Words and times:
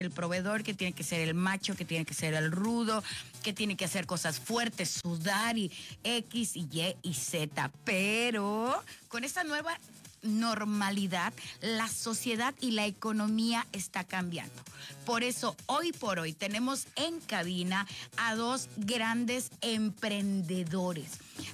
el 0.00 0.12
proveedor, 0.12 0.62
que 0.62 0.74
tiene 0.74 0.92
que 0.92 1.02
ser 1.02 1.26
el 1.26 1.34
macho, 1.34 1.74
que 1.74 1.84
tiene 1.84 2.04
que 2.04 2.14
ser 2.14 2.34
el 2.34 2.52
rudo, 2.52 3.02
que 3.42 3.52
tiene 3.52 3.76
que 3.76 3.84
hacer 3.84 4.06
cosas 4.06 4.38
fuertes, 4.38 5.00
sudar 5.02 5.58
y 5.58 5.72
X 6.04 6.54
y 6.54 6.68
Y 6.70 6.96
y 7.02 7.14
Z. 7.14 7.72
Pero 7.82 8.80
con 9.08 9.24
esta 9.24 9.42
nueva 9.42 9.76
normalidad, 10.22 11.32
la 11.60 11.88
sociedad 11.88 12.54
y 12.60 12.72
la 12.72 12.86
economía 12.86 13.66
está 13.72 14.04
cambiando. 14.04 14.62
Por 15.04 15.22
eso 15.22 15.56
hoy 15.66 15.92
por 15.92 16.18
hoy 16.18 16.32
tenemos 16.32 16.86
en 16.96 17.20
cabina 17.20 17.86
a 18.16 18.34
dos 18.34 18.68
grandes 18.76 19.50
emprendedores, 19.62 21.12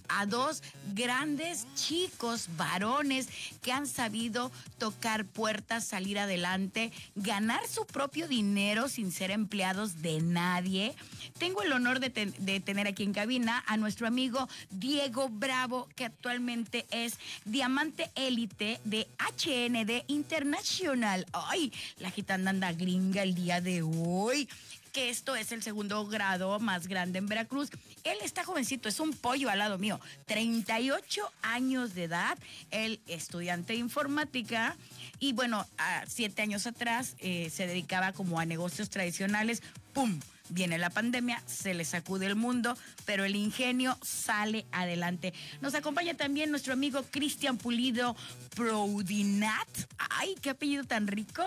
a 0.09 0.27
dos 0.27 0.63
grandes 0.93 1.67
chicos 1.75 2.49
varones 2.57 3.29
que 3.63 3.73
han 3.73 3.87
sabido 3.87 4.51
tocar 4.79 5.25
puertas, 5.25 5.85
salir 5.85 6.19
adelante, 6.19 6.93
ganar 7.15 7.67
su 7.69 7.87
propio 7.87 8.27
dinero 8.27 8.89
sin 8.89 9.13
ser 9.13 9.31
empleados 9.31 10.03
de 10.03 10.21
nadie. 10.21 10.95
Tengo 11.39 11.63
el 11.63 11.73
honor 11.73 12.01
de, 12.01 12.11
tener 12.11 12.87
aquí 12.87 13.05
en 13.05 13.13
cabina 13.13 13.63
a 13.67 13.77
nuestro 13.77 14.07
amigo 14.07 14.49
Diego 14.71 15.29
Bravo, 15.29 15.89
que 15.95 16.05
actualmente 16.05 16.87
es 16.91 17.19
diamante 17.45 18.11
élite 18.15 18.54
de 18.59 19.09
HND 19.19 20.05
International. 20.09 21.27
Ay, 21.33 21.73
la 21.99 22.11
gitana 22.11 22.51
anda 22.51 22.73
gringa 22.73 23.23
el 23.23 23.35
día 23.35 23.61
de 23.61 23.83
hoy 23.83 24.49
que 24.95 25.11
esto 25.11 25.35
es 25.35 25.51
el 25.51 25.61
segundo 25.61 26.07
grado 26.07 26.61
más 26.61 26.87
grande 26.87 27.19
en 27.19 27.27
Veracruz. 27.27 27.69
Él 28.05 28.17
está 28.23 28.45
jovencito, 28.45 28.89
es 28.89 29.01
un 29.01 29.13
pollo 29.13 29.51
al 29.51 29.59
lado 29.59 29.77
mío, 29.77 29.99
38 30.27 31.33
años 31.43 31.95
de 31.97 32.05
edad, 32.05 32.39
él 32.71 33.01
estudiante 33.09 33.73
de 33.73 33.81
informática 33.81 34.77
y 35.19 35.33
bueno, 35.33 35.67
a 35.79 36.05
siete 36.07 36.43
años 36.43 36.69
atrás 36.69 37.17
eh, 37.19 37.51
se 37.51 37.67
dedicaba 37.67 38.13
como 38.13 38.39
a 38.39 38.47
negocios 38.47 38.89
tradicionales, 38.89 39.65
¡pum! 39.93 40.21
Viene 40.51 40.77
la 40.77 40.91
pandemia, 40.91 41.43
se 41.47 41.73
le 41.73 41.87
sacude 41.87 42.27
el 42.27 42.37
mundo, 42.37 42.77
pero 43.07 43.25
el 43.25 43.35
ingenio 43.35 43.97
sale 44.03 44.67
adelante. 44.73 45.33
Nos 45.63 45.75
acompaña 45.75 46.13
también 46.19 46.51
nuestro 46.51 46.75
amigo 46.75 47.03
Cristian 47.11 47.57
Pulido 47.57 48.15
Proudinat. 48.55 49.67
¡Ay, 50.11 50.35
qué 50.43 50.51
apellido 50.51 50.85
tan 50.85 51.07
rico! 51.07 51.43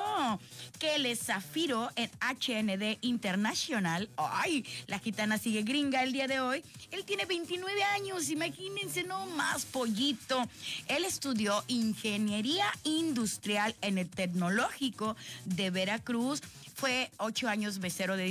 Que 0.79 0.95
él 0.95 1.05
es 1.05 1.19
Zafiro 1.19 1.91
en 1.95 2.09
HND 2.21 2.97
International. 3.01 4.09
¡Ay! 4.17 4.65
La 4.87 4.97
gitana 4.97 5.37
sigue 5.37 5.61
gringa 5.61 6.01
el 6.01 6.11
día 6.11 6.27
de 6.27 6.39
hoy. 6.39 6.63
Él 6.89 7.05
tiene 7.05 7.25
29 7.25 7.83
años, 7.83 8.31
imagínense, 8.31 9.03
no 9.03 9.27
más 9.27 9.65
pollito. 9.65 10.43
Él 10.87 11.05
estudió 11.05 11.63
ingeniería 11.67 12.65
industrial 12.83 13.75
en 13.81 13.99
el 13.99 14.09
Tecnológico 14.09 15.15
de 15.45 15.69
Veracruz 15.69 16.41
fue 16.77 17.09
ocho 17.17 17.49
años 17.49 17.79
mesero 17.79 18.17
de 18.17 18.25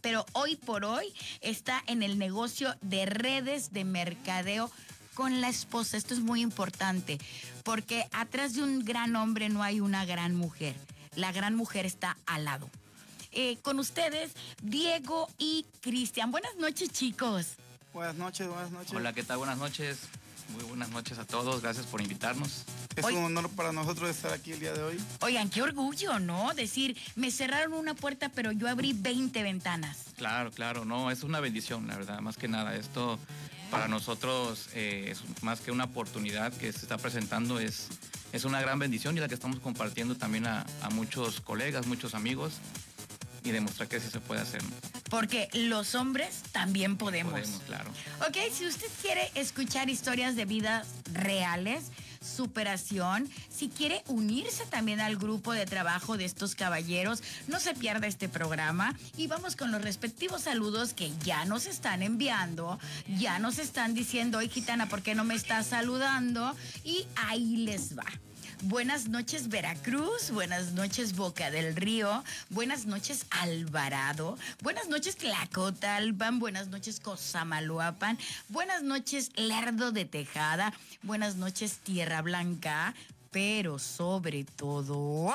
pero 0.00 0.26
hoy 0.32 0.56
por 0.56 0.84
hoy 0.84 1.12
está 1.40 1.82
en 1.86 2.02
el 2.02 2.18
negocio 2.18 2.74
de 2.80 3.06
redes 3.06 3.72
de 3.72 3.84
mercadeo 3.84 4.70
con 5.14 5.40
la 5.40 5.48
esposa. 5.48 5.96
Esto 5.96 6.14
es 6.14 6.20
muy 6.20 6.42
importante, 6.42 7.18
porque 7.64 8.06
atrás 8.12 8.54
de 8.54 8.62
un 8.62 8.84
gran 8.84 9.16
hombre 9.16 9.48
no 9.48 9.62
hay 9.62 9.80
una 9.80 10.04
gran 10.04 10.34
mujer. 10.34 10.74
La 11.14 11.32
gran 11.32 11.54
mujer 11.54 11.86
está 11.86 12.16
al 12.26 12.44
lado. 12.44 12.68
Eh, 13.30 13.58
con 13.62 13.78
ustedes, 13.78 14.32
Diego 14.62 15.28
y 15.38 15.64
Cristian. 15.80 16.30
Buenas 16.30 16.56
noches, 16.56 16.90
chicos. 16.90 17.54
Buenas 17.94 18.16
noches, 18.16 18.48
buenas 18.48 18.70
noches. 18.70 18.92
Hola, 18.92 19.12
¿qué 19.12 19.22
tal? 19.22 19.38
Buenas 19.38 19.58
noches. 19.58 19.98
Muy 20.50 20.64
buenas 20.64 20.90
noches 20.90 21.18
a 21.18 21.24
todos. 21.24 21.62
Gracias 21.62 21.86
por 21.86 22.00
invitarnos. 22.00 22.64
Es 22.96 23.04
un 23.04 23.24
honor 23.24 23.48
para 23.50 23.72
nosotros 23.72 24.10
estar 24.10 24.32
aquí 24.32 24.52
el 24.52 24.60
día 24.60 24.72
de 24.72 24.82
hoy. 24.82 25.00
Oigan, 25.20 25.48
qué 25.48 25.62
orgullo, 25.62 26.18
¿no? 26.18 26.52
Decir, 26.54 26.96
me 27.16 27.30
cerraron 27.30 27.72
una 27.72 27.94
puerta, 27.94 28.30
pero 28.34 28.52
yo 28.52 28.68
abrí 28.68 28.92
20 28.92 29.42
ventanas. 29.42 29.98
Claro, 30.16 30.50
claro, 30.50 30.84
no, 30.84 31.10
es 31.10 31.22
una 31.22 31.40
bendición, 31.40 31.86
la 31.86 31.96
verdad, 31.96 32.20
más 32.20 32.36
que 32.36 32.48
nada. 32.48 32.76
Esto 32.76 33.18
para 33.72 33.88
nosotros 33.88 34.68
eh, 34.74 35.08
es 35.10 35.22
más 35.42 35.60
que 35.60 35.70
una 35.70 35.84
oportunidad 35.84 36.52
que 36.52 36.70
se 36.72 36.80
está 36.80 36.98
presentando, 36.98 37.58
es, 37.58 37.88
es 38.32 38.44
una 38.44 38.60
gran 38.60 38.78
bendición 38.78 39.16
y 39.16 39.20
la 39.20 39.28
que 39.28 39.34
estamos 39.34 39.60
compartiendo 39.60 40.14
también 40.14 40.46
a, 40.46 40.66
muchos 40.92 41.40
colegas, 41.40 41.86
muchos 41.86 42.14
amigos 42.14 42.52
y 43.42 43.50
demostrar 43.50 43.88
que 43.88 43.98
sí 43.98 44.08
se 44.10 44.20
puede 44.20 44.42
hacer. 44.42 44.60
Porque 45.12 45.50
los 45.52 45.94
hombres 45.94 46.42
también 46.52 46.96
podemos. 46.96 47.34
Podemos, 47.34 47.60
claro. 47.66 47.90
Ok, 48.26 48.50
si 48.50 48.66
usted 48.66 48.88
quiere 49.02 49.30
escuchar 49.34 49.90
historias 49.90 50.36
de 50.36 50.46
vidas 50.46 50.88
reales, 51.12 51.90
superación. 52.22 53.28
Si 53.50 53.68
quiere 53.68 54.02
unirse 54.06 54.64
también 54.64 55.00
al 55.00 55.18
grupo 55.18 55.52
de 55.52 55.66
trabajo 55.66 56.16
de 56.16 56.24
estos 56.24 56.54
caballeros, 56.54 57.22
no 57.46 57.60
se 57.60 57.74
pierda 57.74 58.06
este 58.06 58.30
programa 58.30 58.96
y 59.18 59.26
vamos 59.26 59.54
con 59.54 59.70
los 59.70 59.82
respectivos 59.82 60.44
saludos 60.44 60.94
que 60.94 61.12
ya 61.22 61.44
nos 61.44 61.66
están 61.66 62.02
enviando, 62.02 62.78
ya 63.18 63.38
nos 63.38 63.58
están 63.58 63.92
diciendo, 63.92 64.38
hoy 64.38 64.48
gitana, 64.48 64.88
¿por 64.88 65.02
qué 65.02 65.14
no 65.14 65.24
me 65.24 65.34
estás 65.34 65.66
saludando? 65.66 66.56
Y 66.84 67.06
ahí 67.16 67.58
les 67.58 67.98
va. 67.98 68.06
Buenas 68.64 69.08
noches 69.08 69.48
Veracruz, 69.48 70.30
buenas 70.30 70.70
noches 70.70 71.16
Boca 71.16 71.50
del 71.50 71.74
Río, 71.74 72.22
buenas 72.48 72.86
noches 72.86 73.26
Alvarado, 73.30 74.38
buenas 74.60 74.88
noches 74.88 75.16
Tlacotalpan, 75.16 76.38
buenas 76.38 76.68
noches 76.68 77.00
Cosamaloapan, 77.00 78.18
buenas 78.48 78.84
noches 78.84 79.32
Lerdo 79.34 79.90
de 79.90 80.04
Tejada, 80.04 80.72
buenas 81.02 81.34
noches 81.34 81.78
Tierra 81.78 82.22
Blanca, 82.22 82.94
pero 83.32 83.80
sobre 83.80 84.44
todo 84.44 85.34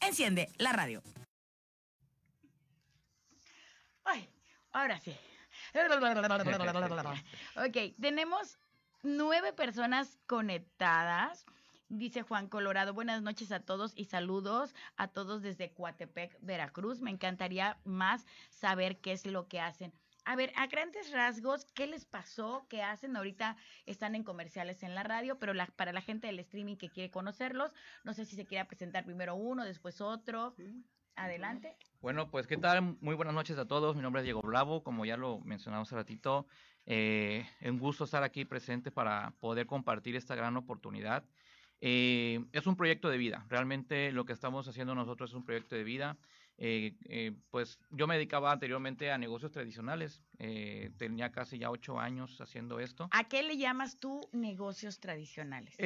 enciende 0.00 0.50
la 0.58 0.72
radio. 0.72 1.02
Ay, 4.04 4.28
ahora 4.70 5.00
sí. 5.00 5.12
ok, 7.56 7.76
tenemos 8.00 8.56
nueve 9.02 9.52
personas 9.52 10.16
conectadas. 10.26 11.44
Dice 11.88 12.22
Juan 12.22 12.48
Colorado, 12.48 12.94
buenas 12.94 13.22
noches 13.22 13.50
a 13.50 13.58
todos 13.58 13.94
y 13.96 14.04
saludos 14.04 14.76
a 14.96 15.08
todos 15.08 15.42
desde 15.42 15.72
Coatepec, 15.72 16.38
Veracruz. 16.40 17.00
Me 17.00 17.10
encantaría 17.10 17.78
más 17.84 18.26
saber 18.50 19.00
qué 19.00 19.10
es 19.10 19.26
lo 19.26 19.48
que 19.48 19.58
hacen. 19.58 19.92
A 20.28 20.36
ver, 20.36 20.52
a 20.56 20.66
grandes 20.66 21.10
rasgos, 21.10 21.64
¿qué 21.72 21.86
les 21.86 22.04
pasó? 22.04 22.66
¿Qué 22.68 22.82
hacen? 22.82 23.16
Ahorita 23.16 23.56
están 23.86 24.14
en 24.14 24.24
comerciales 24.24 24.82
en 24.82 24.94
la 24.94 25.02
radio, 25.02 25.38
pero 25.38 25.54
para 25.74 25.90
la 25.90 26.02
gente 26.02 26.26
del 26.26 26.38
streaming 26.40 26.76
que 26.76 26.90
quiere 26.90 27.10
conocerlos, 27.10 27.72
no 28.04 28.12
sé 28.12 28.26
si 28.26 28.36
se 28.36 28.44
quiere 28.44 28.62
presentar 28.66 29.06
primero 29.06 29.36
uno, 29.36 29.64
después 29.64 30.02
otro. 30.02 30.54
Adelante. 31.16 31.78
Bueno, 32.02 32.30
pues 32.30 32.46
qué 32.46 32.58
tal, 32.58 32.98
muy 33.00 33.14
buenas 33.14 33.34
noches 33.34 33.56
a 33.56 33.64
todos. 33.64 33.96
Mi 33.96 34.02
nombre 34.02 34.20
es 34.20 34.24
Diego 34.24 34.42
Bravo, 34.42 34.82
como 34.82 35.06
ya 35.06 35.16
lo 35.16 35.40
mencionamos 35.40 35.88
hace 35.88 35.96
ratito. 35.96 36.46
Eh, 36.84 37.46
un 37.62 37.78
gusto 37.78 38.04
estar 38.04 38.22
aquí 38.22 38.44
presente 38.44 38.90
para 38.90 39.32
poder 39.40 39.66
compartir 39.66 40.14
esta 40.14 40.34
gran 40.34 40.58
oportunidad. 40.58 41.24
Eh, 41.80 42.44
es 42.52 42.66
un 42.66 42.76
proyecto 42.76 43.08
de 43.08 43.16
vida, 43.16 43.46
realmente 43.48 44.12
lo 44.12 44.26
que 44.26 44.34
estamos 44.34 44.68
haciendo 44.68 44.94
nosotros 44.94 45.30
es 45.30 45.34
un 45.34 45.44
proyecto 45.46 45.74
de 45.74 45.84
vida. 45.84 46.18
Eh, 46.60 46.96
eh, 47.04 47.32
pues 47.50 47.78
yo 47.90 48.08
me 48.08 48.16
dedicaba 48.16 48.50
anteriormente 48.50 49.12
a 49.12 49.18
negocios 49.18 49.52
tradicionales, 49.52 50.24
eh, 50.38 50.90
tenía 50.98 51.30
casi 51.30 51.58
ya 51.58 51.70
ocho 51.70 52.00
años 52.00 52.40
haciendo 52.40 52.80
esto. 52.80 53.08
¿A 53.12 53.28
qué 53.28 53.44
le 53.44 53.56
llamas 53.56 54.00
tú 54.00 54.28
negocios 54.32 54.98
tradicionales? 54.98 55.76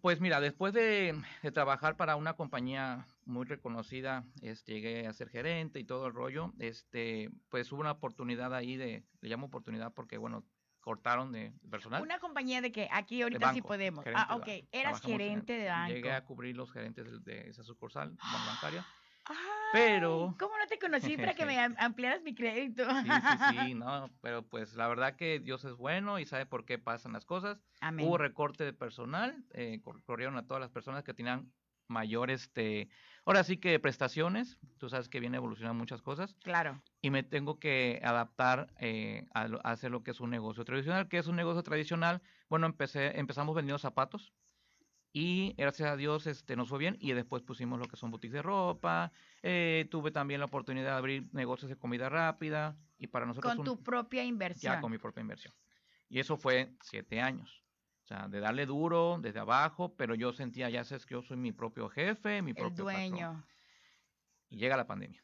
pues 0.00 0.20
mira, 0.20 0.40
después 0.40 0.72
de, 0.72 1.20
trabajar 1.52 1.96
para 1.96 2.14
una 2.14 2.34
compañía 2.34 3.06
muy 3.24 3.44
reconocida, 3.44 4.24
este, 4.40 4.74
llegué 4.74 5.06
a 5.08 5.12
ser 5.12 5.28
gerente 5.28 5.80
y 5.80 5.84
todo 5.84 6.06
el 6.06 6.14
rollo, 6.14 6.52
este, 6.60 7.30
pues 7.48 7.72
hubo 7.72 7.80
una 7.80 7.92
oportunidad 7.92 8.54
ahí 8.54 8.76
de, 8.76 9.02
le 9.20 9.28
llamo 9.28 9.46
oportunidad 9.46 9.92
porque 9.92 10.16
bueno, 10.16 10.44
cortaron 10.80 11.32
de 11.32 11.52
personal. 11.68 12.02
Una 12.02 12.20
compañía 12.20 12.60
de 12.60 12.70
que 12.70 12.88
aquí 12.92 13.22
ahorita 13.22 13.52
sí 13.52 13.62
podemos. 13.62 14.04
Ah, 14.14 14.36
ok, 14.36 14.48
eras 14.70 15.00
gerente 15.00 15.54
de 15.54 15.68
banco. 15.68 15.92
Llegué 15.92 16.12
a 16.12 16.24
cubrir 16.24 16.56
los 16.56 16.70
gerentes 16.70 17.24
de, 17.24 17.48
esa 17.48 17.64
sucursal 17.64 18.16
bancaria. 18.46 18.86
Ah, 19.26 19.59
Pero- 19.72 20.34
¿Cómo 20.38 20.56
no 20.58 20.66
te 20.66 20.78
conocí 20.78 21.16
para 21.16 21.34
que 21.34 21.44
me 21.46 21.58
am- 21.58 21.76
ampliaras 21.78 22.22
mi 22.22 22.34
crédito? 22.34 22.84
Sí, 23.02 23.08
sí, 23.08 23.44
sí, 23.68 23.74
no, 23.74 24.10
pero 24.20 24.42
pues 24.42 24.74
la 24.74 24.88
verdad 24.88 25.16
que 25.16 25.38
Dios 25.40 25.64
es 25.64 25.74
bueno 25.74 26.18
y 26.18 26.26
sabe 26.26 26.46
por 26.46 26.64
qué 26.64 26.78
pasan 26.78 27.12
las 27.12 27.24
cosas. 27.24 27.58
Amén. 27.80 28.06
Hubo 28.06 28.18
recorte 28.18 28.64
de 28.64 28.72
personal, 28.72 29.44
eh, 29.52 29.80
cor- 29.82 30.02
corrieron 30.04 30.36
a 30.36 30.46
todas 30.46 30.60
las 30.60 30.70
personas 30.70 31.04
que 31.04 31.14
tenían 31.14 31.52
mayor, 31.88 32.30
este, 32.30 32.88
ahora 33.24 33.42
sí 33.42 33.56
que 33.56 33.80
prestaciones, 33.80 34.58
tú 34.78 34.88
sabes 34.88 35.08
que 35.08 35.18
viene 35.18 35.38
evolucionando 35.38 35.76
muchas 35.76 36.02
cosas, 36.02 36.36
Claro. 36.44 36.80
y 37.02 37.10
me 37.10 37.24
tengo 37.24 37.58
que 37.58 38.00
adaptar 38.04 38.72
eh, 38.78 39.26
a, 39.34 39.46
a 39.64 39.70
hacer 39.72 39.90
lo 39.90 40.04
que 40.04 40.12
es 40.12 40.20
un 40.20 40.30
negocio 40.30 40.64
tradicional. 40.64 41.08
que 41.08 41.18
es 41.18 41.26
un 41.26 41.34
negocio 41.34 41.64
tradicional? 41.64 42.22
Bueno, 42.48 42.66
empecé, 42.66 43.18
empezamos 43.18 43.56
vendiendo 43.56 43.78
zapatos 43.80 44.32
y 45.12 45.54
gracias 45.58 45.90
a 45.90 45.96
Dios 45.96 46.26
este, 46.26 46.54
nos 46.56 46.68
fue 46.68 46.78
bien 46.78 46.96
y 47.00 47.12
después 47.12 47.42
pusimos 47.42 47.78
lo 47.78 47.86
que 47.86 47.96
son 47.96 48.10
boutiques 48.10 48.34
de 48.34 48.42
ropa, 48.42 49.12
eh, 49.42 49.86
tuve 49.90 50.10
también 50.12 50.40
la 50.40 50.46
oportunidad 50.46 50.90
de 50.92 50.96
abrir 50.98 51.28
negocios 51.32 51.68
de 51.68 51.76
comida 51.76 52.08
rápida 52.08 52.76
y 52.98 53.08
para 53.08 53.26
nosotros 53.26 53.52
Con 53.52 53.60
un- 53.60 53.64
tu 53.76 53.82
propia 53.82 54.24
inversión. 54.24 54.74
ya 54.74 54.80
con 54.80 54.92
mi 54.92 54.98
propia 54.98 55.20
inversión. 55.22 55.52
Y 56.08 56.18
eso 56.20 56.36
fue 56.36 56.74
siete 56.80 57.20
años. 57.20 57.64
O 58.04 58.06
sea, 58.06 58.28
de 58.28 58.40
darle 58.40 58.66
duro 58.66 59.18
desde 59.20 59.38
abajo, 59.40 59.94
pero 59.96 60.14
yo 60.16 60.32
sentía, 60.32 60.68
ya 60.70 60.82
sabes 60.84 61.06
que 61.06 61.14
yo 61.14 61.22
soy 61.22 61.36
mi 61.36 61.52
propio 61.52 61.88
jefe, 61.88 62.42
mi 62.42 62.50
el 62.50 62.56
propio 62.56 62.84
patrón. 62.84 63.10
dueño. 63.10 63.44
Y 64.48 64.56
llega 64.56 64.76
la 64.76 64.86
pandemia. 64.86 65.22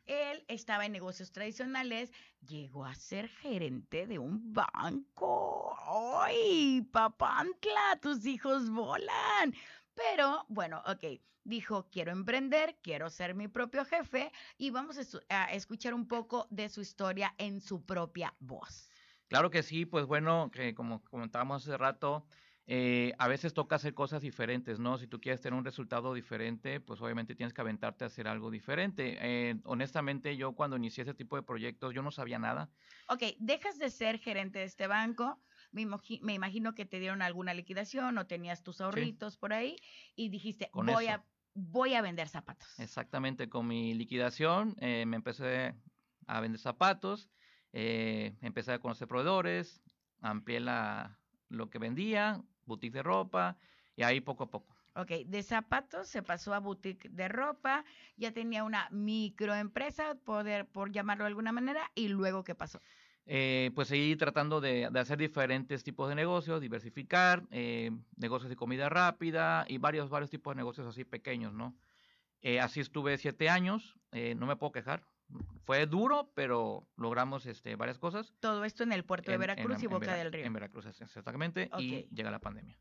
Él 0.06 0.44
estaba 0.48 0.86
en 0.86 0.92
negocios 0.92 1.30
tradicionales, 1.32 2.10
llegó 2.46 2.86
a 2.86 2.94
ser 2.94 3.28
gerente 3.28 4.06
de 4.06 4.18
un 4.18 4.54
banco. 4.54 5.76
¡Ay, 5.86 6.80
papantla! 6.90 7.98
Tus 8.00 8.24
hijos 8.24 8.70
volan. 8.70 9.54
Pero 9.98 10.44
bueno, 10.48 10.82
ok, 10.86 11.20
dijo, 11.42 11.88
quiero 11.90 12.12
emprender, 12.12 12.76
quiero 12.82 13.10
ser 13.10 13.34
mi 13.34 13.48
propio 13.48 13.84
jefe 13.84 14.30
y 14.56 14.70
vamos 14.70 14.96
a, 15.28 15.44
escuchar 15.52 15.92
un 15.94 16.06
poco 16.06 16.46
de 16.50 16.68
su 16.68 16.80
historia 16.80 17.34
en 17.38 17.60
su 17.60 17.84
propia 17.84 18.34
voz. 18.38 18.88
Claro 19.26 19.50
que 19.50 19.62
sí, 19.62 19.86
pues 19.86 20.06
bueno, 20.06 20.50
que 20.52 20.74
como 20.74 21.02
comentábamos 21.04 21.62
hace 21.62 21.76
rato, 21.76 22.26
eh, 22.66 23.12
a 23.18 23.28
veces 23.28 23.54
toca 23.54 23.76
hacer 23.76 23.94
cosas 23.94 24.22
diferentes, 24.22 24.78
¿no? 24.78 24.98
Si 24.98 25.06
tú 25.06 25.20
quieres 25.20 25.40
tener 25.40 25.58
un 25.58 25.64
resultado 25.64 26.14
diferente, 26.14 26.80
pues 26.80 27.00
obviamente 27.00 27.34
tienes 27.34 27.52
que 27.52 27.60
aventarte 27.60 28.04
a 28.04 28.06
hacer 28.06 28.28
algo 28.28 28.50
diferente. 28.50 29.16
Eh, 29.20 29.56
honestamente, 29.64 30.36
yo 30.36 30.52
cuando 30.52 30.76
inicié 30.76 31.02
ese 31.02 31.14
tipo 31.14 31.36
de 31.36 31.42
proyectos, 31.42 31.92
yo 31.94 32.02
no 32.02 32.10
sabía 32.10 32.38
nada. 32.38 32.70
Ok, 33.08 33.22
dejas 33.38 33.78
de 33.78 33.90
ser 33.90 34.18
gerente 34.18 34.60
de 34.60 34.66
este 34.66 34.86
banco. 34.86 35.40
Me, 35.72 35.82
imagi- 35.82 36.20
me 36.22 36.34
imagino 36.34 36.74
que 36.74 36.86
te 36.86 36.98
dieron 36.98 37.22
alguna 37.22 37.54
liquidación 37.54 38.16
o 38.18 38.26
tenías 38.26 38.62
tus 38.62 38.80
ahorritos 38.80 39.36
por 39.36 39.52
ahí 39.52 39.76
y 40.16 40.28
dijiste, 40.28 40.70
Con 40.72 40.88
voy 40.88 41.06
eso. 41.06 41.12
a, 41.12 41.24
voy 41.54 41.94
a 41.94 42.02
vender 42.02 42.28
zapatos. 42.28 42.68
Exactamente, 42.78 43.48
con 43.48 43.66
mi 43.66 43.94
liquidación 43.94 44.76
eh, 44.80 45.04
me 45.06 45.16
empecé 45.16 45.74
a 46.26 46.40
vender 46.40 46.60
zapatos, 46.60 47.28
eh, 47.72 48.36
empecé 48.40 48.72
a 48.72 48.78
conocer 48.80 49.08
proveedores, 49.08 49.82
amplié 50.20 50.60
la, 50.60 51.18
lo 51.48 51.70
que 51.70 51.78
vendía, 51.78 52.42
boutique 52.66 52.94
de 52.94 53.02
ropa, 53.02 53.56
y 53.96 54.02
ahí 54.04 54.20
poco 54.20 54.44
a 54.44 54.50
poco. 54.50 54.74
Ok, 54.94 55.10
de 55.26 55.42
zapatos 55.44 56.08
se 56.08 56.22
pasó 56.22 56.54
a 56.54 56.58
boutique 56.60 57.08
de 57.10 57.28
ropa, 57.28 57.84
ya 58.16 58.32
tenía 58.32 58.64
una 58.64 58.88
microempresa, 58.90 60.16
poder, 60.16 60.66
por 60.66 60.90
llamarlo 60.90 61.24
de 61.24 61.28
alguna 61.28 61.52
manera, 61.52 61.90
y 61.94 62.08
luego, 62.08 62.42
¿qué 62.42 62.54
pasó? 62.56 62.80
Eh, 63.30 63.70
pues 63.74 63.88
seguí 63.88 64.16
tratando 64.16 64.58
de, 64.60 64.88
de 64.90 65.00
hacer 65.00 65.18
diferentes 65.18 65.84
tipos 65.84 66.08
de 66.08 66.14
negocios, 66.14 66.62
diversificar, 66.62 67.42
eh, 67.50 67.90
negocios 68.16 68.48
de 68.48 68.56
comida 68.56 68.88
rápida 68.88 69.66
y 69.68 69.76
varios, 69.76 70.08
varios 70.08 70.30
tipos 70.30 70.52
de 70.52 70.56
negocios 70.56 70.86
así 70.86 71.04
pequeños, 71.04 71.52
¿no? 71.52 71.76
Eh, 72.40 72.58
así 72.58 72.80
estuve 72.80 73.18
siete 73.18 73.50
años, 73.50 73.98
no 74.12 74.46
me 74.46 74.56
puedo 74.56 74.72
quejar. 74.72 75.02
Fue 75.66 75.84
duro, 75.84 76.30
pero 76.34 76.88
logramos 76.96 77.44
este, 77.44 77.76
varias 77.76 77.98
cosas. 77.98 78.32
Todo 78.40 78.64
esto 78.64 78.82
en 78.82 78.92
el 78.92 79.04
puerto 79.04 79.30
de 79.30 79.34
en- 79.34 79.42
en 79.42 79.46
Veracruz 79.56 79.82
y 79.82 79.86
Boca 79.86 80.06
Vera- 80.06 80.16
del 80.16 80.32
Río. 80.32 80.46
En 80.46 80.52
Veracruz, 80.54 80.86
exactamente, 80.86 81.68
y 81.78 82.06
llega 82.14 82.30
la 82.30 82.38
pandemia. 82.38 82.78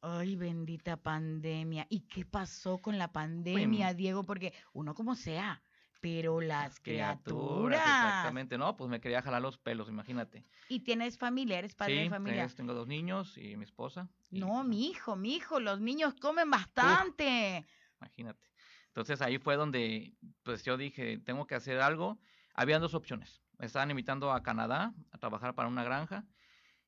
Ay, 0.00 0.36
bendita 0.36 0.96
pandemia. 0.96 1.86
¿Y 1.90 2.00
qué 2.08 2.24
pasó 2.24 2.78
con 2.78 2.96
la 2.96 3.12
pandemia, 3.12 3.92
Diego? 3.92 4.24
Porque 4.24 4.54
uno 4.72 4.94
como 4.94 5.14
sea, 5.14 5.62
pero 6.00 6.40
las 6.40 6.80
criaturas. 6.80 7.80
Exactamente, 7.80 8.58
no, 8.58 8.76
pues 8.76 8.90
me 8.90 9.00
quería 9.00 9.22
jalar 9.22 9.42
los 9.42 9.58
pelos, 9.58 9.88
imagínate. 9.88 10.44
¿Y 10.68 10.80
tienes 10.80 11.18
familiares, 11.18 11.74
padre 11.74 11.94
sí, 11.96 12.02
de 12.04 12.10
familia? 12.10 12.48
tengo 12.48 12.74
dos 12.74 12.86
niños 12.86 13.36
y 13.36 13.56
mi 13.56 13.64
esposa. 13.64 14.08
y, 14.30 14.40
No, 14.40 14.64
mi 14.64 14.88
hijo, 14.88 15.16
mi 15.16 15.36
hijo, 15.36 15.60
los 15.60 15.80
niños 15.80 16.14
comen 16.14 16.50
bastante. 16.50 17.66
Imagínate. 18.00 18.50
Entonces 18.88 19.22
ahí 19.22 19.38
fue 19.38 19.56
donde 19.56 20.14
pues 20.42 20.64
yo 20.64 20.76
dije, 20.76 21.18
tengo 21.18 21.46
que 21.46 21.54
hacer 21.54 21.80
algo. 21.80 22.18
Habían 22.54 22.80
dos 22.80 22.94
opciones. 22.94 23.42
Me 23.58 23.66
estaban 23.66 23.90
invitando 23.90 24.32
a 24.32 24.42
Canadá 24.42 24.94
a 25.12 25.18
trabajar 25.18 25.54
para 25.54 25.68
una 25.68 25.84
granja 25.84 26.24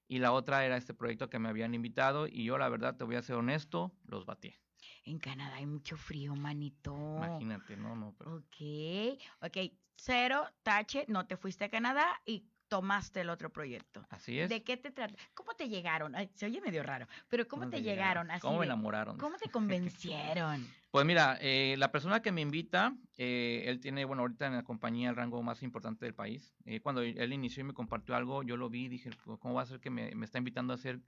y 0.09 0.19
la 0.19 0.33
otra 0.33 0.65
era 0.65 0.77
este 0.77 0.95
proyecto 0.95 1.31
que 1.31 1.39
me 1.39 1.49
habían 1.49 1.75
invitado 1.75 2.27
y 2.27 2.45
yo 2.45 2.59
la 2.59 2.69
verdad 2.69 2.97
te 2.97 3.05
voy 3.05 3.17
a 3.17 3.23
ser 3.23 3.37
honesto, 3.37 3.95
los 4.05 4.27
batí. 4.27 4.57
En 5.05 5.19
Canadá 5.19 5.57
hay 5.57 5.67
mucho 5.67 5.97
frío, 5.97 6.35
manito. 6.35 6.95
Imagínate, 7.17 7.77
no, 7.77 7.97
no, 7.97 8.15
pero 8.17 8.37
Ok, 8.37 9.19
ok. 9.41 9.73
Cero, 9.97 10.47
tache, 10.63 11.05
no 11.09 11.27
te 11.27 11.37
fuiste 11.37 11.65
a 11.65 11.69
Canadá 11.69 12.21
y 12.25 12.47
tomaste 12.69 13.21
el 13.21 13.29
otro 13.29 13.51
proyecto. 13.51 14.05
así 14.09 14.39
es. 14.39 14.49
¿De 14.49 14.63
qué 14.65 14.77
te 14.77 14.91
trata? 14.91 15.15
¿Cómo 15.35 15.53
te 15.55 15.69
llegaron? 15.69 16.17
Ay, 16.17 16.31
se 16.35 16.47
oye 16.47 16.61
medio 16.61 16.83
raro, 16.83 17.07
pero 17.29 17.47
¿cómo, 17.47 17.69
te 17.69 17.83
llegaron? 17.83 18.31
Así 18.31 18.41
¿Cómo 18.41 18.61
me 18.61 18.65
enamoraron? 18.65 19.19
¿Cómo 19.19 19.37
te 19.37 19.51
convencieron? 19.51 20.67
Pues 20.91 21.05
mira, 21.05 21.37
eh, 21.41 21.75
la 21.79 21.93
persona 21.93 22.23
que 22.23 22.33
me 22.33 22.41
invita, 22.41 22.97
eh, 23.17 23.65
él 23.67 23.81
tiene, 23.81 24.05
bueno, 24.05 24.23
ahorita 24.23 24.47
en 24.47 24.55
la 24.55 24.63
compañía 24.63 25.11
el 25.11 25.17
rango 25.17 25.43
más 25.43 25.63
importante 25.63 26.05
del 26.05 26.15
país. 26.15 26.55
Eh, 26.65 26.81
cuando 26.81 27.03
él 27.03 27.33
inició 27.33 27.61
y 27.61 27.65
me 27.65 27.75
compartió 27.75 28.15
algo, 28.15 28.43
yo 28.43 28.57
lo 28.57 28.71
vi 28.71 28.85
y 28.85 28.89
dije, 28.89 29.11
"Pues, 29.25 29.39
¿cómo 29.39 29.55
va 29.55 29.63
a 29.63 29.67
ser 29.67 29.81
que 29.81 29.91
me, 29.91 30.15
me 30.15 30.25
está 30.25 30.39
invitando 30.39 30.73
a 30.73 30.77
hacer 30.77 31.01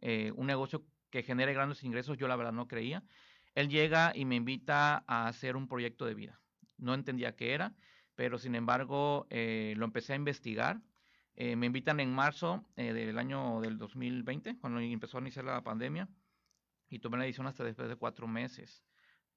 eh, 0.00 0.32
un 0.36 0.46
negocio 0.46 0.84
que 1.10 1.22
genere 1.22 1.52
grandes 1.52 1.82
ingresos? 1.84 2.16
Yo 2.16 2.28
la 2.28 2.36
verdad 2.36 2.52
no 2.52 2.68
creía. 2.68 3.02
Él 3.60 3.68
llega 3.68 4.12
y 4.14 4.24
me 4.24 4.36
invita 4.36 5.04
a 5.06 5.28
hacer 5.28 5.56
un 5.56 5.68
proyecto 5.68 6.06
de 6.06 6.14
vida. 6.14 6.40
No 6.78 6.94
entendía 6.94 7.36
qué 7.36 7.52
era, 7.52 7.74
pero 8.14 8.38
sin 8.38 8.54
embargo 8.54 9.26
eh, 9.30 9.74
lo 9.76 9.84
empecé 9.84 10.14
a 10.14 10.16
investigar. 10.16 10.80
Eh, 11.34 11.56
me 11.56 11.66
invitan 11.66 12.00
en 12.00 12.12
marzo 12.12 12.64
eh, 12.76 12.92
del 12.92 13.18
año 13.18 13.60
del 13.60 13.78
2020, 13.78 14.58
cuando 14.58 14.80
empezó 14.80 15.18
a 15.18 15.20
iniciar 15.20 15.44
la 15.44 15.62
pandemia, 15.62 16.08
y 16.88 16.98
tomé 16.98 17.18
la 17.18 17.24
decisión 17.24 17.46
hasta 17.46 17.64
después 17.64 17.88
de 17.88 17.96
cuatro 17.96 18.26
meses 18.26 18.82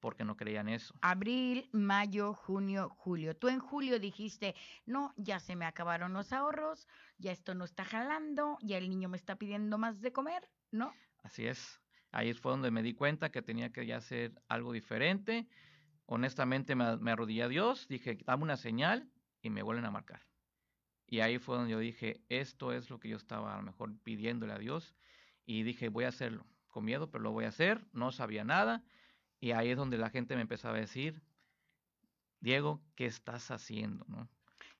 porque 0.00 0.24
no 0.24 0.36
creían 0.36 0.68
eso. 0.68 0.94
Abril, 1.00 1.70
mayo, 1.72 2.34
junio, 2.34 2.90
julio. 2.98 3.34
Tú 3.34 3.48
en 3.48 3.58
julio 3.58 3.98
dijiste, 3.98 4.54
no, 4.84 5.14
ya 5.16 5.40
se 5.40 5.56
me 5.56 5.64
acabaron 5.64 6.12
los 6.12 6.30
ahorros, 6.30 6.86
ya 7.16 7.32
esto 7.32 7.54
no 7.54 7.64
está 7.64 7.86
jalando, 7.86 8.58
ya 8.60 8.76
el 8.76 8.90
niño 8.90 9.08
me 9.08 9.16
está 9.16 9.36
pidiendo 9.36 9.78
más 9.78 10.02
de 10.02 10.12
comer, 10.12 10.50
¿no? 10.70 10.92
Así 11.22 11.46
es. 11.46 11.80
Ahí 12.14 12.32
fue 12.32 12.52
donde 12.52 12.70
me 12.70 12.84
di 12.84 12.94
cuenta 12.94 13.32
que 13.32 13.42
tenía 13.42 13.72
que 13.72 13.84
ya 13.86 13.96
hacer 13.96 14.40
algo 14.46 14.72
diferente. 14.72 15.48
Honestamente 16.06 16.76
me, 16.76 16.96
me 16.98 17.10
arrodillé 17.10 17.42
a 17.42 17.48
Dios, 17.48 17.88
dije, 17.88 18.18
dame 18.24 18.44
una 18.44 18.56
señal 18.56 19.10
y 19.42 19.50
me 19.50 19.64
vuelven 19.64 19.84
a 19.84 19.90
marcar. 19.90 20.20
Y 21.08 21.20
ahí 21.20 21.38
fue 21.38 21.56
donde 21.56 21.72
yo 21.72 21.80
dije, 21.80 22.22
esto 22.28 22.72
es 22.72 22.88
lo 22.88 23.00
que 23.00 23.08
yo 23.08 23.16
estaba 23.16 23.54
a 23.54 23.56
lo 23.56 23.64
mejor 23.64 23.98
pidiéndole 24.04 24.52
a 24.52 24.58
Dios. 24.58 24.94
Y 25.44 25.64
dije, 25.64 25.88
voy 25.88 26.04
a 26.04 26.08
hacerlo, 26.08 26.46
con 26.68 26.84
miedo, 26.84 27.10
pero 27.10 27.24
lo 27.24 27.32
voy 27.32 27.46
a 27.46 27.48
hacer. 27.48 27.84
No 27.92 28.12
sabía 28.12 28.44
nada. 28.44 28.84
Y 29.40 29.50
ahí 29.50 29.70
es 29.70 29.76
donde 29.76 29.98
la 29.98 30.08
gente 30.08 30.36
me 30.36 30.42
empezaba 30.42 30.76
a 30.76 30.80
decir, 30.80 31.20
Diego, 32.38 32.80
¿qué 32.94 33.06
estás 33.06 33.50
haciendo? 33.50 34.04
¿No? 34.06 34.28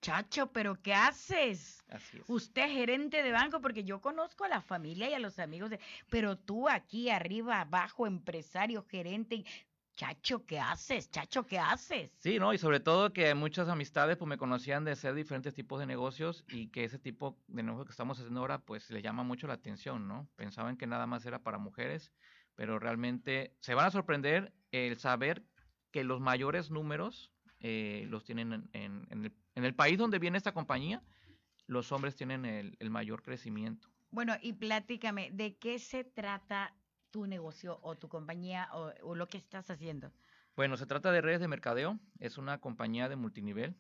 Chacho, 0.05 0.53
pero 0.53 0.75
¿qué 0.83 0.93
haces? 0.93 1.83
Así 1.89 2.19
es. 2.19 2.25
Usted 2.29 2.69
gerente 2.69 3.23
de 3.23 3.33
banco, 3.33 3.63
porque 3.63 3.85
yo 3.85 4.03
conozco 4.03 4.45
a 4.45 4.49
la 4.49 4.61
familia 4.61 5.09
y 5.09 5.15
a 5.15 5.19
los 5.19 5.39
amigos 5.39 5.71
de, 5.71 5.81
pero 6.11 6.37
tú 6.37 6.69
aquí 6.69 7.09
arriba, 7.09 7.63
abajo, 7.63 8.07
empresario, 8.07 8.85
gerente, 8.85 9.45
Chacho, 9.97 10.45
¿qué 10.45 10.59
haces? 10.61 11.11
Chacho, 11.11 11.47
¿qué 11.47 11.59
haces? 11.59 12.11
Sí, 12.19 12.39
¿no? 12.39 12.53
Y 12.53 12.59
sobre 12.59 12.81
todo 12.81 13.13
que 13.15 13.33
muchas 13.35 13.69
amistades 13.69 14.19
pues 14.19 14.29
me 14.29 14.37
conocían 14.37 14.85
de 14.85 14.91
hacer 14.91 15.15
diferentes 15.15 15.55
tipos 15.55 15.81
de 15.81 15.87
negocios 15.87 16.45
y 16.49 16.67
que 16.67 16.85
ese 16.85 16.99
tipo 16.99 17.39
de 17.47 17.63
negocio 17.63 17.87
que 17.87 17.93
estamos 17.93 18.19
haciendo 18.19 18.41
ahora 18.41 18.59
pues 18.59 18.91
les 18.91 19.03
llama 19.03 19.23
mucho 19.23 19.47
la 19.47 19.55
atención, 19.55 20.07
¿no? 20.07 20.29
Pensaban 20.37 20.77
que 20.77 20.87
nada 20.87 21.07
más 21.07 21.25
era 21.25 21.43
para 21.43 21.57
mujeres, 21.59 22.13
pero 22.57 22.79
realmente 22.79 23.57
se 23.61 23.75
van 23.75 23.87
a 23.87 23.91
sorprender 23.91 24.53
el 24.71 24.99
saber 24.99 25.45
que 25.93 26.05
los 26.05 26.21
mayores 26.21 26.71
números 26.71 27.31
eh, 27.61 28.05
los 28.11 28.25
tienen 28.25 28.53
en, 28.53 28.69
en- 28.75 29.07
en 29.11 29.25
el, 29.25 29.33
en 29.55 29.65
el 29.65 29.75
país 29.75 29.99
donde 29.99 30.19
viene 30.19 30.39
esta 30.39 30.53
compañía, 30.53 31.03
los 31.67 31.93
hombres 31.93 32.17
tienen 32.17 32.45
el, 32.45 32.77
el 32.79 32.91
mayor 32.91 33.23
crecimiento. 33.23 33.89
Bueno, 34.11 34.35
y 34.41 34.53
platícame, 34.53 35.31
¿de 35.33 35.57
qué 35.57 35.79
se 35.79 36.05
trata 36.05 36.75
tu 37.11 37.27
negocio 37.27 37.79
o 37.83 37.95
tu 37.97 38.09
compañía 38.09 38.69
o, 38.73 38.93
o 39.03 39.15
lo 39.15 39.27
que 39.29 39.39
estás 39.39 39.71
haciendo? 39.71 40.13
Bueno, 40.57 40.77
se 40.77 40.87
trata 40.87 41.11
de 41.11 41.21
redes 41.21 41.41
de 41.41 41.49
mercadeo, 41.49 41.99
es 42.21 42.39
una 42.39 42.59
compañía 42.61 43.09
de 43.09 43.17
multinivel. 43.17 43.75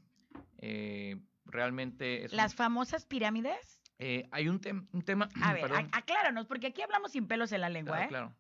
eh, 0.59 1.21
realmente 1.45 2.25
es 2.25 2.33
un- 2.33 2.37
¿Las 2.37 2.55
famosas 2.55 3.05
pirámides? 3.05 3.81
eh, 3.99 4.27
hay 4.31 4.49
un, 4.49 4.61
tem- 4.61 4.89
un 4.93 5.03
tema... 5.03 5.29
A 5.43 5.53
ver, 5.53 5.71
acláranos, 5.93 6.47
porque 6.47 6.69
aquí 6.69 6.81
hablamos 6.83 7.13
sin 7.13 7.27
pelos 7.29 7.53
en 7.53 7.61
la 7.61 7.69
lengua, 7.69 7.97
Claro, 7.99 8.05
¿eh? 8.05 8.09
claro. 8.09 8.35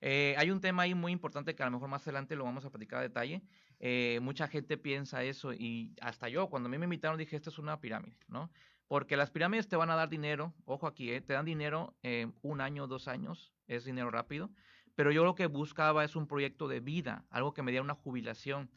Eh, 0.00 0.34
hay 0.38 0.50
un 0.50 0.60
tema 0.60 0.82
ahí 0.82 0.94
muy 0.94 1.12
importante 1.12 1.54
que 1.54 1.62
a 1.62 1.66
lo 1.66 1.72
mejor 1.72 1.88
más 1.88 2.02
adelante 2.02 2.36
lo 2.36 2.44
vamos 2.44 2.64
a 2.64 2.70
platicar 2.70 2.98
a 3.00 3.02
detalle. 3.02 3.42
Eh, 3.80 4.18
mucha 4.22 4.48
gente 4.48 4.76
piensa 4.76 5.22
eso 5.22 5.52
y 5.52 5.94
hasta 6.00 6.28
yo, 6.28 6.48
cuando 6.48 6.68
a 6.68 6.70
mí 6.70 6.78
me 6.78 6.84
invitaron, 6.84 7.18
dije, 7.18 7.36
esto 7.36 7.50
es 7.50 7.58
una 7.58 7.80
pirámide, 7.80 8.18
¿no? 8.26 8.50
Porque 8.88 9.16
las 9.16 9.30
pirámides 9.30 9.68
te 9.68 9.76
van 9.76 9.90
a 9.90 9.96
dar 9.96 10.08
dinero, 10.08 10.54
ojo 10.64 10.86
aquí, 10.86 11.12
eh, 11.12 11.20
te 11.20 11.34
dan 11.34 11.44
dinero 11.44 11.96
eh, 12.02 12.32
un 12.42 12.60
año, 12.60 12.86
dos 12.86 13.06
años, 13.06 13.52
es 13.66 13.84
dinero 13.84 14.10
rápido, 14.10 14.50
pero 14.94 15.12
yo 15.12 15.24
lo 15.24 15.34
que 15.34 15.46
buscaba 15.46 16.04
es 16.04 16.16
un 16.16 16.26
proyecto 16.26 16.66
de 16.66 16.80
vida, 16.80 17.24
algo 17.30 17.54
que 17.54 17.62
me 17.62 17.70
diera 17.70 17.84
una 17.84 17.94
jubilación. 17.94 18.70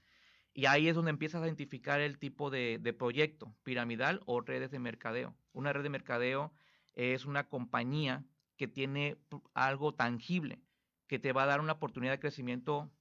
Y 0.54 0.66
ahí 0.66 0.90
es 0.90 0.96
donde 0.96 1.12
empiezas 1.12 1.42
a 1.42 1.46
identificar 1.46 2.02
el 2.02 2.20
tipo 2.20 2.50
de, 2.50 2.78
de 2.80 2.94
proyecto, 2.94 3.56
piramidal 3.64 4.22
o 4.26 4.42
redes 4.42 4.70
de 4.70 4.80
mercadeo. 4.80 5.34
Una 5.54 5.72
red 5.72 5.82
de 5.82 5.90
mercadeo 5.90 6.54
es 6.94 7.26
una 7.26 7.48
compañía 7.48 8.26
que 8.58 8.68
tiene 8.68 9.18
algo 9.54 9.96
tangible, 9.96 10.62
que 11.08 11.20
te 11.20 11.32
va 11.32 11.44
a 11.44 11.48
dar 11.48 11.62
una 11.62 11.74
oportunidad 11.74 12.12
de 12.12 12.20
crecimiento 12.20 12.92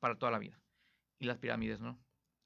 para 0.00 0.18
toda 0.18 0.32
la 0.32 0.38
vida. 0.38 0.60
Y 1.18 1.26
las 1.26 1.38
pirámides 1.38 1.80
no. 1.80 1.98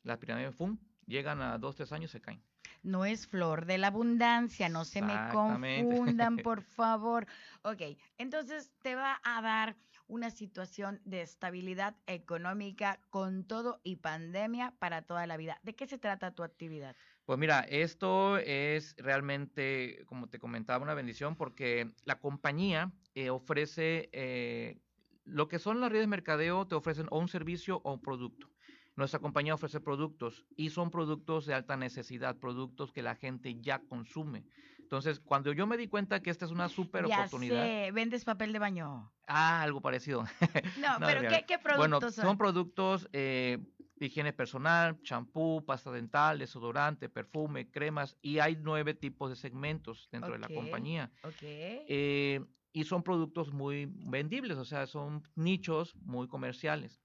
Las 0.02 0.18
pirámides, 0.18 0.54
¡fum! 0.54 0.78
Llegan 1.06 1.42
a 1.42 1.58
dos, 1.58 1.76
tres 1.76 1.92
años, 1.92 2.10
se 2.10 2.20
caen. 2.20 2.42
No 2.82 3.04
es 3.04 3.26
flor 3.26 3.66
de 3.66 3.78
la 3.78 3.88
abundancia, 3.88 4.68
no 4.68 4.84
se 4.84 5.02
me 5.02 5.14
confundan, 5.30 6.36
por 6.42 6.62
favor. 6.62 7.26
Ok, 7.62 7.82
entonces 8.18 8.72
te 8.82 8.94
va 8.94 9.20
a 9.22 9.42
dar 9.42 9.76
una 10.08 10.30
situación 10.30 11.00
de 11.04 11.22
estabilidad 11.22 11.96
económica 12.06 13.00
con 13.10 13.44
todo 13.44 13.80
y 13.82 13.96
pandemia 13.96 14.74
para 14.78 15.02
toda 15.02 15.26
la 15.26 15.36
vida. 15.36 15.58
¿De 15.62 15.74
qué 15.74 15.86
se 15.86 15.98
trata 15.98 16.34
tu 16.34 16.42
actividad? 16.42 16.96
Pues 17.24 17.38
mira, 17.38 17.60
esto 17.60 18.36
es 18.38 18.94
realmente, 18.98 20.04
como 20.06 20.28
te 20.28 20.38
comentaba, 20.38 20.82
una 20.82 20.94
bendición 20.94 21.36
porque 21.36 21.92
la 22.04 22.18
compañía 22.18 22.92
eh, 23.14 23.30
ofrece 23.30 24.10
eh, 24.12 24.80
lo 25.24 25.48
que 25.48 25.58
son 25.58 25.80
las 25.80 25.90
redes 25.90 26.04
de 26.04 26.08
mercadeo, 26.08 26.66
te 26.66 26.74
ofrecen 26.74 27.06
o 27.10 27.18
un 27.18 27.28
servicio 27.28 27.80
o 27.84 27.94
un 27.94 28.00
producto. 28.00 28.51
Nuestra 28.94 29.20
compañía 29.20 29.54
ofrece 29.54 29.80
productos 29.80 30.44
y 30.56 30.70
son 30.70 30.90
productos 30.90 31.46
de 31.46 31.54
alta 31.54 31.76
necesidad, 31.76 32.36
productos 32.38 32.92
que 32.92 33.02
la 33.02 33.14
gente 33.16 33.58
ya 33.60 33.78
consume. 33.80 34.44
Entonces, 34.78 35.18
cuando 35.20 35.52
yo 35.54 35.66
me 35.66 35.78
di 35.78 35.88
cuenta 35.88 36.20
que 36.20 36.28
esta 36.28 36.44
es 36.44 36.50
una 36.50 36.68
súper 36.68 37.06
oportunidad, 37.06 37.64
sé, 37.64 37.90
vendes 37.92 38.24
papel 38.26 38.52
de 38.52 38.58
baño. 38.58 39.10
ah, 39.26 39.62
algo 39.62 39.80
parecido. 39.80 40.24
No, 40.78 40.98
No, 40.98 41.06
pero. 41.06 41.28
¿qué, 41.30 41.44
qué 41.46 41.58
productos 41.58 41.76
Bueno, 41.78 42.00
son? 42.00 42.12
son 42.12 42.36
productos 42.38 43.08
eh, 43.14 43.58
de 43.96 44.06
higiene 44.06 44.34
personal, 44.34 45.00
champú, 45.02 45.64
pasta 45.64 45.90
dental, 45.90 46.38
desodorante, 46.40 47.08
perfume, 47.08 47.70
cremas 47.70 48.18
y 48.20 48.40
hay 48.40 48.56
nueve 48.60 48.92
tipos 48.92 49.30
de 49.30 49.36
segmentos 49.36 50.08
dentro 50.12 50.32
de 50.32 50.38
la 50.40 50.48
compañía. 50.48 51.10
Ok. 51.22 51.38
Eh, 51.40 52.44
y 52.74 52.84
son 52.84 53.02
productos 53.02 53.52
muy 53.52 53.86
vendibles, 53.86 54.58
o 54.58 54.64
sea, 54.66 54.86
son 54.86 55.22
nichos 55.34 55.94
muy 55.96 56.28
comerciales. 56.28 57.00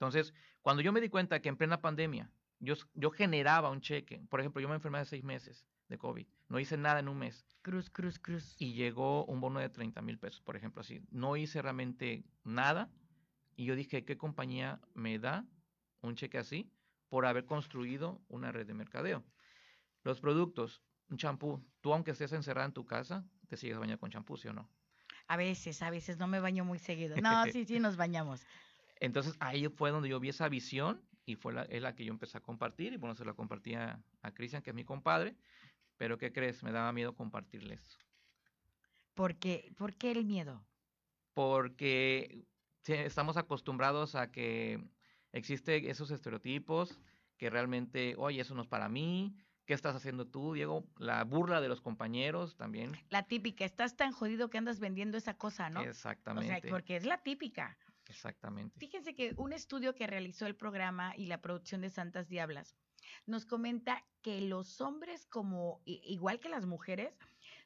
Entonces, 0.00 0.32
cuando 0.62 0.80
yo 0.80 0.92
me 0.92 1.00
di 1.02 1.10
cuenta 1.10 1.42
que 1.42 1.50
en 1.50 1.58
plena 1.58 1.82
pandemia 1.82 2.30
yo, 2.58 2.74
yo 2.94 3.10
generaba 3.10 3.68
un 3.68 3.82
cheque, 3.82 4.22
por 4.30 4.40
ejemplo, 4.40 4.62
yo 4.62 4.68
me 4.68 4.74
enfermé 4.74 4.98
hace 4.98 5.10
seis 5.10 5.24
meses 5.24 5.66
de 5.88 5.98
COVID, 5.98 6.26
no 6.48 6.58
hice 6.58 6.78
nada 6.78 7.00
en 7.00 7.08
un 7.08 7.18
mes 7.18 7.44
Cruz, 7.60 7.90
cruz, 7.90 8.18
cruz. 8.18 8.56
y 8.58 8.72
llegó 8.72 9.26
un 9.26 9.42
bono 9.42 9.60
de 9.60 9.68
30 9.68 10.00
mil 10.00 10.18
pesos, 10.18 10.40
por 10.40 10.56
ejemplo, 10.56 10.80
así. 10.80 11.02
No 11.10 11.36
hice 11.36 11.60
realmente 11.60 12.24
nada 12.44 12.90
y 13.56 13.66
yo 13.66 13.76
dije, 13.76 14.06
¿qué 14.06 14.16
compañía 14.16 14.80
me 14.94 15.18
da 15.18 15.46
un 16.00 16.16
cheque 16.16 16.38
así 16.38 16.72
por 17.10 17.26
haber 17.26 17.44
construido 17.44 18.22
una 18.28 18.52
red 18.52 18.66
de 18.66 18.72
mercadeo? 18.72 19.22
Los 20.02 20.22
productos, 20.22 20.82
un 21.10 21.18
champú, 21.18 21.62
tú 21.82 21.92
aunque 21.92 22.12
estés 22.12 22.32
encerrada 22.32 22.66
en 22.66 22.72
tu 22.72 22.86
casa, 22.86 23.26
te 23.48 23.58
sigues 23.58 23.78
bañando 23.78 24.00
con 24.00 24.10
champú, 24.10 24.38
¿sí 24.38 24.48
o 24.48 24.54
no? 24.54 24.66
A 25.26 25.36
veces, 25.36 25.82
a 25.82 25.90
veces 25.90 26.16
no 26.16 26.26
me 26.26 26.40
baño 26.40 26.64
muy 26.64 26.78
seguido. 26.78 27.16
No, 27.22 27.44
sí, 27.52 27.66
sí, 27.66 27.78
nos 27.78 27.96
bañamos. 27.96 28.46
Entonces 29.00 29.36
ahí 29.40 29.68
fue 29.68 29.90
donde 29.90 30.08
yo 30.08 30.20
vi 30.20 30.28
esa 30.28 30.48
visión 30.48 31.02
y 31.26 31.36
fue 31.36 31.52
la, 31.52 31.62
es 31.62 31.82
la 31.82 31.94
que 31.94 32.04
yo 32.04 32.12
empecé 32.12 32.38
a 32.38 32.42
compartir 32.42 32.92
y 32.92 32.96
bueno, 32.96 33.14
se 33.14 33.24
la 33.24 33.34
compartí 33.34 33.74
a, 33.74 34.02
a 34.22 34.32
Cristian, 34.32 34.62
que 34.62 34.70
es 34.70 34.76
mi 34.76 34.84
compadre, 34.84 35.36
pero 35.96 36.18
¿qué 36.18 36.32
crees? 36.32 36.62
Me 36.62 36.72
daba 36.72 36.92
miedo 36.92 37.14
compartirles. 37.14 37.98
Porque, 39.14 39.72
¿Por 39.76 39.94
qué 39.94 40.12
el 40.12 40.24
miedo? 40.24 40.64
porque 41.34 42.44
estamos 42.86 43.36
acostumbrados 43.36 44.14
a 44.14 44.30
que 44.30 44.82
existen 45.32 45.88
esos 45.88 46.10
estereotipos 46.10 47.00
que 47.38 47.48
realmente, 47.48 48.14
oye, 48.18 48.40
eso 48.40 48.54
no 48.54 48.62
es 48.62 48.68
para 48.68 48.88
mí, 48.88 49.34
¿qué 49.64 49.72
estás 49.72 49.96
haciendo 49.96 50.26
tú, 50.26 50.52
Diego? 50.52 50.84
La 50.98 51.24
burla 51.24 51.60
de 51.60 51.68
los 51.68 51.80
compañeros 51.80 52.56
también. 52.56 52.92
La 53.08 53.22
típica, 53.22 53.64
estás 53.64 53.96
tan 53.96 54.12
jodido 54.12 54.50
que 54.50 54.58
andas 54.58 54.80
vendiendo 54.80 55.16
esa 55.16 55.34
cosa, 55.34 55.70
¿no? 55.70 55.80
O 55.80 55.84
Exactamente. 55.84 56.60
sea, 56.60 56.70
porque 56.70 56.96
es 56.96 57.06
la 57.06 57.22
típica. 57.22 57.78
Exactamente. 58.10 58.78
Fíjense 58.78 59.14
que 59.14 59.34
un 59.36 59.52
estudio 59.52 59.94
que 59.94 60.08
realizó 60.08 60.46
el 60.46 60.56
programa 60.56 61.14
y 61.16 61.26
la 61.26 61.40
producción 61.40 61.80
de 61.80 61.90
Santas 61.90 62.28
Diablas 62.28 62.76
nos 63.24 63.46
comenta 63.46 64.04
que 64.20 64.40
los 64.40 64.80
hombres, 64.80 65.26
como 65.26 65.80
igual 65.84 66.40
que 66.40 66.48
las 66.48 66.66
mujeres, 66.66 67.16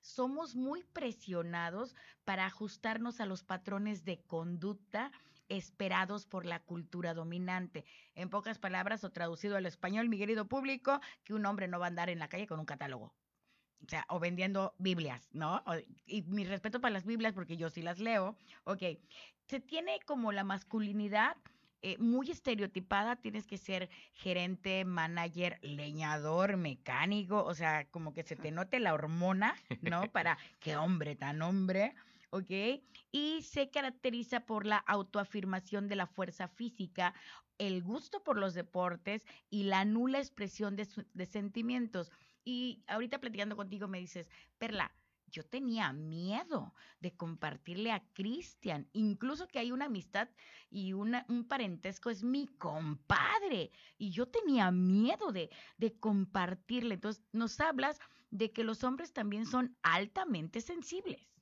somos 0.03 0.55
muy 0.55 0.85
presionados 0.85 1.97
para 2.25 2.45
ajustarnos 2.45 3.21
a 3.21 3.27
los 3.27 3.43
patrones 3.43 4.05
de 4.05 4.23
conducta 4.23 5.11
esperados 5.49 6.27
por 6.27 6.45
la 6.45 6.61
cultura 6.61 7.15
dominante. 7.15 7.85
En 8.15 8.29
pocas 8.29 8.59
palabras, 8.59 9.03
o 9.03 9.11
traducido 9.11 9.57
al 9.57 9.67
español, 9.67 10.09
mi 10.09 10.19
querido 10.19 10.47
público, 10.47 11.01
que 11.25 11.35
un 11.35 11.47
hombre 11.47 11.69
no 11.69 11.79
va 11.79 11.87
a 11.87 11.89
andar 11.89 12.11
en 12.11 12.19
la 12.19 12.29
calle 12.29 12.47
con 12.47 12.61
un 12.61 12.67
catálogo. 12.67 13.15
O 13.85 13.89
sea, 13.89 14.07
o 14.09 14.19
vendiendo 14.19 14.75
Biblias, 14.79 15.29
¿no? 15.33 15.63
O- 15.67 15.75
y 16.07 16.23
mi 16.23 16.45
respeto 16.45 16.81
para 16.81 16.93
las 16.93 17.05
Biblias, 17.05 17.35
porque 17.35 17.57
yo 17.57 17.69
sí 17.71 17.83
las 17.83 17.99
leo. 17.99 18.37
Ok, 18.65 18.83
se 19.47 19.61
tiene 19.61 20.01
como 20.07 20.33
la 20.33 20.45
masculinidad 20.45 21.37
eh, 21.83 21.99
muy 21.99 22.31
estereotipada, 22.31 23.17
tienes 23.17 23.47
que 23.47 23.59
ser 23.59 23.91
gerente, 24.15 24.87
manager, 24.87 25.59
leñador, 25.61 26.57
mecánico, 26.57 27.45
o 27.45 27.55
sea, 27.55 27.85
como 27.91 28.15
que 28.15 28.23
se 28.23 28.37
te 28.37 28.51
note 28.53 28.81
la 28.81 28.95
hormona, 28.95 29.55
¿no? 29.83 30.01
Para 30.13 30.39
qué 30.61 30.77
hombre 30.79 31.15
tan 31.15 31.43
hombre, 31.43 31.95
¿ok? 32.35 32.83
Y 33.13 33.43
se 33.43 33.71
caracteriza 33.71 34.41
por 34.47 34.67
la 34.67 34.79
autoafirmación 34.79 35.89
de 35.89 35.97
la 35.97 36.07
fuerza 36.07 36.49
física, 36.49 37.15
el 37.59 37.83
gusto 37.83 38.23
por 38.25 38.37
los 38.39 38.55
deportes 38.55 39.25
y 39.51 39.65
la 39.65 39.85
nula 39.85 40.19
expresión 40.19 40.75
de, 40.77 40.85
su- 40.85 41.07
sentimientos. 41.27 42.11
Y 42.45 42.83
ahorita 42.89 43.21
platicando 43.21 43.57
contigo 43.57 43.87
me 43.89 44.01
dices, 44.01 44.31
Perla, 44.59 44.97
yo 45.27 45.45
tenía 45.47 45.93
miedo 45.93 46.75
de 47.01 47.17
compartirle 47.17 47.93
a 47.93 48.05
Cristian, 48.13 48.89
incluso 48.93 49.49
que 49.49 49.59
hay 49.61 49.73
una 49.73 49.87
amistad 49.87 50.29
y 50.71 50.93
una- 50.93 51.25
un 51.29 51.47
parentesco, 51.49 52.11
es 52.11 52.23
mi 52.25 52.47
compadre, 52.47 53.71
y 53.97 54.11
yo 54.11 54.29
tenía 54.29 54.71
miedo 54.73 55.33
de, 55.33 55.51
de 55.77 55.99
compartirle. 55.99 56.95
Entonces, 56.95 57.25
nos 57.33 57.61
hablas 57.61 57.99
de 58.31 58.53
que 58.53 58.65
los 58.65 58.83
hombres 58.85 59.13
también 59.13 59.47
son 59.47 59.77
altamente 59.83 60.61
sensibles. 60.61 61.34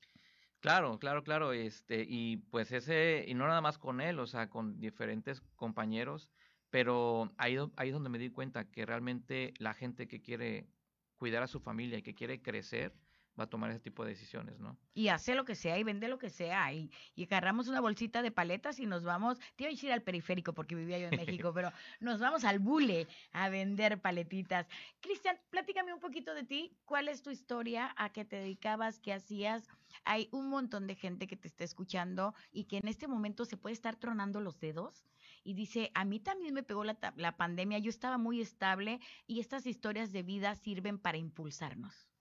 Claro, 0.63 1.01
claro, 1.01 1.25
claro, 1.25 1.53
este, 1.53 2.05
y 2.09 2.37
pues 2.37 2.71
ese, 2.71 3.25
y 3.27 3.35
no 3.35 3.49
nada 3.49 3.61
más 3.61 3.79
con 3.79 4.01
él, 4.01 4.21
o 4.21 4.29
sea, 4.29 4.49
con 4.49 4.79
diferentes 4.79 5.41
compañeros, 5.57 6.31
pero 6.71 7.35
ahí, 7.37 7.57
ahí 7.77 7.89
es 7.89 7.93
donde 7.93 8.09
me 8.11 8.19
di 8.21 8.31
cuenta 8.31 8.71
que 8.71 8.87
realmente 8.87 9.55
la 9.59 9.75
gente 9.75 10.07
que 10.07 10.23
quiere 10.23 10.71
cuidar 11.17 11.43
a 11.43 11.49
su 11.49 11.59
familia 11.59 11.99
y 11.99 12.03
que 12.05 12.15
quiere 12.15 12.43
crecer, 12.43 13.02
va 13.39 13.45
a 13.45 13.51
tomar 13.51 13.71
ese 13.71 13.81
tipo 13.81 14.05
de 14.05 14.11
decisiones, 14.11 14.61
¿no? 14.61 14.77
Y 14.95 15.09
hace 15.09 15.35
lo 15.35 15.45
que 15.45 15.55
sea 15.55 15.79
y 15.79 15.85
vende 15.85 16.09
lo 16.09 16.19
que 16.19 16.31
sea. 16.31 16.73
Y, 16.73 16.91
y 17.15 17.25
agarramos 17.25 17.69
una 17.69 17.81
bolsita 17.81 18.23
de 18.23 18.31
paletas 18.31 18.79
y 18.79 18.87
nos 18.87 19.05
vamos, 19.05 19.39
te 19.57 19.65
iba 19.65 19.69
a 19.69 19.73
decir 19.73 19.93
al 19.93 20.03
periférico 20.03 20.53
porque 20.53 20.75
vivía 20.75 20.99
yo 20.99 21.09
en 21.09 21.17
México, 21.17 21.53
pero 21.55 21.73
nos 22.01 22.21
vamos 22.21 22.45
al 22.45 22.59
bule 22.59 23.09
a 23.33 23.49
vender 23.49 24.01
paletitas. 24.01 24.67
Cristian, 25.01 25.39
platícame 25.51 25.93
un 25.95 26.01
poquito 26.01 26.35
de 26.35 26.45
ti. 26.45 26.77
¿Cuál 26.85 27.09
es 27.09 27.23
tu 27.23 27.31
historia? 27.31 27.95
¿A 27.97 28.13
qué 28.13 28.25
te 28.25 28.37
dedicabas? 28.37 28.99
¿Qué 28.99 29.13
hacías? 29.13 29.69
Hay 30.05 30.29
un 30.33 30.49
montón 30.49 30.87
de 30.87 30.95
gente 30.95 31.27
que 31.27 31.37
te 31.37 31.49
está 31.49 31.65
escuchando 31.65 32.35
y 32.53 32.65
que 32.65 32.79
en 32.79 32.89
este 32.89 33.09
momento 33.09 33.45
se 33.45 33.57
puede 33.57 33.75
estar 33.75 33.97
tronando 33.97 34.41
los 34.41 34.61
dedos 34.61 35.05
y 35.45 35.55
dice, 35.55 35.91
a 35.95 36.05
mí 36.05 36.21
también 36.21 36.55
me 36.55 36.63
pegó 36.63 36.85
la, 36.85 36.99
la 37.17 37.37
pandemia, 37.37 37.79
yo 37.79 37.91
estaba 37.91 38.19
muy 38.19 38.41
estable 38.41 39.01
y 39.27 39.41
estas 39.41 39.67
historias 39.67 40.13
de 40.13 40.23
vida 40.23 40.55
sirven 40.55 40.99
para 40.99 41.19
impulsarnos. 41.19 42.12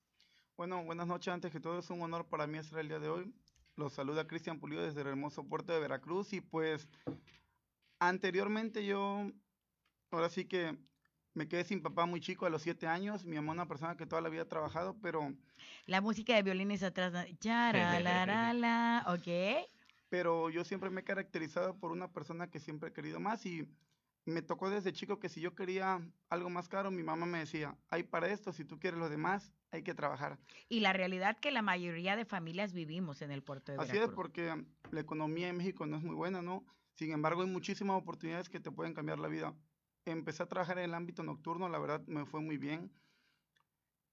Bueno, 0.61 0.83
buenas 0.83 1.07
noches. 1.07 1.33
Antes 1.33 1.51
que 1.51 1.59
todo, 1.59 1.79
es 1.79 1.89
un 1.89 2.03
honor 2.03 2.27
para 2.27 2.45
mí 2.45 2.59
estar 2.59 2.77
el 2.77 2.87
día 2.87 2.99
de 2.99 3.09
hoy. 3.09 3.33
Los 3.77 3.93
saluda 3.93 4.27
Cristian 4.27 4.59
Pulido 4.59 4.83
desde 4.83 5.01
el 5.01 5.07
hermoso 5.07 5.43
puerto 5.43 5.73
de 5.73 5.79
Veracruz. 5.79 6.33
Y 6.33 6.41
pues, 6.41 6.87
anteriormente 7.97 8.85
yo, 8.85 9.31
ahora 10.11 10.29
sí 10.29 10.45
que 10.45 10.77
me 11.33 11.47
quedé 11.47 11.63
sin 11.63 11.81
papá 11.81 12.05
muy 12.05 12.21
chico 12.21 12.45
a 12.45 12.51
los 12.51 12.61
siete 12.61 12.85
años. 12.85 13.25
Mi 13.25 13.37
mamá, 13.37 13.53
una 13.53 13.67
persona 13.67 13.97
que 13.97 14.05
toda 14.05 14.21
la 14.21 14.29
vida 14.29 14.43
ha 14.43 14.47
trabajado, 14.47 14.95
pero, 15.01 15.33
La 15.87 15.99
música 15.99 16.35
de 16.35 16.43
violines 16.43 16.83
atrás, 16.83 17.11
¿no? 17.11 17.23
Yara, 17.39 17.99
la, 17.99 18.27
la, 18.27 18.53
la, 18.53 19.05
¿ok? 19.07 19.67
pero 20.09 20.51
yo 20.51 20.63
siempre 20.63 20.91
me 20.91 21.01
he 21.01 21.03
caracterizado 21.03 21.75
por 21.79 21.91
una 21.91 22.11
persona 22.13 22.51
que 22.51 22.59
siempre 22.59 22.89
he 22.89 22.93
querido 22.93 23.19
más. 23.19 23.47
Y 23.47 23.67
me 24.25 24.43
tocó 24.43 24.69
desde 24.69 24.93
chico 24.93 25.17
que 25.17 25.27
si 25.27 25.41
yo 25.41 25.55
quería 25.55 26.07
algo 26.29 26.51
más 26.51 26.69
caro, 26.69 26.91
mi 26.91 27.01
mamá 27.01 27.25
me 27.25 27.39
decía, 27.39 27.75
hay 27.89 28.03
para 28.03 28.27
esto, 28.27 28.53
si 28.53 28.63
tú 28.63 28.77
quieres 28.77 28.99
lo 28.99 29.09
demás, 29.09 29.51
hay 29.71 29.83
que 29.83 29.93
trabajar. 29.93 30.37
Y 30.69 30.81
la 30.81 30.93
realidad 30.93 31.37
que 31.39 31.51
la 31.51 31.61
mayoría 31.61 32.15
de 32.15 32.25
familias 32.25 32.73
vivimos 32.73 33.21
en 33.21 33.31
el 33.31 33.41
puerto 33.41 33.71
de 33.71 33.77
Así 33.77 33.91
es, 33.91 33.93
Veracruz. 33.93 34.15
porque 34.15 34.65
la 34.91 34.99
economía 34.99 35.47
en 35.47 35.57
México 35.57 35.85
no 35.85 35.97
es 35.97 36.03
muy 36.03 36.15
buena, 36.15 36.41
¿no? 36.41 36.65
Sin 36.95 37.11
embargo, 37.11 37.41
hay 37.41 37.47
muchísimas 37.47 37.97
oportunidades 37.97 38.49
que 38.49 38.59
te 38.59 38.71
pueden 38.71 38.93
cambiar 38.93 39.19
la 39.19 39.29
vida. 39.29 39.55
Empecé 40.05 40.43
a 40.43 40.47
trabajar 40.47 40.77
en 40.77 40.85
el 40.85 40.93
ámbito 40.93 41.23
nocturno, 41.23 41.69
la 41.69 41.79
verdad 41.79 42.05
me 42.05 42.25
fue 42.25 42.41
muy 42.41 42.57
bien. 42.57 42.91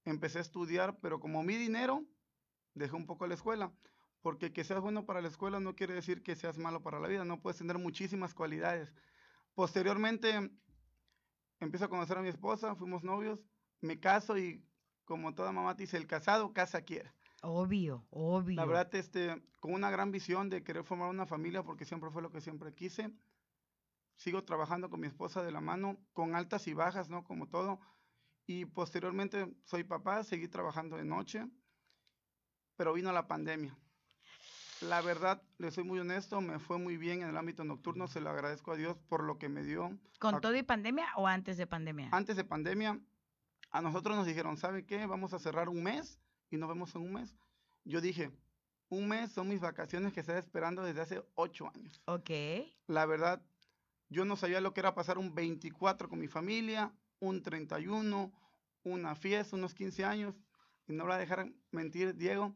Empecé 0.05 0.37
a 0.37 0.41
estudiar, 0.41 0.97
pero 1.01 1.19
como 1.19 1.43
mi 1.43 1.55
dinero, 1.55 2.05
dejé 2.73 2.95
un 2.95 3.05
poco 3.05 3.27
la 3.27 3.35
escuela. 3.35 3.73
Porque 4.21 4.51
que 4.51 4.63
seas 4.63 4.81
bueno 4.81 5.05
para 5.05 5.21
la 5.21 5.27
escuela 5.27 5.59
no 5.59 5.75
quiere 5.75 5.93
decir 5.93 6.23
que 6.23 6.35
seas 6.35 6.57
malo 6.57 6.81
para 6.81 6.99
la 6.99 7.07
vida, 7.07 7.25
no 7.25 7.41
puedes 7.41 7.57
tener 7.57 7.77
muchísimas 7.77 8.33
cualidades. 8.33 8.93
Posteriormente, 9.55 10.51
empiezo 11.59 11.85
a 11.85 11.89
conocer 11.89 12.17
a 12.17 12.21
mi 12.21 12.29
esposa, 12.29 12.75
fuimos 12.75 13.03
novios, 13.03 13.39
me 13.81 13.99
caso 13.99 14.37
y 14.37 14.63
como 15.09 15.33
toda 15.33 15.51
mamá 15.51 15.73
dice, 15.73 15.97
el 15.97 16.05
casado 16.05 16.53
casa 16.53 16.83
quiere. 16.83 17.11
Obvio, 17.41 18.05
obvio. 18.11 18.55
La 18.55 18.65
verdad, 18.65 18.93
este, 18.93 19.41
con 19.59 19.73
una 19.73 19.89
gran 19.89 20.11
visión 20.11 20.49
de 20.51 20.63
querer 20.63 20.83
formar 20.83 21.09
una 21.09 21.25
familia, 21.25 21.63
porque 21.63 21.83
siempre 21.83 22.11
fue 22.11 22.21
lo 22.21 22.31
que 22.31 22.41
siempre 22.41 22.75
quise. 22.75 23.11
Sigo 24.17 24.43
trabajando 24.43 24.89
con 24.91 24.99
mi 24.99 25.07
esposa 25.07 25.41
de 25.41 25.51
la 25.51 25.61
mano, 25.61 25.97
con 26.13 26.35
altas 26.35 26.67
y 26.67 26.75
bajas, 26.75 27.09
¿no? 27.09 27.23
Como 27.23 27.47
todo. 27.47 27.79
Y 28.45 28.65
posteriormente 28.65 29.51
soy 29.65 29.83
papá, 29.83 30.23
seguí 30.23 30.47
trabajando 30.47 30.95
de 30.97 31.05
noche, 31.05 31.47
pero 32.75 32.93
vino 32.93 33.11
la 33.11 33.27
pandemia. 33.27 33.75
La 34.81 35.01
verdad, 35.01 35.41
le 35.57 35.71
soy 35.71 35.83
muy 35.85 35.97
honesto, 35.99 36.39
me 36.39 36.59
fue 36.59 36.77
muy 36.77 36.97
bien 36.97 37.23
en 37.23 37.29
el 37.29 37.37
ámbito 37.37 37.63
nocturno, 37.63 38.07
se 38.07 38.21
lo 38.21 38.29
agradezco 38.29 38.73
a 38.73 38.75
Dios 38.77 38.95
por 39.09 39.23
lo 39.23 39.37
que 39.39 39.49
me 39.49 39.63
dio. 39.63 39.97
¿Con 40.19 40.35
a- 40.35 40.39
todo 40.39 40.55
y 40.55 40.63
pandemia 40.63 41.07
o 41.15 41.25
antes 41.27 41.57
de 41.57 41.65
pandemia? 41.65 42.09
Antes 42.11 42.35
de 42.37 42.43
pandemia, 42.45 42.99
a 43.71 43.81
nosotros 43.81 44.15
nos 44.15 44.25
dijeron, 44.25 44.57
¿sabe 44.57 44.85
qué? 44.85 45.05
Vamos 45.05 45.33
a 45.33 45.39
cerrar 45.39 45.69
un 45.69 45.83
mes 45.83 46.19
y 46.49 46.57
nos 46.57 46.69
vemos 46.69 46.93
en 46.95 47.01
un 47.01 47.13
mes. 47.13 47.35
Yo 47.83 48.01
dije, 48.01 48.31
un 48.89 49.07
mes 49.07 49.31
son 49.31 49.47
mis 49.47 49.59
vacaciones 49.59 50.13
que 50.13 50.19
estaba 50.19 50.39
esperando 50.39 50.83
desde 50.83 51.01
hace 51.01 51.23
ocho 51.35 51.69
años. 51.73 52.01
Ok. 52.05 52.29
La 52.87 53.05
verdad, 53.05 53.41
yo 54.09 54.25
no 54.25 54.35
sabía 54.35 54.61
lo 54.61 54.73
que 54.73 54.79
era 54.79 54.95
pasar 54.95 55.17
un 55.17 55.35
24 55.35 56.09
con 56.09 56.19
mi 56.19 56.27
familia, 56.27 56.91
un 57.19 57.41
31, 57.43 58.31
una 58.83 59.15
fiesta, 59.15 59.55
unos 59.55 59.73
15 59.75 60.05
años. 60.05 60.35
Y 60.87 60.93
no 60.93 61.03
voy 61.03 61.13
a 61.13 61.17
dejar 61.17 61.51
mentir, 61.71 62.15
Diego, 62.15 62.55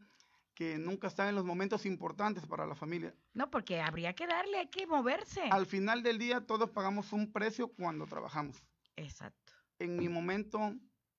que 0.56 0.80
nunca 0.80 1.08
están 1.08 1.30
en 1.30 1.36
los 1.36 1.46
momentos 1.46 1.86
importantes 1.86 2.48
para 2.48 2.66
la 2.66 2.74
familia. 2.74 3.16
No, 3.34 3.52
porque 3.52 3.80
habría 3.82 4.14
que 4.14 4.26
darle, 4.26 4.58
hay 4.58 4.70
que 4.70 4.88
moverse. 4.88 5.44
Al 5.52 5.68
final 5.68 6.02
del 6.02 6.18
día, 6.18 6.42
todos 6.42 6.72
pagamos 6.72 7.14
un 7.14 7.32
precio 7.32 7.68
cuando 7.68 8.08
trabajamos. 8.08 8.64
Exacto. 8.96 9.54
en 9.80 9.98
mi 9.98 10.08
momento 10.08 10.76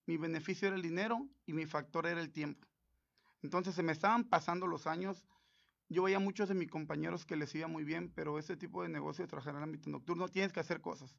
mi 0.06 0.16
beneficio 0.16 0.68
era 0.68 0.76
el 0.76 0.82
dinero 0.82 1.26
y 1.46 1.52
mi 1.52 1.66
factor 1.66 2.06
era 2.06 2.20
el 2.20 2.30
tiempo. 2.30 2.66
Entonces 3.42 3.74
se 3.74 3.82
me 3.82 3.92
estaban 3.92 4.24
pasando 4.24 4.66
los 4.66 4.86
años. 4.86 5.24
Yo 5.88 6.02
veía 6.02 6.18
muchos 6.18 6.48
de 6.48 6.54
mis 6.54 6.70
compañeros 6.70 7.26
que 7.26 7.36
les 7.36 7.54
iba 7.54 7.68
muy 7.68 7.84
bien, 7.84 8.10
pero 8.14 8.38
ese 8.38 8.56
tipo 8.56 8.82
de 8.82 8.88
negocio 8.88 9.24
de 9.24 9.28
trabajar 9.28 9.52
en 9.52 9.58
el 9.58 9.64
ámbito 9.64 9.90
nocturno 9.90 10.28
tienes 10.28 10.52
que 10.52 10.60
hacer 10.60 10.80
cosas. 10.80 11.14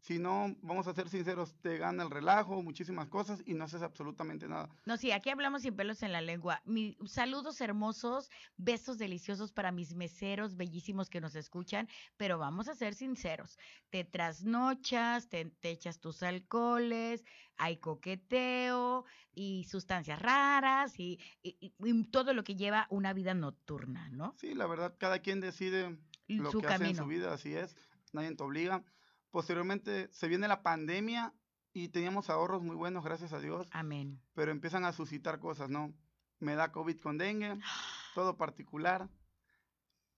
Si 0.00 0.18
no, 0.18 0.56
vamos 0.62 0.86
a 0.86 0.94
ser 0.94 1.08
sinceros, 1.08 1.54
te 1.60 1.76
gana 1.76 2.02
el 2.02 2.10
relajo, 2.10 2.62
muchísimas 2.62 3.08
cosas 3.08 3.42
y 3.46 3.54
no 3.54 3.64
haces 3.64 3.82
absolutamente 3.82 4.48
nada. 4.48 4.68
No, 4.86 4.96
sí, 4.96 5.12
aquí 5.12 5.28
hablamos 5.30 5.62
sin 5.62 5.76
pelos 5.76 6.02
en 6.02 6.12
la 6.12 6.22
lengua. 6.22 6.62
Mi, 6.64 6.96
saludos 7.06 7.60
hermosos, 7.60 8.30
besos 8.56 8.96
deliciosos 8.96 9.52
para 9.52 9.72
mis 9.72 9.94
meseros 9.94 10.56
bellísimos 10.56 11.10
que 11.10 11.20
nos 11.20 11.34
escuchan, 11.34 11.86
pero 12.16 12.38
vamos 12.38 12.68
a 12.68 12.74
ser 12.74 12.94
sinceros. 12.94 13.58
Te 13.90 14.04
trasnochas, 14.04 15.28
te, 15.28 15.44
te 15.44 15.70
echas 15.70 16.00
tus 16.00 16.22
alcoholes, 16.22 17.24
hay 17.58 17.76
coqueteo 17.78 19.04
y 19.34 19.64
sustancias 19.64 20.20
raras 20.20 20.98
y, 20.98 21.18
y- 21.42 21.56
y- 21.60 21.74
y 21.78 22.04
todo 22.04 22.32
lo 22.32 22.42
que 22.42 22.56
lleva 22.56 22.86
una 22.90 23.12
vida 23.12 23.34
nocturna, 23.34 24.08
¿no? 24.10 24.34
Sí, 24.38 24.54
la 24.54 24.66
verdad, 24.66 24.96
cada 24.98 25.20
quien 25.20 25.40
decide 25.40 25.98
lo 26.28 26.50
Su 26.52 26.60
que 26.60 26.66
hace 26.68 26.84
en 26.84 26.90
camino. 26.90 27.02
su 27.02 27.08
vida, 27.08 27.32
así 27.34 27.54
es, 27.54 27.76
nadie 28.12 28.34
te 28.34 28.42
obliga. 28.42 28.82
Posteriormente 29.30 30.08
se 30.12 30.28
viene 30.28 30.48
la 30.48 30.62
pandemia 30.62 31.32
y 31.72 31.88
teníamos 31.88 32.30
ahorros 32.30 32.62
muy 32.62 32.74
buenos, 32.76 33.04
gracias 33.04 33.32
a 33.32 33.40
Dios. 33.40 33.68
Amén. 33.72 34.20
pero 34.34 34.50
empiezan 34.50 34.84
a 34.84 34.92
suscitar 34.92 35.38
cosas, 35.38 35.70
¿no? 35.70 35.94
Me 36.40 36.54
da 36.54 36.72
COVID 36.72 36.98
con 37.00 37.18
dengue, 37.18 37.58
todo 38.14 38.36
particular. 38.36 39.08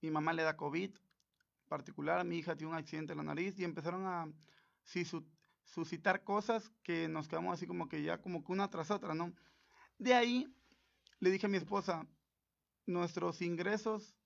Mi 0.00 0.10
mamá 0.10 0.32
le 0.32 0.42
da 0.42 0.56
COVID 0.56 0.96
particular, 1.68 2.24
mi 2.24 2.38
hija 2.38 2.56
tiene 2.56 2.72
un 2.72 2.78
accidente 2.78 3.12
en 3.12 3.18
la 3.18 3.24
nariz 3.24 3.58
y 3.58 3.64
empezaron 3.64 4.06
a 4.06 4.30
sí, 4.82 5.04
su- 5.04 5.26
suscitar 5.64 6.22
cosas 6.24 6.70
que 6.82 7.08
nos 7.08 7.28
quedamos 7.28 7.54
así 7.54 7.66
como 7.66 7.88
que 7.88 8.02
ya 8.02 8.20
como 8.20 8.44
que 8.44 8.52
una 8.52 8.68
tras 8.68 8.90
otra, 8.90 9.14
¿no? 9.14 9.32
De 9.98 10.14
ahí 10.14 10.52
le 11.20 11.30
dije 11.30 11.46
a 11.46 11.48
mi 11.48 11.56
esposa, 11.56 12.06
nuestros 12.86 13.40
ingresos 13.42 14.16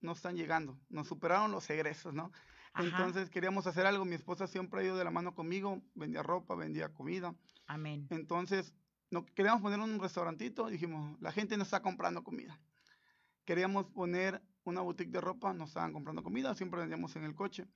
no 0.00 0.12
están 0.12 0.36
llegando, 0.36 0.78
nos 0.88 1.08
superaron 1.08 1.50
los 1.52 1.68
egresos, 1.70 2.14
¿no? 2.14 2.32
Ajá. 2.76 2.86
Entonces 2.86 3.30
queríamos 3.30 3.66
hacer 3.66 3.86
algo, 3.86 4.04
mi 4.04 4.14
esposa 4.14 4.46
siempre 4.46 4.80
ha 4.80 4.84
ido 4.84 4.98
de 4.98 5.04
la 5.04 5.10
mano 5.10 5.34
conmigo, 5.34 5.82
vendía 5.94 6.22
ropa, 6.22 6.54
vendía 6.54 6.92
comida. 6.92 7.34
Amén. 7.66 8.06
Entonces, 8.10 8.74
no, 9.10 9.24
queríamos 9.24 9.62
poner 9.62 9.80
un 9.80 9.98
restaurantito, 9.98 10.68
dijimos, 10.68 11.18
la 11.20 11.32
gente 11.32 11.56
no 11.56 11.62
está 11.62 11.80
comprando 11.80 12.22
comida. 12.22 12.60
Queríamos 13.46 13.86
poner 13.86 14.42
una 14.64 14.82
boutique 14.82 15.10
de 15.10 15.22
ropa, 15.22 15.54
no 15.54 15.64
estaban 15.64 15.94
comprando 15.94 16.22
comida, 16.22 16.54
siempre 16.54 16.80
vendíamos 16.80 17.16
en 17.16 17.24
el 17.24 17.34
coche. 17.34 17.66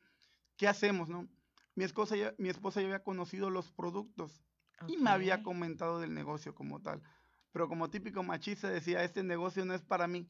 ¿Qué 0.56 0.68
hacemos, 0.68 1.08
no? 1.08 1.26
Mi 1.74 1.84
esposa 1.84 2.16
ya, 2.16 2.34
mi 2.36 2.50
esposa 2.50 2.80
ya 2.80 2.88
había 2.88 3.02
conocido 3.02 3.48
los 3.48 3.72
productos 3.72 4.42
y 4.86 4.98
me 4.98 5.10
había 5.10 5.42
comentado 5.42 5.98
del 6.00 6.12
negocio 6.12 6.54
como 6.54 6.82
tal. 6.82 7.02
Pero 7.52 7.68
como 7.68 7.88
típico 7.88 8.22
machista 8.22 8.68
decía, 8.68 9.02
este 9.02 9.22
negocio 9.22 9.64
no 9.64 9.72
es 9.72 9.80
para 9.80 10.06
mí. 10.06 10.28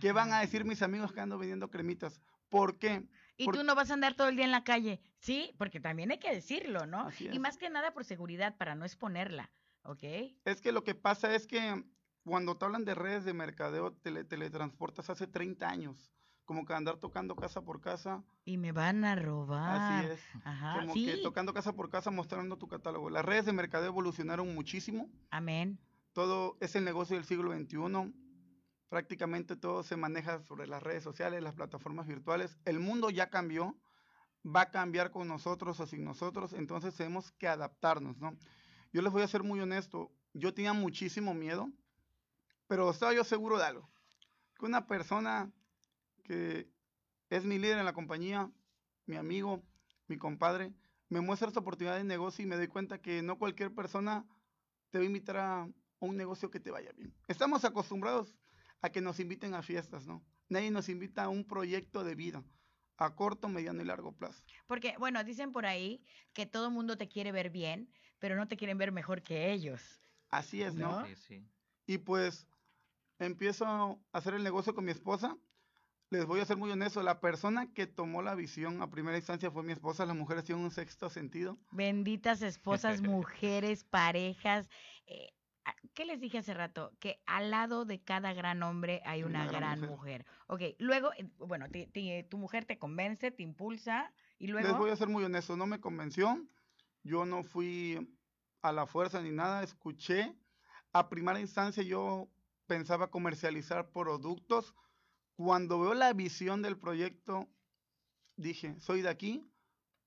¿Qué 0.00 0.10
van 0.10 0.32
a 0.32 0.40
decir 0.40 0.64
mis 0.64 0.82
amigos 0.82 1.12
que 1.12 1.20
ando 1.20 1.38
vendiendo 1.38 1.70
cremitas? 1.70 2.20
¿Por 2.48 2.78
qué? 2.78 3.06
Y 3.36 3.46
Por- 3.46 3.56
tú 3.56 3.64
no 3.64 3.74
vas 3.74 3.90
a 3.90 3.94
andar 3.94 4.14
todo 4.14 4.28
el 4.28 4.36
día 4.36 4.44
en 4.44 4.52
la 4.52 4.64
calle, 4.64 5.00
¿sí? 5.18 5.52
Porque 5.58 5.80
también 5.80 6.10
hay 6.12 6.18
que 6.18 6.32
decirlo, 6.32 6.86
¿no? 6.86 7.08
Y 7.18 7.38
más 7.38 7.56
que 7.58 7.68
nada 7.70 7.92
por 7.92 8.04
seguridad, 8.04 8.56
para 8.56 8.74
no 8.74 8.84
exponerla, 8.84 9.50
¿ok? 9.82 10.02
Es 10.44 10.60
que 10.60 10.70
lo 10.72 10.84
que 10.84 10.94
pasa 10.94 11.34
es 11.34 11.46
que 11.46 11.84
cuando 12.22 12.56
te 12.56 12.64
hablan 12.64 12.84
de 12.84 12.94
redes 12.94 13.24
de 13.24 13.34
mercadeo, 13.34 13.92
tele- 13.92 14.24
teletransportas 14.24 15.10
hace 15.10 15.26
30 15.26 15.68
años. 15.68 16.12
Como 16.46 16.66
que 16.66 16.74
andar 16.74 16.98
tocando 16.98 17.34
casa 17.36 17.62
por 17.62 17.80
casa. 17.80 18.22
Y 18.44 18.58
me 18.58 18.70
van 18.72 19.02
a 19.06 19.16
robar. 19.16 19.80
Así 20.02 20.08
es. 20.12 20.20
Ajá, 20.44 20.80
Como 20.80 20.92
sí. 20.92 21.06
que 21.06 21.16
tocando 21.16 21.54
casa 21.54 21.72
por 21.72 21.88
casa 21.88 22.10
mostrando 22.10 22.58
tu 22.58 22.68
catálogo. 22.68 23.08
Las 23.08 23.24
redes 23.24 23.46
de 23.46 23.52
mercadeo 23.54 23.88
evolucionaron 23.88 24.54
muchísimo. 24.54 25.08
Amén. 25.30 25.78
Todo 26.12 26.58
es 26.60 26.76
el 26.76 26.84
negocio 26.84 27.16
del 27.16 27.24
siglo 27.24 27.50
XXI. 27.50 28.12
Prácticamente 28.94 29.56
todo 29.56 29.82
se 29.82 29.96
maneja 29.96 30.40
sobre 30.44 30.68
las 30.68 30.80
redes 30.80 31.02
sociales, 31.02 31.42
las 31.42 31.56
plataformas 31.56 32.06
virtuales. 32.06 32.56
El 32.64 32.78
mundo 32.78 33.10
ya 33.10 33.28
cambió. 33.28 33.76
Va 34.46 34.60
a 34.60 34.70
cambiar 34.70 35.10
con 35.10 35.26
nosotros 35.26 35.80
o 35.80 35.86
sin 35.88 36.04
nosotros. 36.04 36.52
Entonces 36.52 36.94
tenemos 36.94 37.32
que 37.32 37.48
adaptarnos, 37.48 38.18
¿no? 38.18 38.38
Yo 38.92 39.02
les 39.02 39.12
voy 39.12 39.22
a 39.22 39.26
ser 39.26 39.42
muy 39.42 39.58
honesto. 39.58 40.12
Yo 40.32 40.54
tenía 40.54 40.74
muchísimo 40.74 41.34
miedo. 41.34 41.72
Pero 42.68 42.88
estaba 42.88 43.12
yo 43.12 43.24
seguro 43.24 43.58
de 43.58 43.64
algo. 43.64 43.90
Que 44.60 44.66
una 44.66 44.86
persona 44.86 45.50
que 46.22 46.70
es 47.30 47.44
mi 47.44 47.58
líder 47.58 47.78
en 47.78 47.86
la 47.86 47.94
compañía, 47.94 48.48
mi 49.06 49.16
amigo, 49.16 49.64
mi 50.06 50.18
compadre, 50.18 50.72
me 51.08 51.20
muestra 51.20 51.48
esta 51.48 51.58
oportunidad 51.58 51.96
de 51.96 52.04
negocio 52.04 52.44
y 52.44 52.46
me 52.46 52.54
doy 52.54 52.68
cuenta 52.68 53.02
que 53.02 53.22
no 53.22 53.40
cualquier 53.40 53.74
persona 53.74 54.24
te 54.90 54.98
va 54.98 55.02
a 55.02 55.08
invitar 55.08 55.36
a 55.38 55.68
un 55.98 56.16
negocio 56.16 56.48
que 56.48 56.60
te 56.60 56.70
vaya 56.70 56.92
bien. 56.92 57.12
Estamos 57.26 57.64
acostumbrados 57.64 58.36
a 58.82 58.90
que 58.90 59.00
nos 59.00 59.20
inviten 59.20 59.54
a 59.54 59.62
fiestas, 59.62 60.06
¿no? 60.06 60.24
Nadie 60.48 60.70
nos 60.70 60.88
invita 60.88 61.24
a 61.24 61.28
un 61.28 61.44
proyecto 61.44 62.04
de 62.04 62.14
vida 62.14 62.44
a 62.96 63.14
corto, 63.14 63.48
mediano 63.48 63.82
y 63.82 63.84
largo 63.84 64.12
plazo. 64.12 64.42
Porque, 64.66 64.94
bueno, 64.98 65.24
dicen 65.24 65.52
por 65.52 65.66
ahí 65.66 66.04
que 66.32 66.46
todo 66.46 66.66
el 66.68 66.72
mundo 66.72 66.96
te 66.96 67.08
quiere 67.08 67.32
ver 67.32 67.50
bien, 67.50 67.90
pero 68.18 68.36
no 68.36 68.46
te 68.46 68.56
quieren 68.56 68.78
ver 68.78 68.92
mejor 68.92 69.22
que 69.22 69.52
ellos. 69.52 70.00
Así 70.30 70.62
es, 70.62 70.74
¿no? 70.74 71.00
¿No? 71.00 71.06
Sí, 71.06 71.16
sí. 71.16 71.48
Y 71.86 71.98
pues 71.98 72.46
empiezo 73.18 73.66
a 73.66 73.96
hacer 74.12 74.34
el 74.34 74.42
negocio 74.42 74.74
con 74.74 74.84
mi 74.84 74.92
esposa. 74.92 75.36
Les 76.10 76.26
voy 76.26 76.40
a 76.40 76.44
ser 76.44 76.56
muy 76.56 76.70
honesto, 76.70 77.02
la 77.02 77.20
persona 77.20 77.72
que 77.72 77.86
tomó 77.86 78.22
la 78.22 78.34
visión 78.34 78.80
a 78.82 78.90
primera 78.90 79.16
instancia 79.16 79.50
fue 79.50 79.64
mi 79.64 79.72
esposa, 79.72 80.06
las 80.06 80.14
mujeres 80.16 80.44
tienen 80.44 80.64
un 80.64 80.70
sexto 80.70 81.10
sentido. 81.10 81.58
Benditas 81.72 82.42
esposas, 82.42 83.00
mujeres, 83.02 83.84
parejas. 83.84 84.68
eh, 85.06 85.30
¿Qué 85.94 86.04
les 86.04 86.20
dije 86.20 86.38
hace 86.38 86.54
rato? 86.54 86.92
Que 86.98 87.22
al 87.26 87.50
lado 87.50 87.84
de 87.84 88.02
cada 88.02 88.32
gran 88.32 88.62
hombre 88.62 89.00
hay 89.04 89.22
una, 89.22 89.46
gran, 89.46 89.80
mujer. 89.80 90.26
Ok, 90.48 90.60
luego, 90.78 91.12
eh, 91.14 91.28
bueno, 91.38 91.68
te- 91.70 91.86
te- 91.86 92.24
tu 92.24 92.36
mujer 92.36 92.64
te 92.64 92.78
convence, 92.78 93.30
te 93.30 93.42
impulsa 93.42 94.12
y 94.38 94.48
luego... 94.48 94.68
Les 94.68 94.76
voy 94.76 94.90
a 94.90 94.96
ser 94.96 95.08
muy 95.08 95.24
honesto, 95.24 95.56
no 95.56 95.66
me 95.66 95.80
convenció. 95.80 96.44
Yo 97.02 97.24
no 97.24 97.42
fui 97.44 98.16
a 98.62 98.72
la 98.72 98.86
fuerza 98.86 99.22
ni 99.22 99.30
nada, 99.30 99.62
escuché. 99.62 100.34
A 100.92 101.08
primera 101.08 101.40
instancia 101.40 101.82
yo 101.82 102.28
pensaba 102.66 103.10
comercializar 103.10 103.90
productos. 103.90 104.74
Cuando 105.36 105.80
veo 105.80 105.94
la 105.94 106.12
visión 106.12 106.62
del 106.62 106.76
proyecto, 106.78 107.48
dije, 108.36 108.78
soy 108.80 109.02
de 109.02 109.08
aquí 109.08 109.44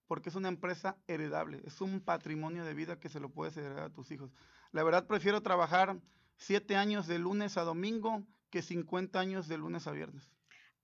porque 0.07 0.29
es 0.29 0.35
una 0.35 0.47
empresa 0.47 0.97
heredable, 1.07 1.61
es 1.65 1.81
un 1.81 1.99
patrimonio 1.99 2.63
de 2.63 2.73
vida 2.73 2.99
que 2.99 3.09
se 3.09 3.19
lo 3.19 3.29
puedes 3.29 3.57
heredar 3.57 3.83
a 3.83 3.93
tus 3.93 4.09
hijos. 4.11 4.31
La 4.71 4.83
verdad 4.83 5.07
prefiero 5.07 5.41
trabajar 5.41 5.99
siete 6.37 6.75
años 6.75 7.07
de 7.07 7.19
lunes 7.19 7.57
a 7.57 7.63
domingo 7.63 8.25
que 8.49 8.61
50 8.61 9.19
años 9.19 9.47
de 9.47 9.57
lunes 9.57 9.87
a 9.87 9.91
viernes. 9.91 10.31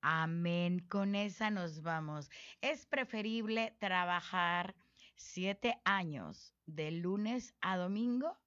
Amén, 0.02 0.80
con 0.90 1.16
esa 1.16 1.50
nos 1.50 1.82
vamos. 1.82 2.30
Es 2.62 2.86
preferible 2.86 3.76
trabajar 3.80 4.76
siete 5.16 5.80
años 5.86 6.54
de 6.66 6.92
lunes 6.92 7.54
a 7.62 7.78
domingo 7.78 8.38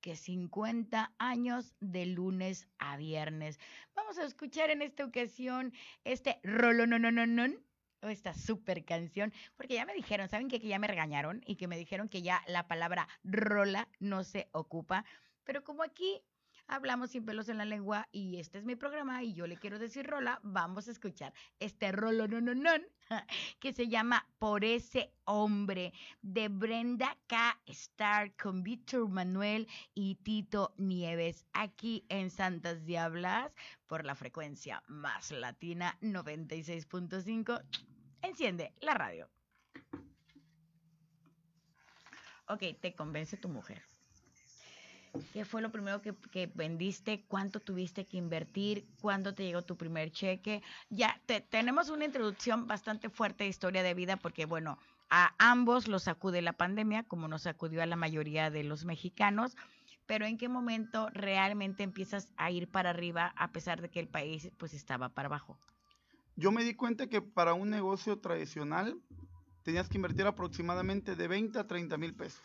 que 0.00 0.16
50 0.16 1.14
años 1.18 1.74
de 1.80 2.06
lunes 2.06 2.68
a 2.78 2.96
viernes. 2.96 3.58
Vamos 3.94 4.18
a 4.18 4.24
escuchar 4.24 4.70
en 4.70 4.82
esta 4.82 5.04
ocasión 5.04 5.72
este 6.04 6.40
rolononononon 6.42 7.54
o 7.54 7.73
esta 8.08 8.34
super 8.34 8.84
canción, 8.84 9.32
porque 9.56 9.74
ya 9.74 9.86
me 9.86 9.94
dijeron, 9.94 10.28
¿saben 10.28 10.48
qué? 10.48 10.60
Que 10.60 10.68
ya 10.68 10.78
me 10.78 10.86
regañaron 10.86 11.42
y 11.46 11.56
que 11.56 11.68
me 11.68 11.78
dijeron 11.78 12.08
que 12.08 12.22
ya 12.22 12.42
la 12.46 12.66
palabra 12.66 13.08
rola 13.22 13.88
no 14.00 14.24
se 14.24 14.48
ocupa, 14.52 15.04
pero 15.44 15.64
como 15.64 15.82
aquí 15.82 16.22
hablamos 16.66 17.10
sin 17.10 17.24
pelos 17.24 17.48
en 17.48 17.58
la 17.58 17.64
lengua 17.64 18.08
y 18.12 18.38
este 18.38 18.58
es 18.58 18.64
mi 18.64 18.76
programa 18.76 19.22
y 19.22 19.34
yo 19.34 19.46
le 19.46 19.56
quiero 19.56 19.78
decir 19.78 20.06
rola, 20.06 20.40
vamos 20.42 20.88
a 20.88 20.92
escuchar 20.92 21.32
este 21.58 21.92
rolo 21.92 22.26
no 22.26 22.40
no 22.40 22.54
no 22.54 22.70
que 23.60 23.72
se 23.72 23.88
llama 23.88 24.26
Por 24.38 24.64
ese 24.64 25.12
hombre 25.24 25.92
de 26.22 26.48
Brenda 26.48 27.16
K. 27.26 27.60
Star 27.66 28.34
con 28.36 28.62
Víctor 28.62 29.08
Manuel 29.08 29.68
y 29.94 30.16
Tito 30.16 30.74
Nieves 30.78 31.44
aquí 31.52 32.04
en 32.08 32.30
Santas 32.30 32.84
Diablas 32.84 33.52
por 33.86 34.04
la 34.04 34.14
frecuencia 34.14 34.82
más 34.88 35.30
latina 35.30 35.98
96.5. 36.00 37.93
Enciende 38.24 38.72
la 38.80 38.94
radio. 38.94 39.28
Ok, 42.48 42.62
te 42.80 42.94
convence 42.94 43.36
tu 43.36 43.50
mujer. 43.50 43.82
¿Qué 45.34 45.44
fue 45.44 45.60
lo 45.60 45.70
primero 45.70 46.00
que, 46.00 46.46
vendiste? 46.54 47.24
¿Cuánto 47.28 47.60
tuviste 47.60 48.06
que 48.06 48.16
invertir? 48.16 48.86
¿Cuándo 49.02 49.34
te 49.34 49.44
llegó 49.44 49.62
tu 49.62 49.76
primer 49.76 50.10
cheque? 50.10 50.62
Ya 50.88 51.20
te- 51.26 51.42
tenemos 51.42 51.90
una 51.90 52.06
introducción 52.06 52.66
bastante 52.66 53.10
fuerte 53.10 53.44
de 53.44 53.50
historia 53.50 53.82
de 53.82 53.92
vida 53.92 54.16
porque, 54.16 54.46
bueno, 54.46 54.78
a 55.10 55.34
ambos 55.38 55.86
los 55.86 56.04
sacude 56.04 56.40
la 56.40 56.54
pandemia, 56.54 57.02
como 57.02 57.28
nos 57.28 57.42
sacudió 57.42 57.82
a 57.82 57.86
la 57.86 57.96
mayoría 57.96 58.50
de 58.50 58.64
los 58.64 58.86
mexicanos. 58.86 59.54
Pero 60.06 60.24
¿en 60.24 60.38
qué 60.38 60.48
momento 60.48 61.10
realmente 61.10 61.82
empiezas 61.82 62.32
a 62.38 62.50
ir 62.50 62.68
para 62.70 62.90
arriba 62.90 63.34
a 63.36 63.52
pesar 63.52 63.82
de 63.82 63.90
que 63.90 64.00
el 64.00 64.08
país 64.08 64.50
pues 64.56 64.72
estaba 64.72 65.10
para 65.10 65.26
abajo? 65.26 65.58
Yo 66.36 66.50
me 66.50 66.64
di 66.64 66.74
cuenta 66.74 67.06
que 67.06 67.22
para 67.22 67.54
un 67.54 67.70
negocio 67.70 68.18
tradicional 68.18 69.00
tenías 69.62 69.88
que 69.88 69.98
invertir 69.98 70.26
aproximadamente 70.26 71.14
de 71.16 71.28
20 71.28 71.58
a 71.58 71.66
30 71.66 71.96
mil 71.96 72.14
pesos. 72.14 72.42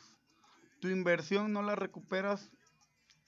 Tu 0.80 0.90
inversión 0.90 1.52
no 1.52 1.62
la 1.62 1.76
recuperas 1.76 2.52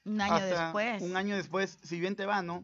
Un 0.05 0.21
año 0.21 0.35
hasta 0.35 0.65
después. 0.65 1.01
Un 1.01 1.17
año 1.17 1.35
después, 1.35 1.77
si 1.83 1.99
bien 1.99 2.15
te 2.15 2.25
va, 2.25 2.41
¿no? 2.41 2.63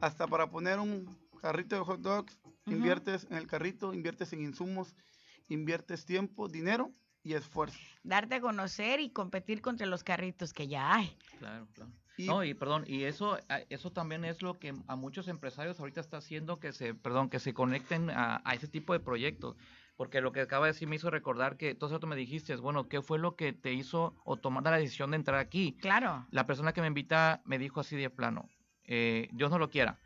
Hasta 0.00 0.26
para 0.26 0.50
poner 0.50 0.78
un 0.78 1.18
carrito 1.40 1.76
de 1.76 1.82
hot 1.82 2.00
dogs, 2.00 2.38
inviertes 2.66 3.26
en 3.30 3.36
el 3.36 3.46
carrito, 3.46 3.94
inviertes 3.94 4.32
en 4.32 4.42
insumos, 4.42 4.94
inviertes 5.48 6.04
tiempo, 6.04 6.48
dinero 6.48 6.92
y 7.28 7.34
esfuerzo. 7.34 7.78
Darte 8.02 8.36
a 8.36 8.40
conocer 8.40 9.00
y 9.00 9.10
competir 9.10 9.60
contra 9.60 9.86
los 9.86 10.02
carritos 10.02 10.52
que 10.52 10.66
ya 10.66 10.94
hay. 10.94 11.16
Claro, 11.38 11.66
claro. 11.74 11.90
Y 12.16 12.26
No, 12.26 12.42
y 12.42 12.54
perdón, 12.54 12.84
y 12.86 13.04
eso, 13.04 13.38
eso 13.68 13.92
también 13.92 14.24
es 14.24 14.42
lo 14.42 14.58
que 14.58 14.74
a 14.88 14.96
muchos 14.96 15.28
empresarios 15.28 15.78
ahorita 15.78 16.00
está 16.00 16.16
haciendo 16.16 16.58
que 16.58 16.72
se, 16.72 16.94
perdón, 16.94 17.28
que 17.28 17.38
se 17.38 17.54
conecten 17.54 18.10
a, 18.10 18.42
a 18.44 18.54
ese 18.54 18.66
tipo 18.66 18.92
de 18.92 19.00
proyectos. 19.00 19.56
Porque 19.96 20.20
lo 20.20 20.30
que 20.30 20.40
acaba 20.40 20.66
de 20.66 20.72
decir 20.72 20.88
me 20.88 20.96
hizo 20.96 21.10
recordar 21.10 21.56
que 21.56 21.74
todo 21.74 21.94
eso 21.94 22.06
me 22.06 22.14
dijiste, 22.16 22.52
es, 22.52 22.60
bueno, 22.60 22.88
¿qué 22.88 23.02
fue 23.02 23.18
lo 23.18 23.34
que 23.34 23.52
te 23.52 23.72
hizo 23.72 24.14
o 24.24 24.36
tomar 24.36 24.62
la 24.62 24.78
decisión 24.78 25.10
de 25.10 25.16
entrar 25.16 25.40
aquí? 25.40 25.76
Claro. 25.80 26.24
La 26.30 26.46
persona 26.46 26.72
que 26.72 26.80
me 26.80 26.86
invita 26.86 27.42
me 27.44 27.58
dijo 27.58 27.80
así 27.80 27.96
de 27.96 28.08
plano, 28.08 28.48
eh, 28.84 29.28
Dios 29.32 29.50
no 29.50 29.58
lo 29.58 29.70
quiera, 29.70 29.98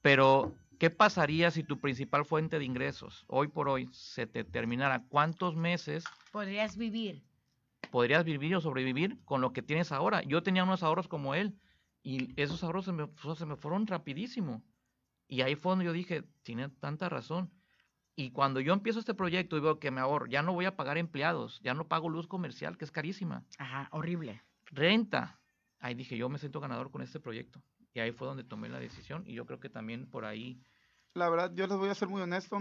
pero 0.00 0.54
¿qué 0.78 0.90
pasaría 0.90 1.50
si 1.50 1.62
tu 1.62 1.80
principal 1.80 2.24
fuente 2.24 2.58
de 2.58 2.64
ingresos 2.64 3.24
hoy 3.28 3.48
por 3.48 3.68
hoy 3.68 3.88
se 3.92 4.26
te 4.26 4.44
terminara? 4.44 5.04
¿Cuántos 5.08 5.56
meses 5.56 6.04
Podrías 6.32 6.76
vivir. 6.76 7.22
podrías 7.90 8.24
vivir 8.24 8.54
o 8.56 8.60
sobrevivir 8.60 9.18
con 9.24 9.40
lo 9.40 9.52
que 9.52 9.62
tienes 9.62 9.92
ahora. 9.92 10.22
Yo 10.22 10.42
tenía 10.42 10.64
unos 10.64 10.82
ahorros 10.82 11.08
como 11.08 11.34
él 11.34 11.58
y 12.02 12.40
esos 12.40 12.62
ahorros 12.62 12.84
se 12.84 12.92
me, 12.92 13.08
se 13.36 13.46
me 13.46 13.56
fueron 13.56 13.86
rapidísimo. 13.86 14.62
Y 15.28 15.40
ahí 15.40 15.56
fue 15.56 15.72
donde 15.72 15.84
yo 15.86 15.92
dije, 15.92 16.22
tiene 16.42 16.68
tanta 16.68 17.08
razón. 17.08 17.50
Y 18.14 18.30
cuando 18.30 18.60
yo 18.60 18.72
empiezo 18.72 18.98
este 18.98 19.14
proyecto 19.14 19.56
y 19.56 19.60
veo 19.60 19.78
que 19.78 19.90
me 19.90 20.00
ahorro, 20.00 20.26
ya 20.26 20.42
no 20.42 20.52
voy 20.54 20.64
a 20.64 20.76
pagar 20.76 20.98
empleados, 20.98 21.60
ya 21.62 21.74
no 21.74 21.88
pago 21.88 22.08
luz 22.08 22.26
comercial, 22.26 22.78
que 22.78 22.84
es 22.84 22.90
carísima. 22.90 23.44
Ajá, 23.58 23.88
horrible. 23.90 24.42
Renta. 24.66 25.40
Ahí 25.80 25.94
dije, 25.94 26.16
yo 26.16 26.28
me 26.28 26.38
siento 26.38 26.60
ganador 26.60 26.90
con 26.90 27.02
este 27.02 27.20
proyecto. 27.20 27.62
Y 27.96 28.00
ahí 28.00 28.12
fue 28.12 28.28
donde 28.28 28.44
tomé 28.44 28.68
la 28.68 28.78
decisión 28.78 29.24
y 29.26 29.32
yo 29.32 29.46
creo 29.46 29.58
que 29.58 29.70
también 29.70 30.04
por 30.10 30.26
ahí, 30.26 30.62
la 31.14 31.30
verdad, 31.30 31.50
yo 31.54 31.66
les 31.66 31.78
voy 31.78 31.88
a 31.88 31.94
ser 31.94 32.08
muy 32.08 32.20
honesto. 32.20 32.60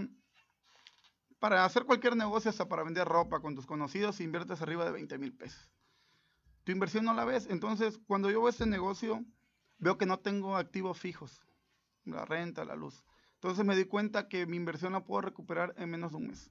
Para 1.39 1.65
hacer 1.65 1.83
cualquier 1.83 2.15
negocio, 2.15 2.49
hasta 2.49 2.69
para 2.69 2.83
vender 2.83 3.05
ropa 3.05 3.41
con 3.41 3.53
tus 3.53 3.65
conocidos, 3.65 4.21
inviertes 4.21 4.61
arriba 4.61 4.85
de 4.85 4.91
20 4.91 5.17
mil 5.17 5.33
pesos. 5.33 5.69
Tu 6.63 6.71
inversión 6.71 7.03
no 7.03 7.13
la 7.13 7.25
ves. 7.25 7.47
Entonces, 7.49 7.99
cuando 8.07 8.31
yo 8.31 8.39
veo 8.39 8.47
este 8.47 8.65
negocio, 8.65 9.25
veo 9.77 9.97
que 9.97 10.05
no 10.05 10.19
tengo 10.19 10.55
activos 10.55 11.01
fijos. 11.01 11.45
La 12.05 12.23
renta, 12.23 12.63
la 12.63 12.77
luz. 12.77 13.03
Entonces 13.33 13.65
me 13.65 13.75
di 13.75 13.83
cuenta 13.83 14.29
que 14.29 14.45
mi 14.45 14.55
inversión 14.55 14.93
la 14.93 15.03
puedo 15.03 15.19
recuperar 15.19 15.73
en 15.75 15.89
menos 15.89 16.11
de 16.11 16.17
un 16.17 16.27
mes. 16.27 16.49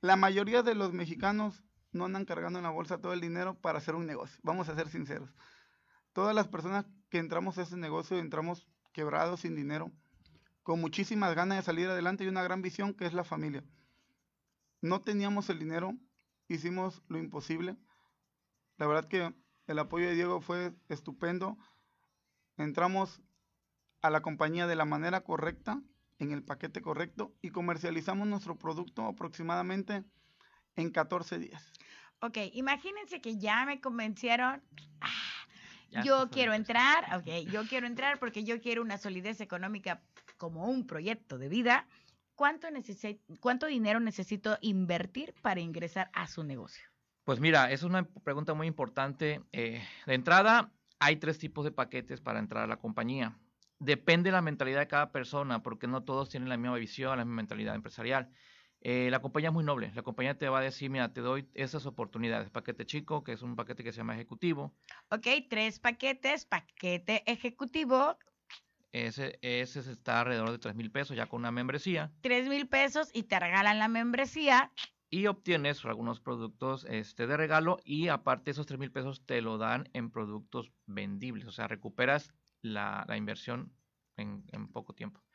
La 0.00 0.14
mayoría 0.14 0.62
de 0.62 0.76
los 0.76 0.92
mexicanos 0.92 1.64
no 1.90 2.04
andan 2.04 2.24
cargando 2.24 2.60
en 2.60 2.62
la 2.62 2.70
bolsa 2.70 2.98
todo 2.98 3.14
el 3.14 3.20
dinero 3.20 3.60
para 3.60 3.78
hacer 3.78 3.96
un 3.96 4.06
negocio. 4.06 4.38
Vamos 4.44 4.68
a 4.68 4.76
ser 4.76 4.88
sinceros. 4.90 5.34
Todas 6.12 6.36
las 6.36 6.46
personas 6.46 6.86
que 7.08 7.18
entramos 7.18 7.58
a 7.58 7.62
este 7.62 7.76
negocio 7.76 8.18
entramos 8.18 8.66
quebrados, 8.92 9.40
sin 9.40 9.54
dinero, 9.54 9.92
con 10.62 10.80
muchísimas 10.80 11.34
ganas 11.34 11.58
de 11.58 11.64
salir 11.64 11.88
adelante 11.88 12.24
y 12.24 12.28
una 12.28 12.42
gran 12.42 12.62
visión 12.62 12.94
que 12.94 13.06
es 13.06 13.12
la 13.12 13.24
familia. 13.24 13.62
No 14.80 15.02
teníamos 15.02 15.50
el 15.50 15.58
dinero, 15.58 15.94
hicimos 16.48 17.02
lo 17.08 17.18
imposible. 17.18 17.76
La 18.78 18.86
verdad 18.86 19.08
que 19.08 19.34
el 19.66 19.78
apoyo 19.78 20.06
de 20.08 20.14
Diego 20.14 20.40
fue 20.40 20.74
estupendo. 20.88 21.58
Entramos 22.56 23.20
a 24.02 24.10
la 24.10 24.22
compañía 24.22 24.66
de 24.66 24.76
la 24.76 24.84
manera 24.84 25.22
correcta, 25.22 25.82
en 26.18 26.32
el 26.32 26.42
paquete 26.42 26.80
correcto 26.80 27.34
y 27.42 27.50
comercializamos 27.50 28.26
nuestro 28.26 28.56
producto 28.56 29.06
aproximadamente 29.06 30.04
en 30.76 30.90
14 30.90 31.38
días. 31.38 31.72
Ok, 32.20 32.38
imagínense 32.52 33.20
que 33.20 33.38
ya 33.38 33.66
me 33.66 33.80
convencieron. 33.80 34.62
Ah, 35.00 35.35
Ya 35.90 36.02
yo 36.02 36.28
quiero 36.30 36.52
entrar, 36.52 37.16
ok, 37.16 37.50
yo 37.50 37.64
quiero 37.66 37.86
entrar 37.86 38.18
porque 38.18 38.44
yo 38.44 38.60
quiero 38.60 38.82
una 38.82 38.98
solidez 38.98 39.40
económica 39.40 40.02
como 40.36 40.66
un 40.68 40.86
proyecto 40.86 41.38
de 41.38 41.48
vida. 41.48 41.86
¿Cuánto, 42.34 42.68
necesi- 42.68 43.20
¿Cuánto 43.40 43.66
dinero 43.66 43.98
necesito 44.00 44.58
invertir 44.60 45.32
para 45.40 45.60
ingresar 45.60 46.10
a 46.12 46.26
su 46.26 46.44
negocio? 46.44 46.84
Pues 47.24 47.40
mira, 47.40 47.70
es 47.70 47.82
una 47.82 48.04
pregunta 48.04 48.52
muy 48.54 48.66
importante. 48.66 49.40
Eh, 49.52 49.82
de 50.06 50.14
entrada, 50.14 50.70
hay 50.98 51.16
tres 51.16 51.38
tipos 51.38 51.64
de 51.64 51.72
paquetes 51.72 52.20
para 52.20 52.38
entrar 52.38 52.64
a 52.64 52.66
la 52.66 52.76
compañía. 52.76 53.38
Depende 53.78 54.28
de 54.28 54.32
la 54.32 54.42
mentalidad 54.42 54.80
de 54.80 54.86
cada 54.86 55.12
persona, 55.12 55.62
porque 55.62 55.86
no 55.86 56.02
todos 56.02 56.28
tienen 56.28 56.48
la 56.48 56.56
misma 56.56 56.76
visión, 56.76 57.16
la 57.16 57.24
misma 57.24 57.36
mentalidad 57.36 57.74
empresarial. 57.74 58.30
Eh, 58.88 59.10
la 59.10 59.20
compañía 59.20 59.48
es 59.48 59.52
muy 59.52 59.64
noble. 59.64 59.90
La 59.96 60.02
compañía 60.02 60.38
te 60.38 60.48
va 60.48 60.60
a 60.60 60.62
decir, 60.62 60.90
mira, 60.90 61.12
te 61.12 61.20
doy 61.20 61.50
esas 61.54 61.86
oportunidades. 61.86 62.50
Paquete 62.50 62.86
chico, 62.86 63.24
que 63.24 63.32
es 63.32 63.42
un 63.42 63.56
paquete 63.56 63.82
que 63.82 63.90
se 63.90 63.96
llama 63.98 64.14
ejecutivo. 64.14 64.76
Ok, 65.10 65.26
tres 65.50 65.80
paquetes, 65.80 66.46
paquete 66.46 67.24
ejecutivo, 67.26 68.16
Ese, 68.92 69.40
ese 69.42 69.80
está 69.80 70.20
alrededor 70.20 70.52
de 70.52 70.58
3 70.60 70.76
mil 70.76 70.92
pesos 70.92 71.16
ya 71.16 71.26
con 71.26 71.40
una 71.40 71.50
membresía. 71.50 72.12
tres 72.20 72.48
mil 72.48 72.68
pesos 72.68 73.10
y 73.12 73.24
te 73.24 73.40
regalan 73.40 73.80
la 73.80 73.88
membresía. 73.88 74.72
Y 75.10 75.26
obtienes 75.26 75.84
algunos 75.84 76.20
productos 76.20 76.86
este, 76.88 77.26
de 77.26 77.36
regalo 77.36 77.78
y 77.84 78.06
aparte 78.06 78.52
esos 78.52 78.66
3 78.66 78.78
mil 78.78 78.92
pesos 78.92 79.26
te 79.26 79.42
lo 79.42 79.58
dan 79.58 79.88
en 79.94 80.12
productos 80.12 80.70
vendibles. 80.86 81.46
O 81.46 81.50
sea, 81.50 81.66
recuperas 81.66 82.32
la, 82.62 83.04
la 83.08 83.16
inversión 83.16 83.72
en, 84.16 84.44
en 84.52 84.68
poco 84.68 84.94
tiempo. 84.94 85.25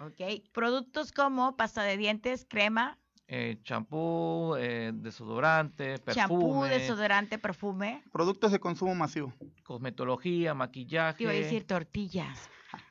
Ok, 0.00 0.20
productos 0.52 1.12
como 1.12 1.56
pasta 1.56 1.82
de 1.82 1.96
dientes, 1.96 2.46
crema, 2.48 2.98
Eh, 3.26 3.58
champú, 3.62 4.54
eh, 4.58 4.92
desodorante, 4.94 5.98
perfume, 5.98 6.14
champú, 6.14 6.64
desodorante, 6.64 7.38
perfume. 7.38 8.02
Productos 8.12 8.52
de 8.52 8.60
consumo 8.60 8.94
masivo. 8.94 9.32
cosmetología, 9.62 10.52
maquillaje. 10.52 11.16
Te 11.18 11.22
iba 11.24 11.32
a 11.32 11.34
decir 11.34 11.66
tortillas. 11.66 12.50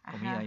comida. 0.09 0.41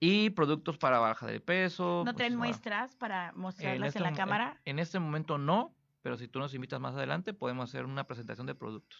Y 0.00 0.30
productos 0.30 0.78
para 0.78 0.98
baja 0.98 1.26
de 1.26 1.40
peso. 1.40 1.98
¿No 2.04 2.04
pues, 2.06 2.16
traen 2.16 2.36
muestras 2.36 2.96
para 2.96 3.32
mostrarlas 3.34 3.88
este 3.88 3.98
en 4.00 4.02
la 4.04 4.10
mo- 4.10 4.16
cámara? 4.16 4.60
En 4.64 4.78
este 4.78 4.98
momento 4.98 5.38
no, 5.38 5.72
pero 6.08 6.16
si 6.16 6.26
tú 6.26 6.38
nos 6.38 6.54
invitas 6.54 6.80
más 6.80 6.94
adelante, 6.94 7.34
podemos 7.34 7.68
hacer 7.68 7.84
una 7.84 8.04
presentación 8.04 8.46
de 8.46 8.54
productos. 8.54 8.98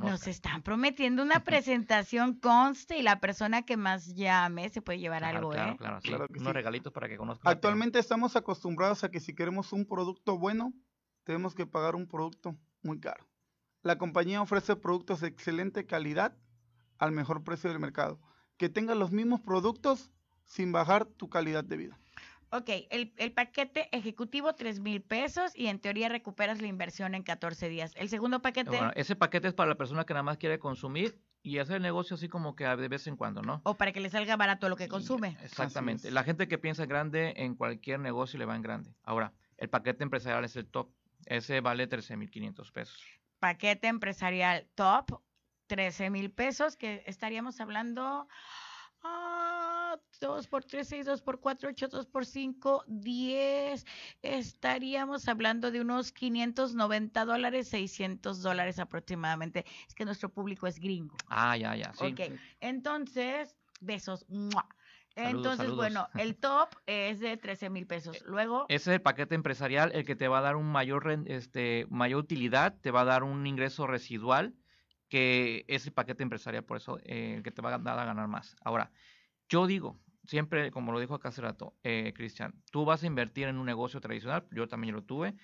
Nos 0.00 0.26
están 0.26 0.62
prometiendo 0.62 1.22
una 1.22 1.44
presentación 1.44 2.40
conste 2.40 2.96
y 2.96 3.02
la 3.02 3.20
persona 3.20 3.66
que 3.66 3.76
más 3.76 4.14
llame 4.14 4.70
se 4.70 4.80
puede 4.80 4.98
llevar 4.98 5.18
Claro, 5.20 5.36
algo, 5.36 5.50
claro, 5.50 5.72
¿eh? 5.72 5.76
claro, 5.76 6.00
sí. 6.00 6.08
Claro 6.08 6.26
que 6.26 6.38
Unos 6.38 6.46
sí. 6.48 6.52
regalitos 6.54 6.90
para 6.90 7.06
que 7.06 7.18
conozcan. 7.18 7.52
Actualmente 7.52 7.98
estamos 7.98 8.34
acostumbrados 8.34 9.04
a 9.04 9.10
que 9.10 9.20
si 9.20 9.34
queremos 9.34 9.74
un 9.74 9.84
producto 9.84 10.38
bueno, 10.38 10.72
tenemos 11.24 11.54
que 11.54 11.66
pagar 11.66 11.94
un 11.94 12.08
producto 12.08 12.56
muy 12.80 12.98
caro. 12.98 13.28
La 13.82 13.98
compañía 13.98 14.40
ofrece 14.40 14.74
productos 14.74 15.20
de 15.20 15.28
excelente 15.28 15.84
calidad 15.84 16.34
al 16.96 17.12
mejor 17.12 17.44
precio 17.44 17.68
del 17.68 17.78
mercado. 17.78 18.22
Que 18.56 18.70
tengas 18.70 18.96
los 18.96 19.12
mismos 19.12 19.42
productos 19.42 20.10
sin 20.46 20.72
bajar 20.72 21.04
tu 21.04 21.28
calidad 21.28 21.62
de 21.62 21.76
vida. 21.76 22.00
Ok, 22.50 22.70
el, 22.90 23.12
el 23.18 23.32
paquete 23.32 23.88
ejecutivo, 23.96 24.54
3 24.54 24.80
mil 24.80 25.02
pesos 25.02 25.52
y 25.54 25.66
en 25.66 25.78
teoría 25.80 26.08
recuperas 26.08 26.60
la 26.62 26.66
inversión 26.68 27.14
en 27.14 27.22
14 27.22 27.68
días. 27.68 27.92
El 27.96 28.08
segundo 28.08 28.40
paquete, 28.40 28.70
Bueno, 28.70 28.90
ese 28.94 29.16
paquete 29.16 29.48
es 29.48 29.54
para 29.54 29.68
la 29.70 29.74
persona 29.76 30.04
que 30.04 30.14
nada 30.14 30.22
más 30.22 30.38
quiere 30.38 30.58
consumir 30.58 31.20
y 31.42 31.58
hacer 31.58 31.76
el 31.76 31.82
negocio 31.82 32.14
así 32.16 32.28
como 32.28 32.56
que 32.56 32.64
de 32.64 32.88
vez 32.88 33.06
en 33.06 33.16
cuando, 33.16 33.42
¿no? 33.42 33.60
o 33.64 33.74
para 33.76 33.92
que 33.92 34.00
le 34.00 34.08
salga 34.10 34.36
barato 34.36 34.68
lo 34.68 34.76
que 34.76 34.84
Y- 34.84 34.88
consume. 34.88 35.36
Exactamente. 35.42 36.10
La 36.10 36.24
gente 36.24 36.48
que 36.48 36.56
piensa 36.58 36.84
en 36.84 36.88
grande 36.88 37.34
en 37.36 37.54
cualquier 37.54 38.00
negocio 38.00 38.38
le 38.38 38.46
va 38.46 38.56
en 38.56 38.62
grande. 38.62 38.94
Ahora, 39.02 39.32
el 39.58 39.68
paquete 39.68 40.02
empresarial 40.02 40.44
es 40.44 40.56
el 40.56 40.66
top. 40.66 40.90
Ese 41.26 41.60
vale 41.60 41.86
13.500 41.88 42.72
pesos. 42.72 43.02
Paquete 43.40 43.88
empresarial 43.88 44.66
top, 44.74 45.20
13 45.66 46.08
mil 46.10 46.30
pesos, 46.30 46.76
que 46.76 47.02
estaríamos 47.06 47.60
hablando... 47.60 48.26
Ah, 50.20 50.26
2 50.26 50.48
por 50.48 50.64
3, 50.64 50.86
6, 50.86 51.06
2 51.06 51.22
por 51.22 51.40
4, 51.40 51.68
8, 51.70 51.88
2 51.88 52.06
por 52.06 52.26
5, 52.26 52.84
10. 52.88 53.84
Estaríamos 54.22 55.28
hablando 55.28 55.70
de 55.70 55.80
unos 55.80 56.12
590 56.12 57.24
dólares, 57.24 57.68
600 57.68 58.42
dólares 58.42 58.78
aproximadamente. 58.78 59.64
Es 59.86 59.94
que 59.94 60.04
nuestro 60.04 60.28
público 60.28 60.66
es 60.66 60.78
gringo. 60.78 61.16
Ah, 61.28 61.56
ya, 61.56 61.76
ya, 61.76 61.92
sí. 61.94 62.06
Ok, 62.06 62.20
entonces, 62.60 63.56
besos. 63.80 64.26
¡mua! 64.28 64.66
Saludos, 65.14 65.36
Entonces, 65.36 65.56
saludos. 65.58 65.76
bueno, 65.76 66.08
el 66.16 66.36
top 66.40 66.68
es 66.86 67.20
de 67.20 67.36
13 67.36 67.70
mil 67.70 67.86
pesos. 67.86 68.22
Luego, 68.26 68.66
Ese 68.68 68.90
es 68.90 68.94
el 68.96 69.02
paquete 69.02 69.34
empresarial, 69.34 69.90
el 69.94 70.04
que 70.04 70.14
te 70.16 70.28
va 70.28 70.38
a 70.38 70.42
dar 70.42 70.56
un 70.56 70.66
mayor, 70.66 71.10
este, 71.26 71.86
mayor 71.90 72.20
utilidad, 72.20 72.76
te 72.80 72.90
va 72.90 73.00
a 73.00 73.04
dar 73.04 73.24
un 73.24 73.46
ingreso 73.46 73.86
residual, 73.86 74.54
que 75.08 75.64
es 75.66 75.86
el 75.86 75.92
paquete 75.92 76.22
empresarial, 76.22 76.64
por 76.64 76.76
eso 76.76 76.98
eh, 77.04 77.34
el 77.36 77.42
que 77.42 77.50
te 77.50 77.62
va 77.62 77.74
a 77.74 77.78
dar 77.78 77.98
a 77.98 78.04
ganar 78.04 78.28
más. 78.28 78.54
Ahora, 78.62 78.92
yo 79.48 79.66
digo, 79.66 79.98
siempre, 80.28 80.70
como 80.70 80.92
lo 80.92 81.00
dijo 81.00 81.14
acá 81.14 81.30
hace 81.30 81.40
rato, 81.40 81.74
eh, 81.82 82.12
Cristian, 82.14 82.54
tú 82.70 82.84
vas 82.84 83.02
a 83.02 83.06
invertir 83.06 83.48
en 83.48 83.56
un 83.56 83.64
negocio 83.64 84.00
tradicional, 84.00 84.46
yo 84.50 84.68
también 84.68 84.94
lo 84.94 85.02
tuve, 85.02 85.34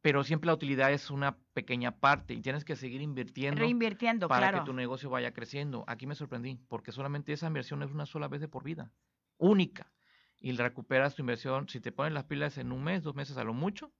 pero 0.00 0.22
siempre 0.22 0.46
la 0.46 0.54
utilidad 0.54 0.92
es 0.92 1.10
una 1.10 1.36
pequeña 1.52 1.98
parte 1.98 2.32
y 2.32 2.40
tienes 2.40 2.64
que 2.64 2.76
seguir 2.76 3.02
invirtiendo 3.02 3.60
reinvirtiendo, 3.60 4.28
para 4.28 4.50
claro. 4.50 4.64
que 4.64 4.70
tu 4.70 4.72
negocio 4.72 5.10
vaya 5.10 5.32
creciendo. 5.32 5.84
Aquí 5.88 6.06
me 6.06 6.14
sorprendí, 6.14 6.60
porque 6.68 6.92
solamente 6.92 7.32
esa 7.32 7.48
inversión 7.48 7.82
es 7.82 7.90
una 7.90 8.06
sola 8.06 8.28
vez 8.28 8.40
de 8.40 8.48
por 8.48 8.62
vida, 8.62 8.92
única. 9.36 9.92
Y 10.40 10.52
recuperas 10.52 11.16
tu 11.16 11.22
inversión, 11.22 11.68
si 11.68 11.80
te 11.80 11.90
pones 11.90 12.12
las 12.12 12.24
pilas 12.24 12.56
en 12.58 12.70
un 12.70 12.84
mes, 12.84 13.02
dos 13.02 13.16
meses 13.16 13.36
a 13.36 13.42
lo 13.42 13.52
mucho, 13.52 13.92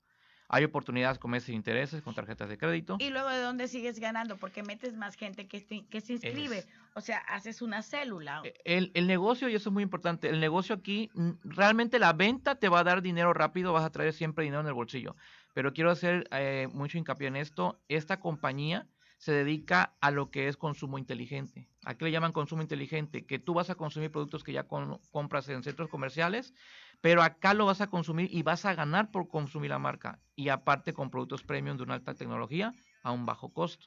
hay 0.48 0.64
oportunidades 0.64 1.18
con 1.18 1.30
meses 1.30 1.46
sin 1.46 1.54
intereses, 1.56 2.02
con 2.02 2.14
tarjetas 2.14 2.48
de 2.48 2.56
crédito. 2.58 2.96
Y 2.98 3.10
luego, 3.10 3.28
¿de 3.28 3.40
dónde 3.42 3.68
sigues 3.68 4.00
ganando? 4.00 4.36
Porque 4.38 4.62
metes 4.62 4.94
más 4.96 5.14
gente 5.14 5.46
que, 5.46 5.60
te- 5.60 5.84
que 5.86 6.00
se 6.00 6.14
inscribe. 6.14 6.58
Es- 6.58 6.68
O 6.94 7.00
sea, 7.00 7.18
haces 7.18 7.62
una 7.62 7.82
célula. 7.82 8.40
Eh, 8.44 8.54
El, 8.64 8.90
el 8.94 9.06
negocio, 9.06 9.48
y 9.48 9.54
eso 9.54 9.68
es 9.68 9.72
muy 9.72 9.82
importante, 9.82 10.28
el 10.30 10.40
negocio 10.40 10.74
aquí, 10.74 11.10
mm, 11.14 11.30
realmente 11.44 11.98
la 11.98 12.12
venta 12.12 12.54
te 12.56 12.68
va 12.68 12.80
a 12.80 12.84
dar 12.84 13.02
dinero 13.02 13.32
rápido, 13.34 13.72
vas 13.72 13.84
a 13.84 13.90
traer 13.90 14.12
siempre 14.12 14.44
dinero 14.44 14.62
en 14.62 14.66
el 14.68 14.74
bolsillo. 14.74 15.14
Pero 15.54 15.72
quiero 15.72 15.90
hacer 15.90 16.26
eh, 16.32 16.66
mucho 16.72 16.98
hincapié 16.98 17.28
en 17.28 17.36
esto, 17.36 17.78
esta 17.88 18.18
compañía 18.20 18.86
se 19.18 19.32
dedica 19.32 19.94
a 20.00 20.12
lo 20.12 20.30
que 20.30 20.46
es 20.46 20.56
consumo 20.56 20.96
inteligente. 20.96 21.68
¿A 21.84 21.94
qué 21.96 22.04
le 22.04 22.12
llaman 22.12 22.30
consumo 22.32 22.62
inteligente? 22.62 23.26
Que 23.26 23.40
tú 23.40 23.52
vas 23.52 23.68
a 23.68 23.74
consumir 23.74 24.12
productos 24.12 24.44
que 24.44 24.52
ya 24.52 24.62
con- 24.68 25.00
compras 25.10 25.48
en 25.48 25.64
centros 25.64 25.88
comerciales, 25.88 26.54
pero 27.00 27.22
acá 27.22 27.54
lo 27.54 27.66
vas 27.66 27.80
a 27.80 27.88
consumir 27.88 28.28
y 28.32 28.42
vas 28.42 28.64
a 28.64 28.74
ganar 28.74 29.10
por 29.10 29.28
consumir 29.28 29.70
la 29.70 29.78
marca. 29.78 30.20
Y 30.34 30.48
aparte 30.48 30.92
con 30.92 31.10
productos 31.10 31.42
premium 31.42 31.76
de 31.76 31.84
una 31.84 31.94
alta 31.94 32.14
tecnología 32.14 32.74
a 33.02 33.12
un 33.12 33.26
bajo 33.26 33.52
costo. 33.52 33.86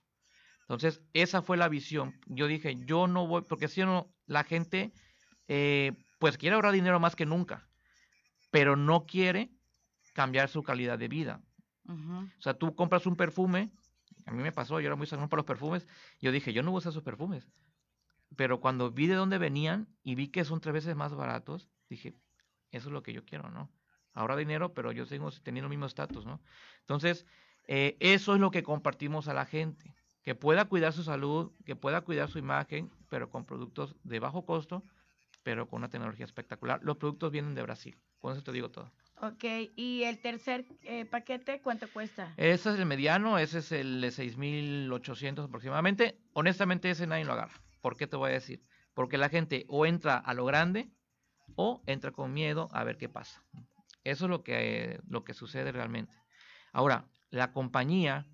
Entonces, 0.62 1.02
esa 1.14 1.42
fue 1.42 1.58
la 1.58 1.68
visión. 1.68 2.20
Yo 2.28 2.48
dije, 2.48 2.76
yo 2.86 3.08
no 3.08 3.28
voy, 3.28 3.42
porque 3.42 3.68
si 3.68 3.82
no, 3.82 4.14
la 4.26 4.44
gente, 4.44 4.94
eh, 5.48 5.92
pues 6.20 6.38
quiere 6.38 6.56
ahorrar 6.56 6.72
dinero 6.72 7.00
más 7.00 7.16
que 7.16 7.26
nunca, 7.26 7.68
pero 8.52 8.78
no 8.78 9.06
quiere 9.06 9.52
cambiar 10.14 10.48
su 10.48 10.64
calidad 10.64 10.98
de 10.98 11.10
vida. 11.10 11.42
O 11.88 12.42
sea, 12.42 12.54
tú 12.54 12.74
compras 12.74 13.06
un 13.06 13.18
perfume, 13.18 13.70
a 14.26 14.32
mí 14.32 14.42
me 14.42 14.54
pasó, 14.54 14.80
yo 14.80 14.88
era 14.88 14.96
muy 14.96 15.08
sangrón 15.08 15.28
para 15.28 15.40
los 15.40 15.46
perfumes, 15.46 15.86
yo 16.22 16.32
dije, 16.32 16.54
yo 16.54 16.64
no 16.64 16.72
voy 16.72 16.78
a 16.78 16.80
usar 16.80 16.92
esos 16.92 17.04
perfumes. 17.04 17.50
Pero 18.38 18.62
cuando 18.62 18.92
vi 18.92 19.08
de 19.08 19.16
dónde 19.16 19.38
venían 19.38 19.90
y 20.04 20.16
vi 20.16 20.30
que 20.30 20.46
son 20.46 20.62
tres 20.62 20.74
veces 20.74 20.96
más 20.96 21.14
baratos, 21.14 21.70
dije, 21.90 22.16
eso 22.72 22.90
es 22.90 22.94
lo 22.94 23.04
que 23.04 23.14
yo 23.14 23.26
quiero, 23.26 23.50
¿no? 23.50 23.70
Ahorrar 24.14 24.38
dinero, 24.38 24.74
pero 24.74 24.92
yo 24.92 25.06
sigo 25.06 25.30
teniendo 25.44 25.68
el 25.68 25.70
mismo 25.70 25.86
estatus, 25.86 26.26
¿no? 26.26 26.42
Entonces, 26.82 27.26
eh, 27.68 27.96
eso 28.00 28.34
es 28.34 28.42
lo 28.42 28.52
que 28.52 28.64
compartimos 28.64 29.28
a 29.28 29.34
la 29.34 29.46
gente, 29.46 29.96
que 30.24 30.36
pueda 30.36 30.66
cuidar 30.66 30.94
su 30.94 31.04
salud, 31.04 31.52
que 31.66 31.76
pueda 31.76 32.02
cuidar 32.02 32.30
su 32.30 32.40
imagen, 32.40 32.92
pero 33.10 33.30
con 33.30 33.46
productos 33.46 33.96
de 34.04 34.20
bajo 34.20 34.46
costo, 34.46 34.84
pero 35.44 35.68
con 35.68 35.78
una 35.78 35.90
tecnología 35.90 36.26
espectacular. 36.26 36.80
Los 36.84 36.98
productos 36.98 37.32
vienen 37.32 37.56
de 37.56 37.62
Brasil, 37.64 37.98
con 38.20 38.34
eso 38.34 38.44
te 38.44 38.52
digo 38.52 38.70
todo. 38.70 38.92
Ok, 39.22 39.44
y 39.76 40.04
el 40.04 40.20
tercer 40.20 40.66
eh, 40.82 41.06
paquete, 41.06 41.62
¿cuánto 41.62 41.88
cuesta? 41.92 42.34
Ese 42.38 42.72
es 42.72 42.80
el 42.80 42.88
mediano, 42.88 43.38
ese 43.38 43.60
es 43.60 43.72
el 43.72 44.02
de 44.02 44.08
6.800 44.08 45.46
aproximadamente. 45.46 46.18
Honestamente, 46.34 46.90
ese 46.90 47.06
nadie 47.06 47.26
lo 47.26 47.34
agarra. 47.34 47.54
¿Por 47.82 47.98
qué 47.98 48.08
te 48.08 48.16
voy 48.16 48.32
a 48.32 48.34
decir? 48.34 48.64
Porque 48.96 49.20
la 49.20 49.30
gente 49.30 49.66
o 49.68 49.86
entra 49.86 50.18
a 50.18 50.34
lo 50.34 50.46
grande 50.46 50.90
o 51.56 51.82
entra 51.86 52.12
con 52.12 52.34
miedo 52.34 52.70
a 52.72 52.84
ver 52.84 52.98
qué 52.98 53.10
pasa. 53.10 53.44
Eso 54.04 54.26
es 54.26 54.30
lo 54.30 54.44
que, 54.44 55.00
lo 55.08 55.24
que 55.24 55.34
sucede 55.34 55.72
realmente. 55.72 56.16
Ahora, 56.72 57.06
la 57.30 57.52
compañía 57.52 58.28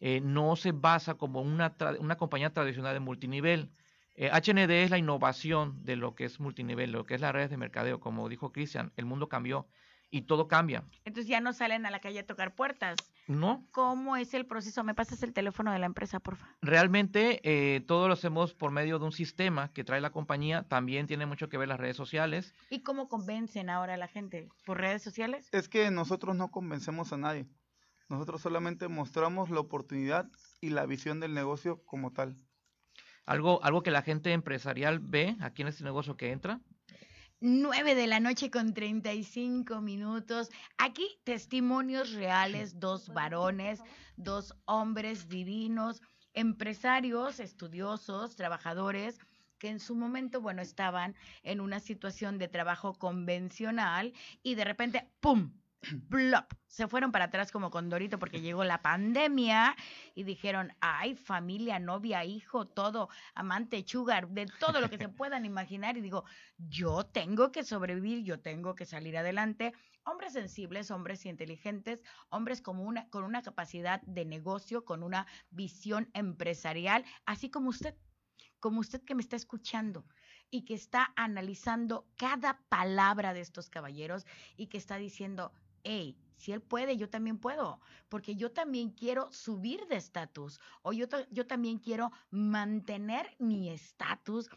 eh, 0.00 0.20
no 0.20 0.56
se 0.56 0.72
basa 0.72 1.14
como 1.14 1.40
una, 1.40 1.76
una 1.98 2.16
compañía 2.16 2.52
tradicional 2.52 2.94
de 2.94 3.00
multinivel. 3.00 3.70
Eh, 4.14 4.30
HND 4.30 4.70
es 4.70 4.90
la 4.90 4.98
innovación 4.98 5.84
de 5.84 5.96
lo 5.96 6.14
que 6.14 6.24
es 6.24 6.40
multinivel, 6.40 6.92
lo 6.92 7.06
que 7.06 7.14
es 7.14 7.20
las 7.20 7.32
redes 7.32 7.50
de 7.50 7.56
mercadeo. 7.56 8.00
Como 8.00 8.28
dijo 8.28 8.52
Cristian, 8.52 8.92
el 8.96 9.06
mundo 9.06 9.28
cambió 9.28 9.66
y 10.10 10.22
todo 10.22 10.48
cambia. 10.48 10.84
Entonces 11.04 11.28
ya 11.28 11.40
no 11.40 11.52
salen 11.52 11.86
a 11.86 11.90
la 11.90 12.00
calle 12.00 12.20
a 12.20 12.26
tocar 12.26 12.54
puertas. 12.54 12.96
No, 13.26 13.66
¿Cómo 13.72 14.16
es 14.16 14.32
el 14.32 14.46
proceso? 14.46 14.82
¿Me 14.84 14.94
pasas 14.94 15.22
el 15.22 15.34
teléfono 15.34 15.70
de 15.70 15.78
la 15.78 15.86
empresa, 15.86 16.18
por 16.18 16.36
favor? 16.36 16.54
Realmente 16.62 17.40
eh, 17.42 17.80
todo 17.82 18.08
lo 18.08 18.14
hacemos 18.14 18.54
por 18.54 18.70
medio 18.70 18.98
de 18.98 19.04
un 19.04 19.12
sistema 19.12 19.72
que 19.72 19.84
trae 19.84 20.00
la 20.00 20.10
compañía. 20.10 20.62
También 20.62 21.06
tiene 21.06 21.26
mucho 21.26 21.48
que 21.48 21.58
ver 21.58 21.68
las 21.68 21.78
redes 21.78 21.96
sociales. 21.96 22.54
¿Y 22.70 22.82
cómo 22.82 23.08
convencen 23.08 23.68
ahora 23.68 23.94
a 23.94 23.98
la 23.98 24.08
gente? 24.08 24.48
¿Por 24.64 24.78
redes 24.78 25.02
sociales? 25.02 25.48
Es 25.52 25.68
que 25.68 25.90
nosotros 25.90 26.36
no 26.36 26.50
convencemos 26.50 27.12
a 27.12 27.18
nadie. 27.18 27.46
Nosotros 28.08 28.40
solamente 28.40 28.88
mostramos 28.88 29.50
la 29.50 29.60
oportunidad 29.60 30.30
y 30.62 30.70
la 30.70 30.86
visión 30.86 31.20
del 31.20 31.34
negocio 31.34 31.84
como 31.84 32.12
tal. 32.12 32.36
Algo, 33.26 33.62
algo 33.62 33.82
que 33.82 33.90
la 33.90 34.00
gente 34.00 34.32
empresarial 34.32 35.00
ve 35.00 35.36
aquí 35.40 35.60
en 35.60 35.68
este 35.68 35.84
negocio 35.84 36.16
que 36.16 36.32
entra. 36.32 36.62
9 37.40 37.94
de 37.94 38.08
la 38.08 38.18
noche 38.18 38.50
con 38.50 38.74
35 38.74 39.80
minutos. 39.80 40.50
Aquí 40.76 41.06
testimonios 41.22 42.12
reales, 42.12 42.80
dos 42.80 43.10
varones, 43.10 43.80
dos 44.16 44.56
hombres 44.64 45.28
divinos, 45.28 46.02
empresarios, 46.34 47.38
estudiosos, 47.38 48.34
trabajadores 48.34 49.20
que 49.58 49.68
en 49.68 49.78
su 49.78 49.94
momento, 49.94 50.40
bueno, 50.40 50.62
estaban 50.62 51.14
en 51.44 51.60
una 51.60 51.78
situación 51.78 52.38
de 52.38 52.48
trabajo 52.48 52.94
convencional 52.94 54.12
y 54.42 54.56
de 54.56 54.64
repente, 54.64 55.08
¡pum!, 55.20 55.52
plop, 56.08 56.52
se 56.66 56.88
fueron 56.88 57.12
para 57.12 57.26
atrás 57.26 57.52
como 57.52 57.70
Condorito 57.70 58.18
porque 58.18 58.40
llegó 58.40 58.64
la 58.64 58.82
pandemia 58.82 59.76
y 60.14 60.24
dijeron, 60.24 60.72
ay, 60.80 61.14
familia, 61.14 61.78
novia, 61.78 62.24
hijo, 62.24 62.66
todo, 62.66 63.08
amante, 63.34 63.84
sugar, 63.86 64.28
de 64.28 64.46
todo 64.58 64.80
lo 64.80 64.90
que 64.90 64.98
se 64.98 65.08
puedan 65.08 65.44
imaginar. 65.44 65.96
Y 65.96 66.00
digo, 66.00 66.24
yo 66.56 67.04
tengo 67.04 67.52
que 67.52 67.64
sobrevivir, 67.64 68.24
yo 68.24 68.40
tengo 68.40 68.74
que 68.74 68.86
salir 68.86 69.16
adelante. 69.16 69.72
Hombres 70.04 70.32
sensibles, 70.32 70.90
hombres 70.90 71.26
inteligentes, 71.26 72.02
hombres 72.30 72.60
con 72.60 72.78
una, 72.78 73.08
con 73.10 73.24
una 73.24 73.42
capacidad 73.42 74.00
de 74.02 74.24
negocio, 74.24 74.84
con 74.84 75.02
una 75.02 75.26
visión 75.50 76.10
empresarial, 76.14 77.04
así 77.26 77.50
como 77.50 77.70
usted, 77.70 77.94
como 78.58 78.80
usted 78.80 79.02
que 79.02 79.14
me 79.14 79.22
está 79.22 79.36
escuchando 79.36 80.06
y 80.50 80.64
que 80.64 80.74
está 80.74 81.12
analizando 81.16 82.06
cada 82.16 82.60
palabra 82.68 83.34
de 83.34 83.40
estos 83.40 83.68
caballeros 83.68 84.26
y 84.56 84.68
que 84.68 84.78
está 84.78 84.96
diciendo, 84.96 85.52
hey, 85.84 86.16
si 86.36 86.52
él 86.52 86.62
puede, 86.62 86.96
yo 86.96 87.10
también 87.10 87.38
puedo, 87.38 87.80
porque 88.08 88.36
yo 88.36 88.52
también 88.52 88.90
quiero 88.90 89.30
subir 89.32 89.86
de 89.88 89.96
estatus 89.96 90.60
o 90.82 90.92
yo, 90.92 91.06
yo 91.30 91.46
también 91.46 91.78
quiero 91.78 92.12
mantener 92.30 93.34
mi 93.38 93.70
estatus. 93.70 94.48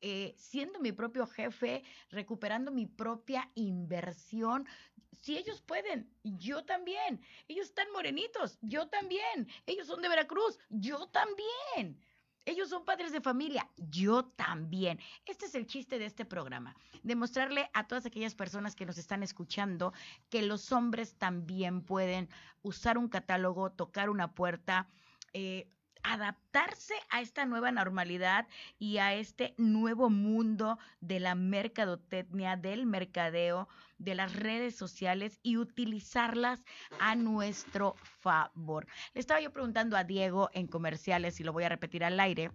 Eh, 0.00 0.32
siendo 0.38 0.78
mi 0.78 0.92
propio 0.92 1.26
jefe, 1.26 1.82
recuperando 2.10 2.70
mi 2.70 2.86
propia 2.86 3.50
inversión. 3.56 4.64
Si 5.10 5.36
ellos 5.36 5.60
pueden, 5.60 6.08
yo 6.22 6.64
también. 6.64 7.20
Ellos 7.48 7.66
están 7.66 7.90
morenitos, 7.90 8.58
yo 8.62 8.88
también. 8.88 9.48
Ellos 9.66 9.88
son 9.88 10.00
de 10.00 10.08
Veracruz, 10.08 10.56
yo 10.70 11.08
también. 11.08 12.00
Ellos 12.48 12.70
son 12.70 12.86
padres 12.86 13.12
de 13.12 13.20
familia, 13.20 13.68
yo 13.76 14.24
también. 14.24 14.98
Este 15.26 15.44
es 15.44 15.54
el 15.54 15.66
chiste 15.66 15.98
de 15.98 16.06
este 16.06 16.24
programa, 16.24 16.74
demostrarle 17.02 17.68
a 17.74 17.86
todas 17.86 18.06
aquellas 18.06 18.34
personas 18.34 18.74
que 18.74 18.86
nos 18.86 18.96
están 18.96 19.22
escuchando 19.22 19.92
que 20.30 20.40
los 20.40 20.72
hombres 20.72 21.14
también 21.18 21.82
pueden 21.82 22.30
usar 22.62 22.96
un 22.96 23.08
catálogo, 23.08 23.72
tocar 23.72 24.08
una 24.08 24.32
puerta, 24.32 24.88
eh, 25.34 25.68
adaptarse 26.02 26.94
a 27.10 27.20
esta 27.20 27.44
nueva 27.44 27.70
normalidad 27.72 28.46
y 28.78 28.98
a 28.98 29.14
este 29.14 29.54
nuevo 29.56 30.10
mundo 30.10 30.78
de 31.00 31.20
la 31.20 31.34
mercadotecnia, 31.34 32.56
del 32.56 32.86
mercadeo, 32.86 33.68
de 33.98 34.14
las 34.14 34.34
redes 34.34 34.76
sociales 34.76 35.38
y 35.42 35.56
utilizarlas 35.56 36.64
a 37.00 37.14
nuestro 37.14 37.94
favor. 38.20 38.86
Le 39.14 39.20
estaba 39.20 39.40
yo 39.40 39.52
preguntando 39.52 39.96
a 39.96 40.04
Diego 40.04 40.50
en 40.52 40.66
comerciales 40.66 41.40
y 41.40 41.44
lo 41.44 41.52
voy 41.52 41.64
a 41.64 41.68
repetir 41.68 42.04
al 42.04 42.20
aire 42.20 42.50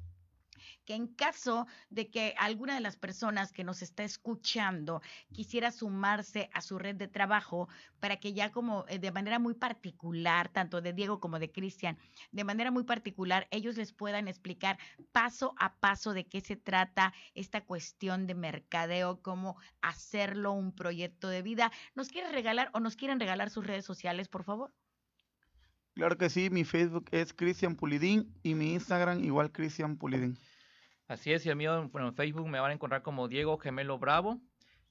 que 0.86 0.96
en 0.96 1.08
caso 1.08 1.68
de 1.90 2.10
que 2.10 2.36
alguna 2.38 2.76
de 2.76 2.82
las 2.82 2.98
personas 2.98 3.52
que 3.52 3.64
nos 3.64 3.82
está 3.82 4.04
escuchando 4.04 5.02
quisiera 5.32 5.72
sumarse 5.72 6.50
a 6.54 6.62
su 6.62 6.78
red 6.78 6.96
de 6.96 7.08
trabajo 7.08 7.70
para 8.00 8.18
que 8.18 8.34
ya 8.34 8.52
como 8.52 8.86
eh, 8.88 9.00
de 9.00 9.12
manera 9.12 9.40
muy 9.40 9.54
particular, 9.54 10.50
tanto 10.50 10.82
de 10.82 10.94
Diego 10.94 11.20
como 11.20 11.40
de 11.40 11.52
Cristian, 11.52 11.98
de 12.32 12.44
manera 12.44 12.72
muy 12.72 12.84
particular, 12.84 13.48
ellos 13.52 13.78
les 13.78 13.94
puedan 13.94 14.28
explicar 14.28 14.78
paso 15.12 15.56
a 15.58 15.76
paso 15.76 16.14
de 16.14 16.26
qué 16.26 16.42
se 16.42 16.56
trata 16.56 17.14
esta 17.34 17.62
cuestión 17.62 18.28
de 18.28 18.36
mercadeo, 18.36 19.22
cómo 19.22 19.58
hacerlo 19.82 20.52
un 20.52 20.74
proyecto 20.74 21.30
de 21.30 21.42
vida. 21.42 21.72
¿Nos 21.96 22.10
quieren 22.10 22.32
regalar 22.32 22.70
o 22.74 22.80
nos 22.80 22.96
quieren 22.96 23.20
regalar 23.20 23.50
sus 23.50 23.66
redes 23.66 23.86
sociales, 23.86 24.28
por 24.28 24.44
favor? 24.44 24.74
Claro 25.94 26.18
que 26.18 26.30
sí, 26.30 26.50
mi 26.50 26.64
Facebook 26.64 27.06
es 27.12 27.34
Cristian 27.34 27.76
Pulidín 27.76 28.34
y 28.42 28.56
mi 28.56 28.74
Instagram 28.74 29.24
igual 29.24 29.52
Cristian 29.52 29.98
Pulidín. 29.98 30.40
Así 31.14 31.32
es, 31.32 31.46
y 31.46 31.50
el 31.50 31.56
mío 31.56 31.78
en 31.94 32.16
Facebook 32.16 32.48
me 32.48 32.60
van 32.60 32.72
a 32.72 32.74
encontrar 32.74 33.04
como 33.04 33.28
Diego 33.28 33.60
Gemelo 33.60 34.00
Bravo. 34.00 34.42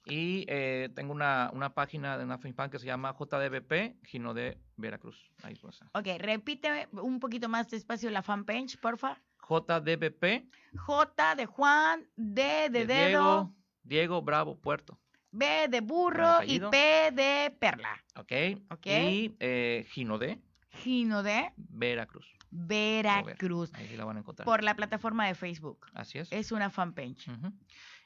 Y 0.05 0.45
eh, 0.49 0.89
tengo 0.95 1.13
una, 1.13 1.51
una, 1.53 1.75
página 1.75 2.17
de 2.17 2.25
una 2.25 2.39
fan 2.39 2.71
que 2.71 2.79
se 2.79 2.87
llama 2.87 3.17
JDBP, 3.19 4.05
Gino 4.05 4.35
de 4.35 4.59
Veracruz. 4.77 5.17
Ahí 5.43 5.55
pues. 5.57 5.81
Ok, 5.95 6.07
repite 6.19 6.89
un 6.93 7.21
poquito 7.21 7.49
más 7.49 7.69
despacio 7.71 8.09
la 8.11 8.23
fanpage, 8.23 8.79
porfa. 8.81 9.21
JDBP. 9.49 10.49
J 10.77 11.35
de 11.35 11.47
Juan, 11.47 12.09
D 12.17 12.69
de, 12.71 12.87
dedo. 12.87 12.87
Diego, 12.87 13.55
Diego 13.83 14.23
Bravo 14.23 14.59
Puerto. 14.61 14.99
B 15.33 15.67
de 15.69 15.81
burro 15.81 16.43
y 16.45 16.61
P 16.61 17.11
de 17.13 17.57
perla. 17.59 18.01
Ok. 18.17 18.33
Ok. 18.71 18.87
Y 18.87 19.37
eh, 19.41 19.87
Gino 19.91 20.19
de. 20.19 20.41
Gino 20.71 21.23
de. 21.23 21.53
Veracruz. 21.57 22.27
Veracruz. 22.53 23.73
Ahí 23.75 23.97
la 23.97 24.05
van 24.05 24.19
a 24.19 24.21
encontrar. 24.21 24.45
Por 24.45 24.63
la 24.63 24.77
plataforma 24.77 25.27
de 25.27 25.35
Facebook. 25.35 25.87
Así 25.95 26.19
es. 26.19 26.31
Es 26.31 26.53
una 26.53 26.71
fanpage. 26.71 27.27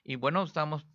Y 0.04 0.14
bueno, 0.14 0.44
estamos 0.44 0.87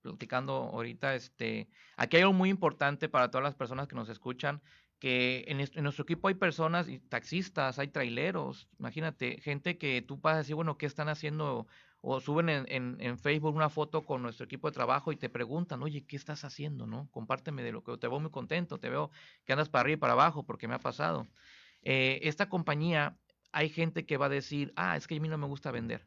platicando 0.00 0.52
ahorita, 0.52 1.14
este, 1.14 1.68
aquí 1.96 2.16
hay 2.16 2.22
algo 2.22 2.32
muy 2.32 2.48
importante 2.48 3.08
para 3.08 3.30
todas 3.30 3.44
las 3.44 3.54
personas 3.54 3.88
que 3.88 3.96
nos 3.96 4.08
escuchan, 4.08 4.62
que 4.98 5.44
en, 5.48 5.82
nuestro 5.82 6.04
equipo 6.04 6.28
hay 6.28 6.34
personas, 6.34 6.88
y 6.88 7.00
taxistas, 7.00 7.78
hay 7.78 7.88
traileros, 7.88 8.68
imagínate, 8.78 9.40
gente 9.40 9.76
que 9.76 10.02
tú 10.02 10.18
vas 10.18 10.34
a 10.34 10.38
decir, 10.38 10.54
bueno, 10.54 10.78
¿qué 10.78 10.86
están 10.86 11.08
haciendo? 11.08 11.66
O 12.02 12.18
suben 12.20 12.48
en, 12.48 12.66
en, 12.98 13.18
Facebook 13.18 13.54
una 13.54 13.68
foto 13.68 14.06
con 14.06 14.22
nuestro 14.22 14.46
equipo 14.46 14.68
de 14.68 14.72
trabajo 14.72 15.12
y 15.12 15.16
te 15.16 15.28
preguntan, 15.28 15.82
oye, 15.82 16.06
¿qué 16.06 16.16
estás 16.16 16.44
haciendo? 16.44 16.86
¿No? 16.86 17.08
Compárteme 17.10 17.62
de 17.62 17.72
lo 17.72 17.82
que 17.82 17.94
te 17.98 18.08
veo 18.08 18.20
muy 18.20 18.30
contento, 18.30 18.78
te 18.78 18.88
veo 18.88 19.10
que 19.44 19.52
andas 19.52 19.68
para 19.68 19.82
arriba 19.82 19.96
y 19.96 20.00
para 20.00 20.14
abajo 20.14 20.44
porque 20.44 20.66
me 20.66 20.74
ha 20.74 20.78
pasado. 20.78 21.26
Eh, 21.82 22.20
esta 22.22 22.48
compañía, 22.48 23.18
hay 23.52 23.68
gente 23.68 24.06
que 24.06 24.16
va 24.16 24.26
a 24.26 24.30
decir, 24.30 24.72
ah, 24.76 24.96
es 24.96 25.06
que 25.06 25.16
a 25.16 25.20
mí 25.20 25.28
no 25.28 25.38
me 25.38 25.46
gusta 25.46 25.70
vender. 25.70 26.06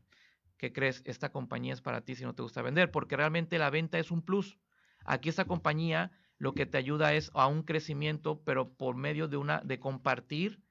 ¿Qué 0.58 0.72
crees? 0.72 1.02
Esta 1.06 1.32
compañía 1.32 1.74
es 1.74 1.82
para 1.82 2.02
ti 2.02 2.16
si 2.16 2.24
no 2.24 2.36
te 2.36 2.42
gusta 2.42 2.62
vender, 2.62 2.92
porque 2.92 3.18
realmente 3.18 3.58
la 3.58 3.70
venta 3.70 4.00
es 4.00 4.12
un 4.12 4.22
plus. 4.22 4.58
Aquí 5.06 5.30
esta 5.30 5.46
compañía 5.46 6.12
lo 6.38 6.54
que 6.54 6.66
te 6.66 6.78
ayuda 6.78 7.14
es 7.14 7.32
a 7.34 7.48
un 7.48 7.64
crecimiento, 7.64 8.42
pero 8.44 8.74
por 8.74 8.96
medio 8.96 9.28
de 9.28 9.38
una, 9.38 9.62
de 9.62 9.80
compartir 9.80 10.62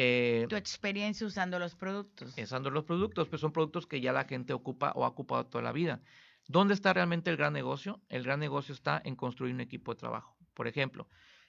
eh, 0.00 0.46
tu 0.48 0.54
experiencia 0.54 1.26
usando 1.26 1.58
los 1.58 1.74
productos. 1.74 2.38
Usando 2.38 2.70
los 2.70 2.84
productos, 2.84 3.28
pues 3.28 3.40
son 3.40 3.52
productos 3.52 3.86
que 3.86 4.00
ya 4.00 4.12
la 4.12 4.24
gente 4.24 4.52
ocupa 4.52 4.92
o 4.94 5.04
ha 5.04 5.08
ocupado 5.08 5.46
toda 5.46 5.62
la 5.62 5.72
vida. 5.72 6.00
¿Dónde 6.46 6.72
está 6.72 6.92
realmente 6.92 7.30
el 7.30 7.36
gran 7.36 7.52
negocio? 7.52 8.00
El 8.08 8.22
gran 8.22 8.38
negocio 8.38 8.72
está 8.72 9.02
en 9.04 9.16
construir 9.16 9.52
un 9.52 9.60
equipo 9.60 9.92
de 9.92 9.98
trabajo. 9.98 10.36
Por 10.54 10.68
ejemplo, 10.68 11.08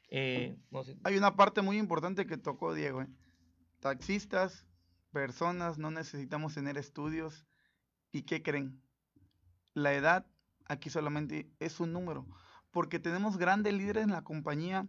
eh, 0.09 0.57
Hay 1.03 1.17
una 1.17 1.35
parte 1.35 1.61
muy 1.61 1.77
importante 1.77 2.25
que 2.25 2.37
tocó 2.37 2.73
Diego. 2.73 3.01
¿eh? 3.01 3.07
Taxistas, 3.79 4.65
personas, 5.11 5.77
no 5.77 5.91
necesitamos 5.91 6.53
tener 6.53 6.77
estudios. 6.77 7.45
¿Y 8.11 8.23
qué 8.23 8.41
creen? 8.41 8.81
La 9.73 9.93
edad 9.93 10.25
aquí 10.65 10.89
solamente 10.89 11.51
es 11.59 11.79
un 11.79 11.93
número. 11.93 12.25
Porque 12.71 12.99
tenemos 12.99 13.37
grandes 13.37 13.73
líderes 13.73 14.03
en 14.03 14.11
la 14.11 14.23
compañía 14.23 14.87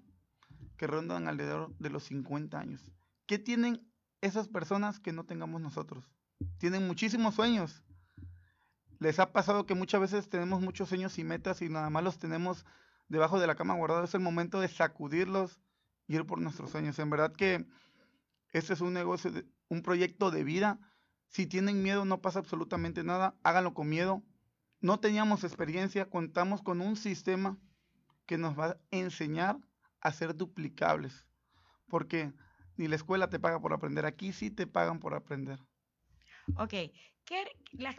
que 0.77 0.87
rondan 0.87 1.29
alrededor 1.29 1.75
de 1.79 1.91
los 1.91 2.05
50 2.05 2.59
años. 2.59 2.91
¿Qué 3.27 3.39
tienen 3.39 3.87
esas 4.21 4.49
personas 4.49 5.01
que 5.01 5.13
no 5.13 5.25
tengamos 5.25 5.61
nosotros? 5.61 6.05
Tienen 6.59 6.87
muchísimos 6.87 7.35
sueños. 7.35 7.83
Les 8.99 9.19
ha 9.19 9.33
pasado 9.33 9.65
que 9.67 9.75
muchas 9.75 10.01
veces 10.01 10.29
tenemos 10.29 10.61
muchos 10.61 10.89
sueños 10.89 11.19
y 11.19 11.25
metas 11.25 11.63
y 11.63 11.69
nada 11.69 11.89
más 11.91 12.05
los 12.05 12.19
tenemos 12.19 12.67
debajo 13.11 13.39
de 13.39 13.47
la 13.47 13.57
cama 13.57 13.75
guardado, 13.75 14.05
es 14.05 14.15
el 14.15 14.21
momento 14.21 14.61
de 14.61 14.69
sacudirlos 14.69 15.61
y 16.07 16.15
ir 16.15 16.25
por 16.25 16.41
nuestros 16.41 16.71
sueños. 16.71 16.99
En 16.99 17.11
verdad 17.11 17.33
que 17.33 17.67
este 18.53 18.73
es 18.73 18.81
un 18.81 18.95
negocio, 18.95 19.31
un 19.69 19.83
proyecto 19.83 20.31
de 20.31 20.45
vida. 20.45 20.79
Si 21.29 21.47
tienen 21.47 21.83
miedo, 21.83 22.05
no 22.05 22.23
pasa 22.23 22.39
absolutamente 22.39 23.05
nada. 23.05 23.35
Háganlo 23.43 23.75
con 23.75 23.89
miedo. 23.89 24.23
No 24.81 24.99
teníamos 25.01 25.45
experiencia, 25.45 26.09
contamos 26.09 26.63
con 26.63 26.81
un 26.81 26.97
sistema 26.97 27.59
que 28.27 28.39
nos 28.39 28.59
va 28.59 28.67
a 28.67 28.77
enseñar 28.91 29.59
a 30.01 30.13
ser 30.13 30.35
duplicables. 30.35 31.27
Porque 31.89 32.33
ni 32.77 32.89
la 32.89 32.97
escuela 32.97 33.29
te 33.29 33.41
paga 33.41 33.61
por 33.61 33.73
aprender, 33.73 34.07
aquí 34.07 34.33
sí 34.33 34.51
te 34.51 34.67
pagan 34.67 35.01
por 35.01 35.15
aprender. 35.15 35.59
Ok, 36.57 36.75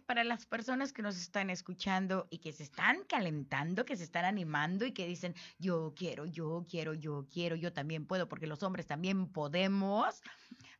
para 0.05 0.23
las 0.23 0.45
personas 0.45 0.91
que 0.91 1.01
nos 1.01 1.17
están 1.17 1.49
escuchando 1.49 2.27
y 2.29 2.39
que 2.39 2.51
se 2.51 2.63
están 2.63 3.03
calentando, 3.05 3.85
que 3.85 3.95
se 3.95 4.03
están 4.03 4.25
animando 4.25 4.85
y 4.85 4.91
que 4.91 5.07
dicen, 5.07 5.33
yo 5.57 5.93
quiero, 5.95 6.25
yo 6.25 6.65
quiero, 6.69 6.93
yo 6.93 7.27
quiero, 7.31 7.55
yo 7.55 7.71
también 7.71 8.05
puedo, 8.05 8.27
porque 8.27 8.47
los 8.47 8.61
hombres 8.63 8.85
también 8.87 9.27
podemos. 9.27 10.21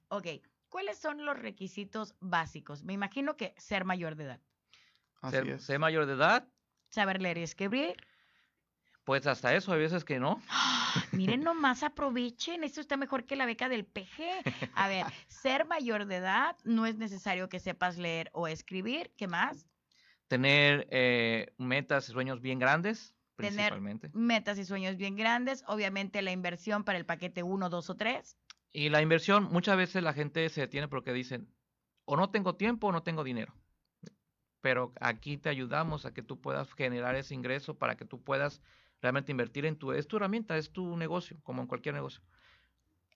Ok, 0.10 0.28
¿cuáles 0.68 0.98
son 0.98 1.26
los 1.26 1.40
requisitos 1.40 2.16
básicos? 2.20 2.84
Me 2.84 2.92
imagino 2.92 3.38
que 3.38 3.54
ser 3.58 3.86
mayor 3.86 4.16
de 4.16 4.26
edad. 4.26 4.42
ser, 5.30 5.62
ser 5.62 5.80
mayor 5.80 6.06
de 6.06 6.14
edad. 6.14 6.46
Saber 6.90 7.22
leer 7.22 7.38
y 7.38 7.44
escribir. 7.44 7.96
Pues 9.04 9.26
hasta 9.26 9.56
eso, 9.56 9.74
hay 9.74 9.80
veces 9.80 10.06
que 10.06 10.20
no. 10.20 10.42
Miren 11.12 11.42
nomás, 11.42 11.84
aprovechen, 11.84 12.64
esto 12.64 12.82
está 12.82 12.98
mejor 12.98 13.26
que 13.26 13.36
la 13.36 13.46
beca 13.46 13.68
del 13.68 13.86
PG. 13.86 14.70
A 14.76 14.88
ver, 14.88 15.06
ser 15.28 15.66
mayor 15.66 16.06
de 16.06 16.18
edad 16.18 16.56
no 16.64 16.86
es 16.86 16.98
necesario 16.98 17.50
que 17.50 17.60
sepas 17.60 17.98
leer 17.98 18.30
o 18.34 18.48
escribir. 18.48 19.12
¿Qué 19.18 19.28
más? 19.28 19.68
Tener 20.28 20.88
eh, 20.92 21.54
metas 21.58 22.10
y 22.10 22.12
sueños 22.12 22.42
bien 22.42 22.60
grandes, 22.60 23.16
principalmente. 23.36 24.10
Tener 24.10 24.24
metas 24.24 24.58
y 24.60 24.66
sueños 24.66 24.98
bien 24.98 25.16
grandes. 25.16 25.64
Obviamente 25.68 26.22
la 26.22 26.32
inversión 26.32 26.84
para 26.84 27.00
el 27.00 27.06
paquete 27.06 27.44
1, 27.44 27.70
2 27.70 27.90
o 27.90 27.96
3. 27.96 28.38
Y 28.72 28.90
la 28.90 29.02
inversión, 29.02 29.50
muchas 29.52 29.78
veces 29.78 30.04
la 30.04 30.14
gente 30.14 30.48
se 30.50 30.62
detiene 30.62 30.88
porque 30.88 31.12
dicen, 31.12 31.52
o 32.06 32.16
no 32.16 32.30
tengo 32.30 32.56
tiempo 32.56 32.88
o 32.88 32.92
no 32.92 33.04
tengo 33.04 33.24
dinero. 33.24 33.54
Pero 34.62 34.94
aquí 35.02 35.38
te 35.38 35.50
ayudamos 35.50 36.06
a 36.06 36.14
que 36.14 36.22
tú 36.22 36.40
puedas 36.40 36.72
generar 36.74 37.16
ese 37.16 37.34
ingreso 37.34 37.78
para 37.78 37.98
que 37.98 38.06
tú 38.06 38.22
puedas 38.22 38.62
realmente 39.02 39.32
invertir 39.32 39.66
en 39.66 39.76
tu, 39.76 39.92
es 39.92 40.08
tu 40.08 40.18
herramienta, 40.18 40.58
es 40.58 40.72
tu 40.72 40.96
negocio, 40.98 41.38
como 41.44 41.62
en 41.62 41.68
cualquier 41.68 41.96
negocio. 41.96 42.22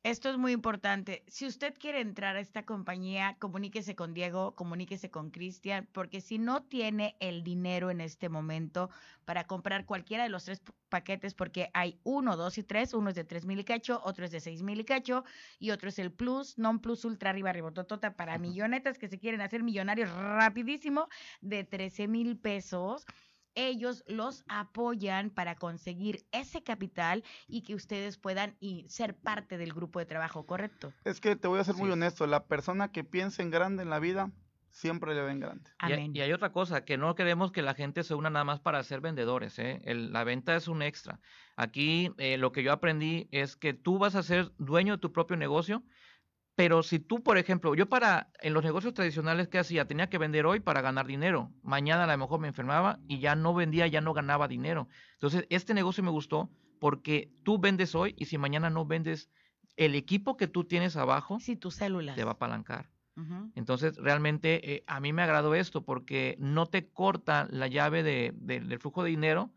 Esto 0.06 0.30
es 0.30 0.38
muy 0.38 0.52
importante. 0.52 1.24
Si 1.28 1.48
usted 1.48 1.74
quiere 1.74 2.00
entrar 2.00 2.36
a 2.36 2.40
esta 2.40 2.64
compañía, 2.64 3.38
comuníquese 3.40 3.96
con 3.96 4.14
Diego, 4.14 4.54
comuníquese 4.54 5.10
con 5.10 5.32
Cristian, 5.32 5.90
porque 5.94 6.22
si 6.22 6.38
no 6.38 6.62
tiene 6.62 7.16
el 7.20 7.44
dinero 7.44 7.90
en 7.90 8.02
este 8.02 8.30
momento 8.30 8.92
para 9.26 9.48
comprar 9.48 9.88
cualquiera 9.88 10.22
de 10.22 10.30
los 10.30 10.46
tres 10.46 10.62
paquetes, 10.90 11.34
porque 11.34 11.72
hay 11.74 12.00
uno, 12.04 12.38
dos 12.38 12.60
y 12.60 12.64
tres, 12.64 12.94
uno 12.94 13.10
es 13.10 13.16
de 13.16 13.24
tres 13.24 13.48
mil 13.48 13.60
y 13.60 13.64
cacho, 13.64 14.00
otro 14.04 14.26
es 14.26 14.32
de 14.32 14.42
seis 14.42 14.62
mil 14.62 14.80
y 14.80 14.86
cacho, 14.86 15.24
y 15.58 15.72
otro 15.72 15.90
es 15.90 15.98
el 15.98 16.12
Plus, 16.12 16.60
Non 16.60 16.82
Plus 16.82 17.04
Ultra 17.04 17.32
Arriba 17.32 17.52
Ribototota 17.52 18.16
para 18.16 18.38
millonetas 18.38 19.00
que 19.00 19.08
se 19.08 19.18
quieren 19.18 19.42
hacer 19.42 19.64
millonarios 19.64 20.12
rapidísimo 20.12 21.10
de 21.42 21.64
13 21.64 22.08
mil 22.08 22.38
pesos 22.38 23.08
ellos 23.56 24.03
los 24.08 24.43
apoyan 24.47 25.30
para 25.30 25.56
conseguir 25.56 26.26
ese 26.32 26.64
capital 26.64 27.24
y 27.47 27.64
que 27.64 27.76
ustedes 27.76 28.18
puedan 28.18 28.56
y 28.60 28.88
ser 28.89 29.16
parte 29.16 29.58
del 29.58 29.74
grupo 29.74 29.99
de 29.99 30.06
trabajo, 30.06 30.45
¿correcto? 30.45 30.93
Es 31.03 31.20
que 31.20 31.36
te 31.36 31.47
voy 31.47 31.60
a 31.60 31.64
ser 31.64 31.76
muy 31.76 31.89
honesto, 31.89 32.28
la 32.28 32.45
persona 32.45 32.91
que 32.91 33.03
piensa 33.03 33.41
en 33.41 33.49
grande 33.49 33.84
en 33.84 33.89
la 33.89 33.99
vida 33.99 34.32
siempre 34.76 35.16
le 35.16 35.22
ve 35.22 35.32
en 35.32 35.39
grande. 35.39 35.72
Y, 36.14 36.20
hay 36.20 36.34
otra 36.34 36.51
cosa, 36.51 36.84
que 36.84 36.97
no 36.97 37.16
queremos 37.16 37.53
que 37.53 37.62
la 37.62 37.74
gente 37.74 38.03
se 38.03 38.14
una 38.14 38.30
nada 38.30 38.43
más 38.43 38.60
para 38.60 38.84
ser 38.84 38.99
vendedores, 38.99 39.58
¿eh? 39.58 39.82
la 39.86 40.26
venta 40.26 40.56
es 40.56 40.68
un 40.68 40.82
extra. 40.82 41.22
Aquí 41.56 42.12
eh, 42.18 42.38
lo 42.38 42.51
que 42.51 42.62
yo 42.62 42.74
aprendí 42.74 43.30
es 43.32 43.56
que 43.56 43.74
tú 43.74 43.97
vas 43.97 44.16
a 44.16 44.24
ser 44.24 44.51
dueño 44.58 44.97
de 44.97 44.99
tu 44.99 45.14
propio 45.14 45.38
negocio, 45.38 45.82
pero 46.56 46.84
si 46.84 46.99
tú, 46.99 47.22
por 47.22 47.38
ejemplo, 47.38 47.76
yo 47.76 47.88
para, 47.88 48.30
en 48.41 48.53
los 48.53 48.64
negocios 48.64 48.93
tradicionales, 48.93 49.49
¿qué 49.49 49.60
hacía? 49.60 49.88
Tenía 49.88 50.10
que 50.10 50.18
vender 50.18 50.45
hoy 50.45 50.62
para 50.62 50.82
ganar 50.82 51.06
dinero. 51.06 51.51
Mañana 51.62 52.06
a 52.06 52.08
lo 52.08 52.18
mejor 52.18 52.39
me 52.39 52.47
enfermaba 52.47 52.99
y 53.08 53.20
ya 53.20 53.36
no 53.36 53.53
vendía, 53.53 53.88
ya 53.88 53.99
no 53.99 54.14
ganaba 54.14 54.47
dinero. 54.47 54.88
Entonces, 55.14 55.45
este 55.49 55.74
negocio 55.74 56.01
me 56.03 56.12
gustó 56.12 56.49
porque 56.80 57.30
tú 57.43 57.60
vendes 57.60 57.93
hoy 57.93 58.16
y 58.18 58.26
si 58.26 58.38
mañana 58.38 58.70
no 58.70 58.86
vendes, 58.86 59.30
el 59.76 59.95
equipo 59.95 60.38
que 60.38 60.47
tú 60.47 60.64
tienes 60.64 60.95
abajo, 60.95 61.41
si 61.41 61.58
tu 61.58 61.72
célula 61.72 62.16
te 62.16 62.24
va 62.24 62.32
a 62.32 62.36
apalancar. 62.36 62.89
Entonces, 63.56 63.95
realmente 63.95 64.74
eh, 64.74 64.84
a 64.88 64.99
mí 64.99 65.14
me 65.14 65.22
agradó 65.22 65.56
esto 65.56 65.86
porque 65.86 66.36
no 66.38 66.66
te 66.66 66.89
corta 66.89 67.47
la 67.49 67.68
llave 67.68 68.03
de, 68.03 68.34
del 68.36 68.78
flujo 68.80 69.03
de 69.03 69.10
dinero. 69.10 69.51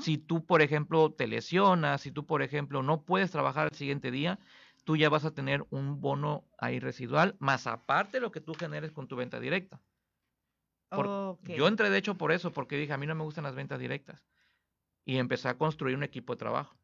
Si 0.00 0.18
tú, 0.18 0.44
por 0.44 0.62
ejemplo, 0.62 1.12
te 1.12 1.28
lesionas, 1.28 2.00
si 2.00 2.10
tú, 2.10 2.26
por 2.26 2.42
ejemplo, 2.42 2.82
no 2.82 3.02
puedes 3.02 3.30
trabajar 3.30 3.68
el 3.70 3.76
siguiente 3.76 4.10
día, 4.10 4.40
tú 4.84 4.96
ya 4.96 5.08
vas 5.08 5.24
a 5.24 5.32
tener 5.32 5.66
un 5.70 6.00
bono 6.00 6.44
ahí 6.58 6.78
residual, 6.78 7.36
más 7.40 7.66
aparte 7.66 8.20
lo 8.20 8.30
que 8.30 8.40
tú 8.40 8.54
generes 8.54 8.92
con 8.92 9.08
tu 9.08 9.16
venta 9.16 9.40
directa. 9.40 9.80
Yo 11.42 11.66
entré 11.66 11.90
de 11.90 11.98
hecho 11.98 12.16
por 12.16 12.30
eso, 12.30 12.52
porque 12.52 12.76
dije, 12.76 12.92
a 12.92 12.98
mí 12.98 13.06
no 13.06 13.14
me 13.14 13.24
gustan 13.24 13.44
las 13.44 13.54
ventas 13.54 13.80
directas. 13.80 14.22
Y 15.04 15.16
empecé 15.18 15.48
a 15.48 15.58
construir 15.58 15.96
un 15.96 16.04
equipo 16.04 16.34
de 16.34 16.38
trabajo. 16.38 16.76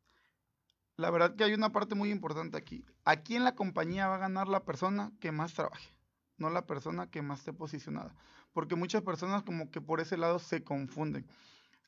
La 0.96 1.10
verdad 1.10 1.36
que 1.36 1.44
hay 1.44 1.54
una 1.54 1.70
parte 1.70 1.94
muy 1.94 2.10
importante 2.10 2.58
aquí. 2.58 2.84
Aquí 3.04 3.36
en 3.36 3.44
la 3.44 3.54
compañía 3.54 4.08
va 4.08 4.16
a 4.16 4.18
ganar 4.18 4.48
la 4.48 4.64
persona 4.64 5.12
que 5.20 5.32
más 5.32 5.54
trabaje, 5.54 5.94
no 6.36 6.50
la 6.50 6.66
persona 6.66 7.08
que 7.08 7.22
más 7.22 7.38
esté 7.38 7.52
posicionada. 7.52 8.14
Porque 8.52 8.74
muchas 8.74 9.02
personas 9.02 9.42
como 9.44 9.70
que 9.70 9.80
por 9.80 10.00
ese 10.00 10.16
lado 10.16 10.38
se 10.38 10.64
confunden. 10.64 11.26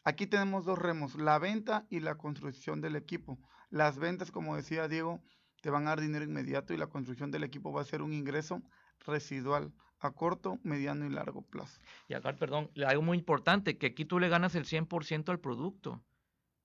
Aquí 0.05 0.27
tenemos 0.27 0.65
dos 0.65 0.79
remos, 0.79 1.17
la 1.17 1.39
venta 1.39 1.87
y 1.91 2.01
la 2.01 2.15
construcción 2.17 2.81
del 2.81 2.97
equipo. 2.97 3.39
Las 3.69 3.99
ventas, 3.99 4.31
como 4.31 4.57
decía 4.57 4.89
Diego, 4.89 5.21
te 5.63 5.71
van 5.71 5.87
a 5.87 5.91
dar 5.91 6.01
dinero 6.01 6.25
inmediato 6.25 6.75
y 6.75 6.77
la 6.77 6.89
construcción 6.89 7.31
del 7.31 7.45
equipo 7.45 7.73
va 7.73 7.81
a 7.81 7.87
ser 7.87 8.03
un 8.03 8.13
ingreso 8.13 8.61
residual 9.07 9.73
a 10.01 10.11
corto, 10.11 10.59
mediano 10.65 11.07
y 11.07 11.11
largo 11.11 11.43
plazo. 11.43 11.81
Y 12.09 12.15
acá, 12.15 12.35
perdón, 12.35 12.71
algo 12.85 13.03
muy 13.03 13.17
importante, 13.17 13.79
que 13.79 13.87
aquí 13.87 14.05
tú 14.05 14.19
le 14.19 14.29
ganas 14.29 14.57
el 14.57 14.65
100% 14.65 15.31
al 15.31 15.39
producto. 15.39 16.03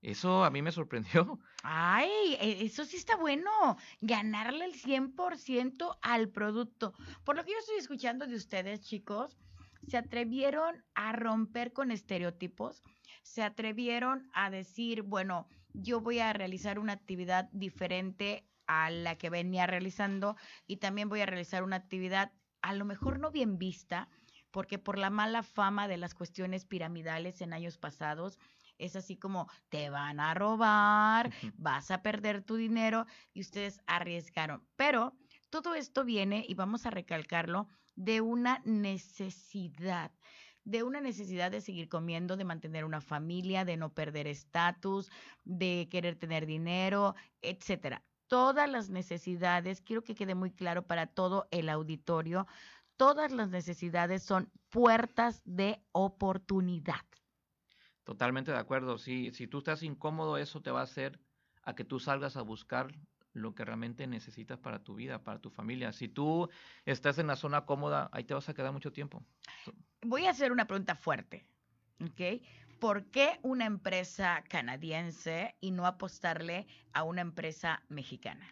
Eso 0.02 0.44
a 0.44 0.50
mí 0.50 0.64
me 0.64 0.72
sorprendió. 0.72 1.40
Ay, 1.64 2.38
e, 2.40 2.66
eso 2.66 2.86
sí 2.86 2.98
está 2.98 3.16
bueno, 3.16 3.78
ganarle 4.02 4.66
el 4.66 4.74
100% 4.74 5.98
al 6.02 6.30
producto. 6.30 6.94
Por 7.24 7.36
lo 7.36 7.44
que 7.44 7.52
yo 7.52 7.58
estoy 7.60 7.78
escuchando 7.78 8.26
de 8.26 8.36
ustedes, 8.36 8.82
chicos, 8.82 9.38
se 9.88 9.98
atrevieron 9.98 10.84
a 10.96 11.12
romper 11.14 11.72
con 11.72 11.92
estereotipos, 11.92 12.82
se 13.22 13.44
atrevieron 13.44 14.28
a 14.34 14.50
decir, 14.50 15.04
bueno, 15.04 15.48
yo 15.74 16.02
voy 16.02 16.20
a 16.20 16.34
realizar 16.34 16.80
una 16.80 16.94
actividad 16.94 17.50
diferente 17.52 18.48
a 18.68 18.90
la 18.90 19.18
que 19.18 19.30
venía 19.30 19.66
realizando 19.66 20.36
y 20.66 20.78
también 20.78 21.10
voy 21.10 21.22
a 21.22 21.26
realizar 21.26 21.64
una 21.64 21.78
actividad 21.78 22.32
a 22.62 22.74
lo 22.74 22.86
mejor 22.86 23.20
no 23.20 23.32
bien 23.32 23.58
vista, 23.58 24.10
porque 24.52 24.80
por 24.80 24.98
la 24.98 25.10
mala 25.10 25.44
fama 25.44 25.88
de 25.88 25.98
las 25.98 26.14
cuestiones 26.14 26.66
piramidales 26.66 27.42
en 27.42 27.54
años 27.54 27.78
pasados, 27.78 28.40
es 28.78 28.96
así 28.96 29.18
como 29.18 29.50
te 29.70 29.90
van 29.90 30.20
a 30.20 30.34
robar, 30.34 31.32
vas 31.56 31.92
a 31.92 32.02
perder 32.02 32.44
tu 32.44 32.56
dinero 32.56 33.06
y 33.34 33.42
ustedes 33.42 33.82
arriesgaron. 33.88 34.68
Pero 34.76 35.16
todo 35.50 35.76
esto 35.76 36.04
viene, 36.04 36.46
y 36.48 36.54
vamos 36.54 36.86
a 36.86 36.92
recalcarlo, 36.92 37.68
de 37.96 38.22
una 38.22 38.62
necesidad 38.66 40.12
de 40.64 40.84
una 40.84 41.00
necesidad 41.00 41.50
de 41.50 41.62
seguir 41.62 41.88
comiendo, 41.88 42.36
de 42.36 42.44
mantener 42.44 42.84
una 42.84 43.00
familia, 43.00 43.64
de 43.64 43.78
no 43.78 43.94
perder 43.94 44.28
estatus, 44.28 45.10
de 45.46 45.88
querer 45.90 46.18
tener 46.18 46.46
dinero, 46.46 47.16
etcétera 47.42 48.04
todas 48.28 48.70
las 48.70 48.90
necesidades, 48.90 49.82
quiero 49.82 50.04
que 50.04 50.16
quede 50.16 50.36
muy 50.36 50.52
claro 50.52 50.84
para 50.84 51.08
todo 51.08 51.48
el 51.52 51.70
auditorio, 51.70 52.48
todas 52.98 53.32
las 53.32 53.50
necesidades 53.50 54.24
son 54.24 54.52
puertas 54.70 55.42
de 55.46 55.82
oportunidad. 55.92 57.06
Totalmente 58.04 58.52
de 58.52 58.58
acuerdo. 58.58 58.98
Si, 58.98 59.32
si 59.32 59.48
tú 59.48 59.60
estás 59.60 59.84
incómodo, 59.84 60.38
eso 60.38 60.62
te 60.62 60.72
va 60.72 60.82
a 60.82 60.84
hacer 60.84 61.20
a 61.64 61.76
que 61.76 61.84
tú 61.84 62.00
salgas 62.00 62.38
a 62.38 62.42
buscar 62.42 62.88
lo 63.34 63.54
que 63.54 63.66
realmente 63.66 64.08
necesitas 64.08 64.58
para 64.58 64.84
tu 64.84 64.96
vida, 64.96 65.24
para 65.24 65.40
tu 65.40 65.50
familia. 65.50 65.92
Si 65.92 66.08
tú 66.08 66.50
estás 66.86 67.20
en 67.20 67.28
la 67.28 67.36
zona 67.36 67.66
cómoda, 67.66 68.10
ahí 68.12 68.24
te 68.24 68.34
vas 68.34 68.50
a 68.50 68.54
quedar 68.54 68.72
mucho 68.72 68.92
tiempo. 68.92 69.24
Voy 70.02 70.26
a 70.26 70.32
hacer 70.32 70.52
una 70.52 70.66
pregunta 70.66 70.96
fuerte, 70.96 71.46
¿ok? 72.02 72.42
¿Por 72.80 73.06
qué 73.06 73.40
una 73.42 73.66
empresa 73.66 74.44
canadiense 74.50 75.56
y 75.62 75.72
no 75.72 75.86
apostarle 75.86 76.68
a 76.94 77.04
una 77.04 77.22
empresa 77.22 77.84
mexicana? 77.90 78.48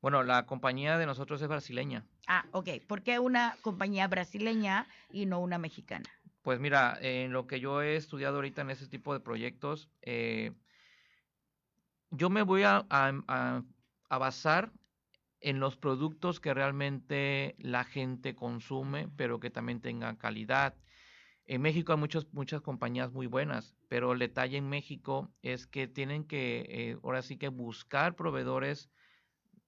Bueno, 0.00 0.22
la 0.22 0.46
compañía 0.46 0.98
de 0.98 1.06
nosotros 1.06 1.40
es 1.42 1.48
brasileña. 1.48 2.04
Ah, 2.26 2.44
ok. 2.52 2.68
¿Por 2.88 3.02
qué 3.02 3.18
una 3.18 3.56
compañía 3.62 4.08
brasileña 4.08 4.86
y 5.12 5.26
no 5.26 5.40
una 5.40 5.58
mexicana? 5.58 6.10
Pues 6.42 6.58
mira, 6.58 6.98
en 7.00 7.32
lo 7.32 7.46
que 7.46 7.60
yo 7.60 7.82
he 7.82 7.94
estudiado 7.94 8.36
ahorita 8.36 8.62
en 8.62 8.70
ese 8.70 8.88
tipo 8.88 9.14
de 9.14 9.20
proyectos, 9.20 9.88
eh, 10.02 10.52
yo 12.10 12.30
me 12.30 12.42
voy 12.42 12.64
a, 12.64 12.84
a 12.88 14.18
basar 14.18 14.72
en 15.42 15.60
los 15.60 15.76
productos 15.76 16.40
que 16.40 16.54
realmente 16.54 17.56
la 17.58 17.84
gente 17.84 18.34
consume, 18.34 19.08
pero 19.16 19.40
que 19.40 19.50
también 19.50 19.80
tengan 19.80 20.16
calidad. 20.16 20.74
En 21.52 21.60
México 21.60 21.92
hay 21.92 21.98
muchas, 21.98 22.32
muchas 22.32 22.62
compañías 22.62 23.12
muy 23.12 23.26
buenas, 23.26 23.76
pero 23.88 24.12
el 24.12 24.18
detalle 24.18 24.56
en 24.56 24.70
México 24.70 25.30
es 25.42 25.66
que 25.66 25.86
tienen 25.86 26.24
que, 26.24 26.64
eh, 26.66 26.96
ahora 27.02 27.20
sí 27.20 27.36
que 27.36 27.48
buscar 27.48 28.16
proveedores 28.16 28.88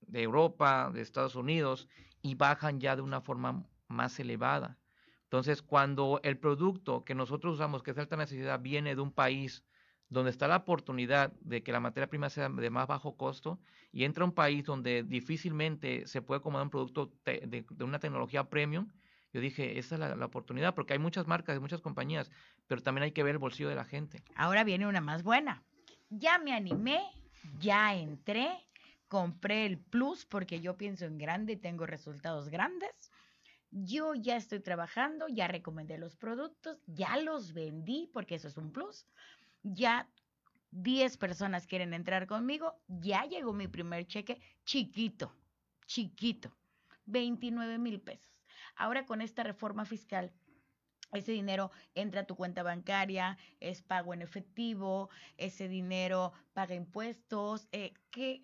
de 0.00 0.22
Europa, 0.22 0.90
de 0.94 1.02
Estados 1.02 1.34
Unidos, 1.34 1.86
y 2.22 2.36
bajan 2.36 2.80
ya 2.80 2.96
de 2.96 3.02
una 3.02 3.20
forma 3.20 3.68
más 3.86 4.18
elevada. 4.18 4.78
Entonces, 5.24 5.60
cuando 5.60 6.20
el 6.22 6.38
producto 6.38 7.04
que 7.04 7.14
nosotros 7.14 7.56
usamos, 7.56 7.82
que 7.82 7.90
es 7.90 7.96
de 7.96 8.00
alta 8.00 8.16
necesidad, 8.16 8.60
viene 8.60 8.94
de 8.94 9.02
un 9.02 9.12
país 9.12 9.62
donde 10.08 10.30
está 10.30 10.48
la 10.48 10.56
oportunidad 10.56 11.34
de 11.42 11.62
que 11.62 11.72
la 11.72 11.80
materia 11.80 12.08
prima 12.08 12.30
sea 12.30 12.48
de 12.48 12.70
más 12.70 12.86
bajo 12.86 13.18
costo 13.18 13.60
y 13.92 14.04
entra 14.04 14.24
a 14.24 14.28
un 14.28 14.32
país 14.32 14.64
donde 14.64 15.02
difícilmente 15.02 16.06
se 16.06 16.22
puede 16.22 16.38
acomodar 16.38 16.64
un 16.64 16.70
producto 16.70 17.12
de, 17.26 17.66
de 17.68 17.84
una 17.84 17.98
tecnología 17.98 18.48
premium, 18.48 18.88
yo 19.34 19.40
dije, 19.40 19.80
esa 19.80 19.96
es 19.96 20.00
la, 20.16 20.24
oportunidad, 20.24 20.76
porque 20.76 20.92
hay 20.92 21.00
muchas 21.00 21.26
marcas, 21.26 21.60
muchas 21.60 21.80
compañías, 21.80 22.30
pero 22.68 22.80
también 22.84 23.02
hay 23.02 23.10
que 23.10 23.24
ver 23.24 23.32
el 23.32 23.38
bolsillo 23.38 23.68
de 23.68 23.74
la 23.74 23.84
gente. 23.84 24.22
Ahora 24.36 24.62
viene 24.62 24.86
una 24.86 25.00
más 25.00 25.24
buena. 25.24 25.64
Ya 26.08 26.38
me 26.38 26.54
animé, 26.54 27.02
ya 27.58 27.96
entré, 27.96 28.48
compré 29.08 29.66
el 29.66 29.78
plus 29.78 30.24
porque 30.24 30.60
yo 30.60 30.76
pienso 30.76 31.04
en 31.04 31.18
grande 31.18 31.54
y 31.54 31.56
tengo 31.56 31.84
resultados 31.84 32.48
grandes. 32.48 33.10
Yo 33.72 34.14
ya 34.14 34.36
estoy 34.36 34.60
trabajando, 34.60 35.26
ya 35.26 35.48
recomendé 35.48 35.98
los 35.98 36.14
productos, 36.14 36.80
ya 36.86 37.16
los 37.16 37.54
vendí 37.54 38.08
porque 38.12 38.36
eso 38.36 38.46
es 38.46 38.56
un 38.56 38.70
plus. 38.70 39.04
Ya 39.64 40.08
10 40.70 41.16
personas 41.16 41.66
quieren 41.66 41.92
entrar 41.92 42.28
conmigo, 42.28 42.80
ya 42.86 43.24
llegó 43.24 43.52
mi 43.52 43.66
primer 43.66 44.06
cheque 44.06 44.40
chiquito, 44.64 45.34
chiquito, 45.86 46.56
29 47.06 47.78
mil 47.78 48.00
pesos. 48.00 48.33
Ahora 48.76 49.06
con 49.06 49.20
esta 49.20 49.42
reforma 49.42 49.84
fiscal, 49.84 50.32
ese 51.18 51.32
dinero 51.32 51.70
entra 51.94 52.22
a 52.22 52.26
tu 52.26 52.36
cuenta 52.36 52.62
bancaria, 52.62 53.38
es 53.60 53.82
pago 53.82 54.14
en 54.14 54.22
efectivo, 54.22 55.10
ese 55.36 55.68
dinero 55.68 56.32
paga 56.52 56.74
impuestos, 56.74 57.68
eh, 57.72 57.92
que, 58.10 58.42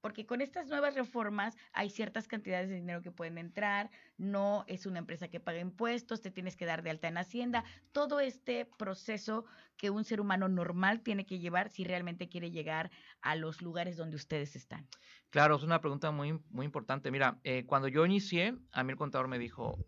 porque 0.00 0.26
con 0.26 0.40
estas 0.40 0.68
nuevas 0.68 0.94
reformas 0.94 1.56
hay 1.72 1.90
ciertas 1.90 2.28
cantidades 2.28 2.68
de 2.68 2.76
dinero 2.76 3.02
que 3.02 3.10
pueden 3.10 3.38
entrar, 3.38 3.90
no 4.16 4.64
es 4.66 4.86
una 4.86 4.98
empresa 4.98 5.28
que 5.28 5.40
paga 5.40 5.60
impuestos, 5.60 6.22
te 6.22 6.30
tienes 6.30 6.56
que 6.56 6.66
dar 6.66 6.82
de 6.82 6.90
alta 6.90 7.08
en 7.08 7.18
Hacienda, 7.18 7.64
todo 7.92 8.20
este 8.20 8.64
proceso 8.64 9.44
que 9.76 9.90
un 9.90 10.04
ser 10.04 10.20
humano 10.20 10.48
normal 10.48 11.00
tiene 11.00 11.26
que 11.26 11.38
llevar 11.38 11.68
si 11.68 11.84
realmente 11.84 12.28
quiere 12.28 12.50
llegar 12.50 12.90
a 13.20 13.34
los 13.36 13.62
lugares 13.62 13.96
donde 13.96 14.16
ustedes 14.16 14.54
están. 14.56 14.86
Claro, 15.30 15.56
es 15.56 15.62
una 15.62 15.80
pregunta 15.80 16.10
muy, 16.10 16.38
muy 16.50 16.66
importante. 16.66 17.10
Mira, 17.10 17.40
eh, 17.42 17.64
cuando 17.66 17.88
yo 17.88 18.04
inicié, 18.04 18.54
a 18.72 18.84
mí 18.84 18.92
el 18.92 18.98
contador 18.98 19.28
me 19.28 19.38
dijo, 19.38 19.78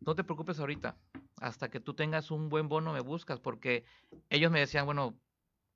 no 0.00 0.14
te 0.14 0.24
preocupes 0.24 0.58
ahorita, 0.58 0.96
hasta 1.40 1.70
que 1.70 1.80
tú 1.80 1.94
tengas 1.94 2.30
un 2.30 2.48
buen 2.48 2.68
bono 2.68 2.92
me 2.92 3.00
buscas, 3.00 3.40
porque 3.40 3.84
ellos 4.28 4.52
me 4.52 4.60
decían, 4.60 4.86
bueno, 4.86 5.18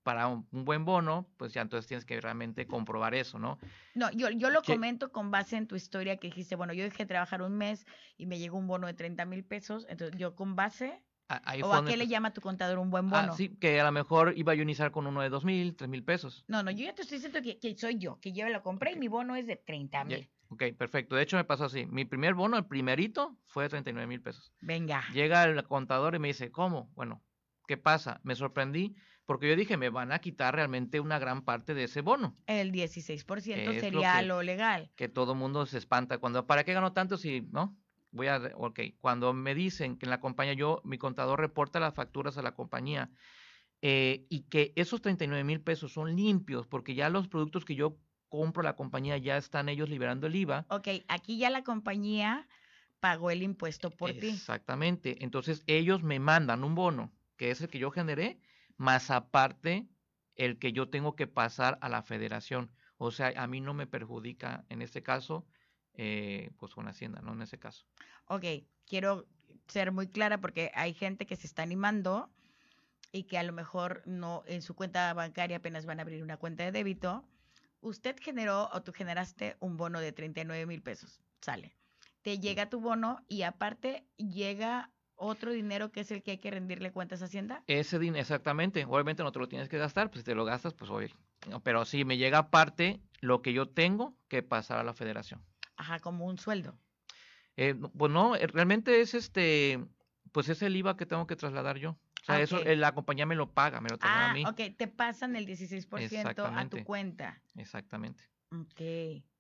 para 0.03 0.29
un, 0.29 0.47
buen 0.51 0.85
bono, 0.85 1.27
pues 1.39 1.55
ya 1.55 1.63
entonces 1.63 1.89
tienes 1.89 2.05
que 2.05 2.21
realmente 2.21 2.67
comprobar 2.67 3.15
eso, 3.15 3.39
¿no? 3.39 3.59
No, 3.95 4.11
yo, 4.13 4.31
yo 4.31 4.51
lo 4.51 4.63
comento 4.63 5.11
con 5.11 5.31
base 5.31 5.57
en 5.57 5.67
tu 5.67 5.75
historia 5.75 6.19
que 6.19 6.29
dijiste, 6.29 6.55
bueno, 6.55 6.75
yo 6.75 6.85
dejé 6.85 7.05
de 7.05 7.07
trabajar 7.07 7.41
un 7.43 7.57
mes 7.57 7.87
y 8.19 8.27
me 8.27 8.39
llegó 8.39 8.59
un 8.59 8.67
bono 8.67 8.87
de 8.87 8.95
30 8.95 9.25
mil 9.25 9.45
pesos, 9.45 9.87
entonces 9.89 10.17
yo 10.19 10.37
con 10.37 10.55
base... 10.55 11.03
¿O 11.63 11.73
a 11.73 11.83
qué 11.83 11.97
le 11.97 12.07
llama 12.07 12.35
tu 12.35 12.43
contador 12.43 12.79
un 12.79 12.91
buen 12.91 13.09
bono? 13.09 13.33
Ah, 13.33 13.35
sí, 13.35 13.49
que 13.49 13.81
a 13.81 13.85
lo 13.85 13.93
mejor 13.93 14.35
iba 14.37 14.53
a 14.53 14.55
ionizar 14.55 14.91
con 14.91 15.07
uno 15.07 15.23
de 15.23 15.31
dos 15.31 15.43
mil, 15.43 15.75
tres 15.75 15.89
mil 15.89 16.05
pesos. 16.05 16.45
No, 16.49 16.63
no, 16.63 16.71
yo 16.71 16.85
ya 16.85 16.95
te 16.95 17.01
estoy 17.01 17.17
diciendo 17.17 17.41
que, 17.41 17.77
soy 17.79 17.97
yo, 17.97 18.21
que 18.21 18.33
yo 18.33 18.47
lo 18.51 18.63
compré 18.63 18.93
y 18.93 18.97
mi 18.97 19.09
bono 19.09 19.35
es 19.35 19.47
de 19.47 19.57
30 19.57 20.05
mil. 20.05 20.29
Ok, 20.49 20.65
perfecto. 20.77 21.17
De 21.17 21.23
hecho, 21.23 21.37
me 21.37 21.45
pasó 21.45 21.65
así. 21.65 21.87
Mi 21.87 22.05
primer 22.05 22.35
bono, 22.35 22.57
el 22.57 22.67
primerito, 22.67 23.37
fue 23.45 23.65
de 23.65 23.71
39 23.71 24.07
mil 24.07 24.21
pesos. 24.21 24.53
Venga. 24.61 25.05
Llega 25.13 25.45
el 25.45 25.63
contador 25.65 26.15
y 26.15 26.19
me 26.19 26.29
dice, 26.29 26.51
¿cómo? 26.51 26.91
Bueno, 26.95 27.23
¿qué 27.67 27.77
pasa? 27.77 28.21
Me 28.23 28.35
sorprendí 28.35 28.95
porque 29.27 29.49
yo 29.49 29.57
dije, 29.57 29.77
me 29.77 29.89
van 29.89 30.13
a 30.13 30.19
quitar 30.19 30.55
realmente 30.55 31.01
una 31.01 31.19
gran 31.19 31.43
parte 31.43 31.75
de 31.75 31.85
ese 31.85 32.03
bono. 32.03 32.37
El 32.47 32.73
16% 32.73 33.81
sería 33.81 34.21
lo, 34.23 34.43
legal. 34.43 34.91
Que 34.97 35.09
todo 35.09 35.35
mundo 35.35 35.65
se 35.67 35.79
espanta. 35.79 36.19
Cuando, 36.19 36.47
¿para 36.47 36.65
qué 36.65 36.75
ganó 36.75 36.93
tanto 36.93 37.17
si, 37.17 37.41
no? 37.51 37.77
Voy 38.11 38.29
a, 38.29 38.53
ok, 38.55 38.81
cuando 39.01 39.33
me 39.33 39.55
dicen 39.55 39.97
que 39.97 40.07
en 40.07 40.11
la 40.11 40.21
compañía 40.21 40.53
yo, 40.53 40.83
mi 40.85 40.99
contador 40.99 41.41
reporta 41.41 41.81
las 41.81 41.95
facturas 41.95 42.39
a 42.39 42.43
la 42.43 42.55
compañía 42.55 43.11
eh, 43.83 44.27
y 44.29 44.43
que 44.43 44.73
esos 44.77 45.03
39 45.03 45.43
mil 45.43 45.61
pesos 45.61 45.93
son 45.93 46.15
limpios 46.15 46.67
porque 46.67 46.95
ya 46.95 47.09
los 47.09 47.27
productos 47.27 47.65
que 47.65 47.75
yo 47.75 47.99
compro 48.37 48.63
la 48.63 48.75
compañía, 48.75 49.17
ya 49.17 49.37
están 49.37 49.69
ellos 49.69 49.89
liberando 49.89 50.27
el 50.27 50.35
IVA. 50.35 50.67
Ok, 50.69 50.89
aquí 51.07 51.39
ya 51.39 51.51
la 51.51 51.63
compañía 51.63 52.49
pagó 52.99 53.31
el 53.31 53.43
impuesto 53.43 53.91
por 53.91 54.11
ti. 54.13 54.31
Exactamente. 54.31 55.23
Entonces 55.25 55.63
ellos 55.67 56.03
me 56.03 56.19
mandan 56.19 56.65
un 56.65 56.75
bono, 56.75 57.13
que 57.37 57.51
es 57.51 57.61
el 57.61 57.69
que 57.69 57.79
yo 57.79 57.91
generé, 57.91 58.41
más 58.77 59.11
aparte 59.11 59.87
el 60.35 60.59
que 60.59 60.73
yo 60.73 60.89
tengo 60.89 61.15
que 61.15 61.29
pasar 61.29 61.79
a 61.81 61.89
la 61.89 62.03
federación. 62.03 62.73
O 62.97 63.13
sea, 63.13 63.33
a 63.37 63.47
mí 63.47 63.61
no 63.61 63.73
me 63.73 63.87
perjudica 63.87 64.65
en 64.69 64.83
este 64.83 65.03
caso, 65.03 65.47
eh, 65.93 66.51
pues 66.59 66.75
con 66.75 66.89
Hacienda, 66.89 67.21
¿no? 67.23 67.35
En 67.35 67.43
ese 67.43 67.59
caso. 67.59 67.87
Ok, 68.27 68.45
quiero 68.85 69.29
ser 69.69 69.93
muy 69.93 70.09
clara 70.09 70.41
porque 70.41 70.73
hay 70.75 70.93
gente 70.93 71.27
que 71.27 71.37
se 71.37 71.47
está 71.47 71.63
animando 71.63 72.33
y 73.13 73.25
que 73.25 73.39
a 73.39 73.45
lo 73.45 73.53
mejor 73.53 74.03
no 74.07 74.43
en 74.47 74.61
su 74.61 74.75
cuenta 74.75 75.13
bancaria 75.15 75.59
apenas 75.59 75.87
van 75.87 76.01
a 76.01 76.03
abrir 76.03 76.23
una 76.23 76.37
cuenta 76.37 76.65
de 76.65 76.73
débito 76.73 77.25
usted 77.85 78.17
generó 78.21 78.69
o 78.73 78.83
tú 78.83 78.93
generaste 78.93 79.57
un 79.61 79.77
bono 79.77 80.01
de 80.01 80.13
39 80.13 80.67
mil 80.67 80.83
pesos, 80.83 81.21
sale. 81.41 81.77
Te 82.23 82.39
llega 82.39 82.71
tu 82.71 82.81
bono 82.81 83.21
y 83.29 83.43
aparte 83.43 84.07
llega 84.17 84.91
otro 85.17 85.53
dinero 85.53 85.93
que 85.93 86.01
es 86.01 86.11
el 86.11 86.23
que 86.23 86.33
hay 86.33 86.39
que 86.39 86.51
rendirle 86.51 86.91
cuentas 86.91 87.23
a 87.23 87.27
Hacienda. 87.27 87.63
Ese 87.67 87.99
dinero, 87.99 88.23
exactamente. 88.23 88.85
Obviamente 88.87 89.23
no 89.23 89.31
te 89.31 89.39
lo 89.39 89.49
tienes 89.49 89.69
que 89.69 89.79
gastar, 89.79 90.11
pues 90.11 90.21
si 90.21 90.25
te 90.25 90.35
lo 90.35 90.45
gastas, 90.45 90.75
pues 90.75 90.91
oye. 90.91 91.15
Pero 91.63 91.85
sí, 91.85 92.05
me 92.05 92.17
llega 92.17 92.39
aparte 92.39 93.01
lo 93.21 93.43
que 93.43 93.53
yo 93.53 93.69
tengo 93.69 94.17
que 94.29 94.43
pasar 94.43 94.79
a 94.79 94.85
la 94.85 94.95
federación. 94.95 95.45
Ajá, 95.77 96.01
como 96.01 96.27
un 96.27 96.39
sueldo. 96.39 96.79
Eh, 97.57 97.75
pues 97.97 98.11
no, 98.11 98.35
eh, 98.35 98.47
realmente 98.47 99.01
es 99.01 99.15
este, 99.15 99.85
pues 100.33 100.49
es 100.49 100.63
el 100.63 100.77
IVA 100.77 100.97
que 100.97 101.07
tengo 101.07 101.27
que 101.27 101.37
trasladar 101.37 101.77
yo. 101.79 101.97
O 102.25 102.27
sea, 102.27 102.41
eso 102.41 102.59
eh, 102.65 102.75
la 102.75 102.95
compañía 102.95 103.27
me 103.27 103.35
lo 103.35 103.53
paga, 103.53 103.83
me 103.83 103.91
lo 103.91 103.99
trae 103.99 104.31
a 104.31 104.33
mí. 104.33 104.47
ok, 104.47 104.77
te 104.79 104.89
pasan 104.89 105.37
el 105.37 105.47
16% 105.47 106.57
a 106.57 106.69
tu 106.71 106.83
cuenta. 106.83 107.43
Exactamente. 107.55 108.25
Ok. 108.51 108.81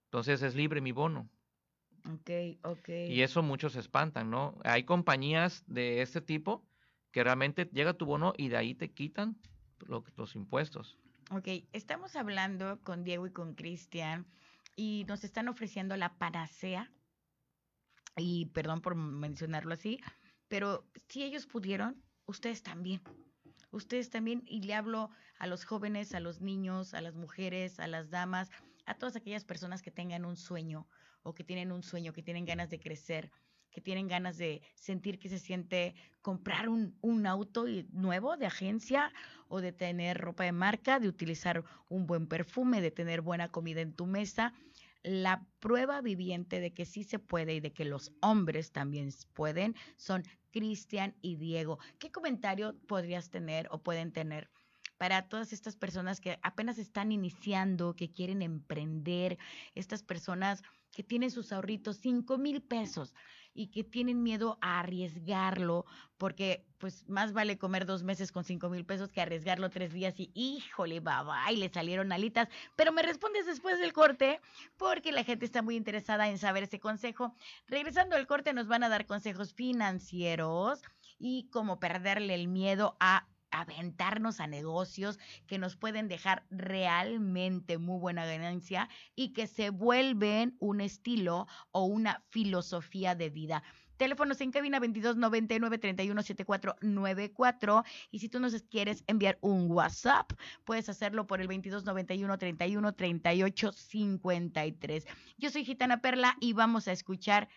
Entonces 0.04 0.42
es 0.42 0.54
libre 0.54 0.82
mi 0.82 0.92
bono. 0.92 1.30
Ok, 2.12 2.30
ok. 2.62 2.88
Y 3.08 3.22
eso 3.22 3.42
muchos 3.42 3.72
se 3.72 3.80
espantan, 3.80 4.30
¿no? 4.30 4.58
Hay 4.64 4.84
compañías 4.84 5.64
de 5.66 6.02
este 6.02 6.20
tipo 6.20 6.62
que 7.10 7.24
realmente 7.24 7.70
llega 7.72 7.94
tu 7.94 8.04
bono 8.04 8.34
y 8.36 8.48
de 8.48 8.58
ahí 8.58 8.74
te 8.74 8.90
quitan 8.90 9.38
los 10.16 10.34
impuestos. 10.34 10.98
Ok, 11.30 11.48
estamos 11.72 12.16
hablando 12.16 12.80
con 12.82 13.02
Diego 13.02 13.26
y 13.26 13.30
con 13.30 13.54
Cristian 13.54 14.26
y 14.76 15.06
nos 15.08 15.24
están 15.24 15.48
ofreciendo 15.48 15.96
la 15.96 16.18
panacea. 16.18 16.92
Y 18.16 18.46
perdón 18.46 18.82
por 18.82 18.94
mencionarlo 18.94 19.72
así, 19.72 20.00
pero 20.48 20.86
si 21.08 21.24
ellos 21.24 21.46
pudieron, 21.46 22.02
ustedes 22.26 22.62
también. 22.62 23.02
Ustedes 23.70 24.10
también, 24.10 24.42
y 24.46 24.62
le 24.62 24.74
hablo 24.74 25.10
a 25.38 25.46
los 25.46 25.64
jóvenes, 25.64 26.14
a 26.14 26.20
los 26.20 26.40
niños, 26.40 26.94
a 26.94 27.00
las 27.00 27.14
mujeres, 27.14 27.80
a 27.80 27.88
las 27.88 28.10
damas, 28.10 28.50
a 28.86 28.94
todas 28.94 29.16
aquellas 29.16 29.44
personas 29.44 29.82
que 29.82 29.90
tengan 29.90 30.24
un 30.24 30.36
sueño 30.36 30.86
o 31.22 31.34
que 31.34 31.44
tienen 31.44 31.72
un 31.72 31.82
sueño, 31.82 32.12
que 32.12 32.22
tienen 32.22 32.44
ganas 32.44 32.70
de 32.70 32.78
crecer, 32.78 33.30
que 33.70 33.80
tienen 33.80 34.06
ganas 34.06 34.38
de 34.38 34.62
sentir 34.76 35.18
que 35.18 35.28
se 35.28 35.40
siente 35.40 35.96
comprar 36.22 36.68
un, 36.68 36.96
un, 37.00 37.26
auto 37.26 37.64
nuevo 37.90 38.36
de 38.36 38.46
agencia 38.46 39.12
o 39.48 39.60
de 39.60 39.72
tener 39.72 40.18
ropa 40.18 40.44
de 40.44 40.52
marca, 40.52 41.00
de 41.00 41.08
utilizar 41.08 41.64
un 41.88 42.06
buen 42.06 42.28
perfume, 42.28 42.80
de 42.80 42.92
tener 42.92 43.20
buena 43.20 43.48
comida 43.48 43.80
en 43.80 43.92
tu 43.92 44.06
mesa. 44.06 44.54
La 45.04 45.46
prueba 45.60 46.00
viviente 46.00 46.60
de 46.60 46.72
que 46.72 46.86
sí 46.86 47.04
se 47.04 47.18
puede 47.18 47.54
y 47.54 47.60
de 47.60 47.72
que 47.72 47.84
los 47.84 48.12
hombres 48.20 48.72
también 48.72 49.10
pueden 49.34 49.76
son 49.96 50.24
Cristian 50.50 51.14
y 51.20 51.36
Diego. 51.36 51.78
¿Qué 51.98 52.10
comentario 52.10 52.74
podrías 52.86 53.30
tener 53.30 53.68
o 53.70 53.82
pueden 53.82 54.12
tener? 54.12 54.50
para 54.96 55.28
todas 55.28 55.52
estas 55.52 55.76
personas 55.76 56.20
que 56.20 56.38
apenas 56.42 56.78
están 56.78 57.12
iniciando, 57.12 57.94
que 57.96 58.12
quieren 58.12 58.42
emprender, 58.42 59.38
estas 59.74 60.02
personas 60.02 60.62
que 60.92 61.02
tienen 61.02 61.30
sus 61.30 61.52
ahorritos, 61.52 61.98
cinco 61.98 62.38
mil 62.38 62.62
pesos 62.62 63.12
y 63.54 63.68
que 63.68 63.84
tienen 63.84 64.22
miedo 64.22 64.58
a 64.60 64.80
arriesgarlo, 64.80 65.86
porque 66.18 66.66
pues 66.78 67.08
más 67.08 67.32
vale 67.32 67.56
comer 67.56 67.86
dos 67.86 68.02
meses 68.02 68.32
con 68.32 68.44
cinco 68.44 68.68
mil 68.68 68.84
pesos 68.84 69.10
que 69.10 69.20
arriesgarlo 69.20 69.70
tres 69.70 69.92
días 69.92 70.14
y 70.18 70.30
híjole, 70.34 71.00
baba, 71.00 71.50
y 71.50 71.56
le 71.56 71.68
salieron 71.68 72.12
alitas. 72.12 72.48
Pero 72.76 72.92
me 72.92 73.02
respondes 73.02 73.46
después 73.46 73.78
del 73.78 73.92
corte, 73.92 74.40
porque 74.76 75.12
la 75.12 75.24
gente 75.24 75.46
está 75.46 75.62
muy 75.62 75.76
interesada 75.76 76.28
en 76.28 76.38
saber 76.38 76.64
ese 76.64 76.80
consejo. 76.80 77.34
Regresando 77.68 78.16
al 78.16 78.26
corte, 78.26 78.52
nos 78.52 78.66
van 78.66 78.82
a 78.82 78.88
dar 78.88 79.06
consejos 79.06 79.54
financieros 79.54 80.82
y 81.18 81.48
cómo 81.50 81.78
perderle 81.78 82.34
el 82.34 82.48
miedo 82.48 82.96
a 83.00 83.26
aventarnos 83.60 84.40
a 84.40 84.46
negocios 84.46 85.18
que 85.46 85.58
nos 85.58 85.76
pueden 85.76 86.08
dejar 86.08 86.44
realmente 86.50 87.78
muy 87.78 87.98
buena 87.98 88.26
ganancia 88.26 88.88
y 89.14 89.32
que 89.32 89.46
se 89.46 89.70
vuelven 89.70 90.56
un 90.58 90.80
estilo 90.80 91.46
o 91.72 91.84
una 91.84 92.22
filosofía 92.30 93.14
de 93.14 93.30
vida. 93.30 93.62
Teléfonos 93.96 94.40
en 94.40 94.50
cabina 94.50 94.80
2299 94.80 95.78
317494 95.78 97.84
y 98.10 98.18
si 98.18 98.28
tú 98.28 98.40
nos 98.40 98.60
quieres 98.62 99.04
enviar 99.06 99.38
un 99.40 99.70
WhatsApp, 99.70 100.32
puedes 100.64 100.88
hacerlo 100.88 101.28
por 101.28 101.40
el 101.40 101.46
2291 101.46 102.38
31 102.38 102.92
38 102.92 103.72
53. 103.72 105.06
Yo 105.38 105.50
soy 105.50 105.64
Gitana 105.64 106.00
Perla 106.00 106.36
y 106.40 106.54
vamos 106.54 106.88
a 106.88 106.92
escuchar 106.92 107.48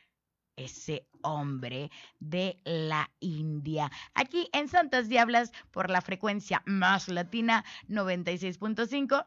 ese 0.58 1.08
hombre 1.22 1.90
de 2.20 2.60
la 2.66 3.10
India. 3.20 3.90
Aquí 4.14 4.50
en 4.52 4.68
Santas 4.68 5.08
Diablas, 5.08 5.54
por 5.72 5.90
la 5.90 6.02
frecuencia 6.02 6.62
más 6.66 7.08
latina 7.08 7.64
96.5, 7.88 9.26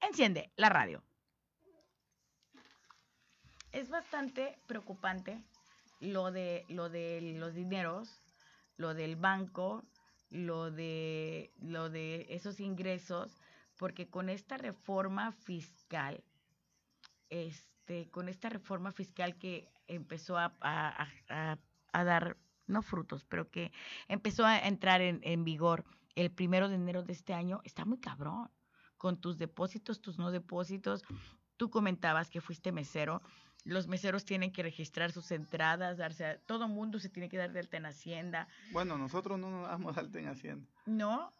enciende 0.00 0.50
la 0.56 0.70
radio. 0.70 1.02
Es 3.72 3.90
bastante 3.90 4.58
preocupante 4.66 5.44
lo 6.00 6.30
de, 6.32 6.64
lo 6.68 6.88
de 6.88 7.20
los 7.38 7.54
dineros, 7.54 8.22
lo 8.76 8.94
del 8.94 9.16
banco, 9.16 9.84
lo 10.30 10.70
de, 10.70 11.52
lo 11.60 11.90
de 11.90 12.26
esos 12.30 12.60
ingresos, 12.60 13.40
porque 13.76 14.08
con 14.08 14.28
esta 14.28 14.56
reforma 14.56 15.32
fiscal, 15.32 16.22
este, 17.30 17.77
con 18.10 18.28
esta 18.28 18.48
reforma 18.48 18.92
fiscal 18.92 19.36
que 19.36 19.68
empezó 19.86 20.36
a, 20.38 20.52
dar, 21.92 22.36
no 22.66 22.82
frutos, 22.82 23.24
pero 23.24 23.50
que 23.50 23.72
empezó 24.08 24.44
a 24.44 24.58
entrar 24.58 25.00
en, 25.00 25.20
en 25.22 25.44
vigor 25.44 25.84
el 26.14 26.30
primero 26.30 26.68
de 26.68 26.74
enero 26.74 27.02
de 27.02 27.12
este 27.12 27.32
año, 27.34 27.60
está 27.64 27.84
muy 27.84 27.98
cabrón. 27.98 28.50
Con 28.96 29.20
tus 29.20 29.38
depósitos, 29.38 30.00
tus 30.00 30.18
no 30.18 30.30
depósitos. 30.32 31.04
Tú 31.56 31.70
comentabas 31.70 32.30
que 32.30 32.40
fuiste 32.40 32.72
mesero. 32.72 33.22
los 33.64 33.86
meseros 33.86 34.24
tienen 34.24 34.52
que 34.52 34.62
registrar 34.62 35.12
sus 35.12 35.30
entradas, 35.30 35.96
darse 35.98 36.24
a, 36.26 36.38
todo 36.40 36.66
mundo 36.68 36.98
se 36.98 37.08
tiene 37.08 37.28
que 37.28 37.36
dar 37.36 37.52
de 37.52 37.60
alta 37.60 37.76
en 37.76 37.86
Hacienda. 37.86 38.48
Bueno, 38.72 38.98
nosotros 38.98 39.38
no 39.38 39.50
nos 39.50 39.68
damos 39.68 39.94
de 39.94 40.00
alta 40.00 40.18
en 40.18 40.28
Hacienda. 40.28 40.66
¿No? 40.86 41.32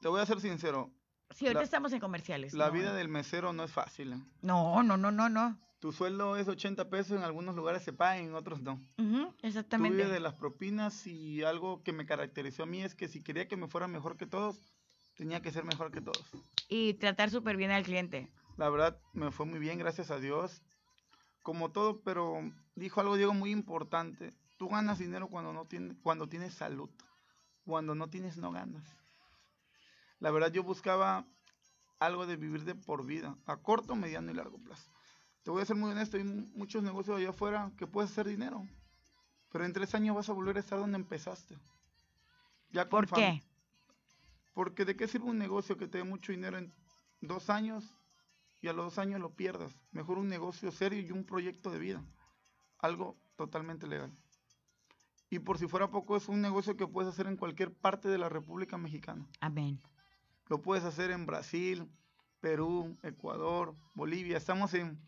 Te 0.00 0.08
voy 0.08 0.20
a 0.20 0.26
ser 0.26 0.40
sincero, 0.40 0.90
Sí, 1.30 1.46
ahorita 1.46 1.60
La- 1.60 1.64
estamos 1.64 1.92
en 1.92 2.00
comerciales. 2.00 2.52
la 2.52 2.66
no, 2.66 2.72
vida 2.72 2.92
del 2.94 3.08
mesero 3.08 3.52
no 3.52 3.64
es 3.64 3.72
fácil. 3.72 4.12
¿eh? 4.12 4.20
No, 4.42 4.82
no, 4.82 4.96
no, 4.96 5.10
no, 5.10 5.28
no. 5.28 5.58
Tu 5.84 5.92
sueldo 5.92 6.38
es 6.38 6.48
80 6.48 6.88
pesos, 6.88 7.18
en 7.18 7.24
algunos 7.24 7.54
lugares 7.54 7.82
se 7.82 7.92
paga, 7.92 8.16
en 8.16 8.34
otros 8.34 8.62
no. 8.62 8.82
Ujú, 8.96 9.26
Tú 9.32 9.34
exactamente. 9.42 10.08
de 10.08 10.18
las 10.18 10.32
propinas 10.32 11.06
y 11.06 11.42
algo 11.42 11.82
que 11.82 11.92
me 11.92 12.06
caracterizó 12.06 12.62
a 12.62 12.66
mí 12.66 12.80
es 12.80 12.94
que 12.94 13.06
si 13.06 13.22
quería 13.22 13.48
que 13.48 13.58
me 13.58 13.68
fuera 13.68 13.86
mejor 13.86 14.16
que 14.16 14.24
todos, 14.26 14.58
tenía 15.14 15.42
que 15.42 15.52
ser 15.52 15.62
mejor 15.64 15.92
que 15.92 16.00
todos. 16.00 16.24
Y 16.70 16.94
tratar 16.94 17.28
súper 17.28 17.58
bien 17.58 17.70
al 17.70 17.82
cliente. 17.82 18.30
La 18.56 18.70
verdad, 18.70 18.98
me 19.12 19.30
fue 19.30 19.44
muy 19.44 19.58
bien, 19.58 19.78
gracias 19.78 20.10
a 20.10 20.18
Dios. 20.18 20.62
Como 21.42 21.70
todo, 21.70 22.00
pero 22.00 22.40
dijo 22.74 23.02
algo 23.02 23.16
Diego 23.16 23.34
muy 23.34 23.50
importante. 23.50 24.32
Tú 24.56 24.70
ganas 24.70 24.98
dinero 24.98 25.28
cuando 25.28 25.52
no 25.52 25.66
tienes, 25.66 25.98
cuando 26.02 26.30
tienes 26.30 26.54
salud. 26.54 26.88
Cuando 27.66 27.94
no 27.94 28.08
tienes, 28.08 28.38
no 28.38 28.52
ganas. 28.52 28.96
La 30.18 30.30
verdad, 30.30 30.50
yo 30.50 30.62
buscaba 30.62 31.26
algo 31.98 32.24
de 32.24 32.36
vivir 32.36 32.64
de 32.64 32.74
por 32.74 33.04
vida, 33.04 33.36
a 33.44 33.58
corto, 33.58 33.94
mediano 33.96 34.30
y 34.30 34.34
largo 34.34 34.56
plazo. 34.56 34.93
Te 35.44 35.50
voy 35.50 35.62
a 35.62 35.66
ser 35.66 35.76
muy 35.76 35.90
honesto, 35.92 36.16
hay 36.16 36.24
mu- 36.24 36.46
muchos 36.56 36.82
negocios 36.82 37.16
allá 37.18 37.30
afuera 37.30 37.70
que 37.76 37.86
puedes 37.86 38.10
hacer 38.10 38.26
dinero. 38.26 38.66
Pero 39.50 39.64
en 39.64 39.72
tres 39.72 39.94
años 39.94 40.16
vas 40.16 40.28
a 40.28 40.32
volver 40.32 40.56
a 40.56 40.60
estar 40.60 40.78
donde 40.78 40.96
empezaste. 40.96 41.56
Ya 42.70 42.88
¿Por 42.88 43.06
qué? 43.08 43.42
Porque 44.52 44.84
de 44.84 44.96
qué 44.96 45.06
sirve 45.06 45.26
un 45.26 45.38
negocio 45.38 45.76
que 45.76 45.86
te 45.86 45.98
dé 45.98 46.04
mucho 46.04 46.32
dinero 46.32 46.58
en 46.58 46.72
dos 47.20 47.50
años 47.50 47.84
y 48.60 48.68
a 48.68 48.72
los 48.72 48.86
dos 48.86 48.98
años 48.98 49.20
lo 49.20 49.30
pierdas. 49.30 49.72
Mejor 49.92 50.18
un 50.18 50.28
negocio 50.28 50.70
serio 50.72 51.00
y 51.00 51.10
un 51.12 51.24
proyecto 51.24 51.70
de 51.70 51.78
vida. 51.78 52.02
Algo 52.78 53.16
totalmente 53.36 53.86
legal. 53.86 54.10
Y 55.30 55.40
por 55.40 55.58
si 55.58 55.66
fuera 55.66 55.90
poco, 55.90 56.16
es 56.16 56.28
un 56.28 56.40
negocio 56.40 56.76
que 56.76 56.86
puedes 56.86 57.12
hacer 57.12 57.26
en 57.26 57.36
cualquier 57.36 57.72
parte 57.72 58.08
de 58.08 58.18
la 58.18 58.28
República 58.28 58.78
Mexicana. 58.78 59.26
Amén. 59.40 59.80
Lo 60.48 60.62
puedes 60.62 60.84
hacer 60.84 61.10
en 61.10 61.26
Brasil, 61.26 61.88
Perú, 62.40 62.96
Ecuador, 63.02 63.74
Bolivia. 63.94 64.36
Estamos 64.36 64.74
en 64.74 64.98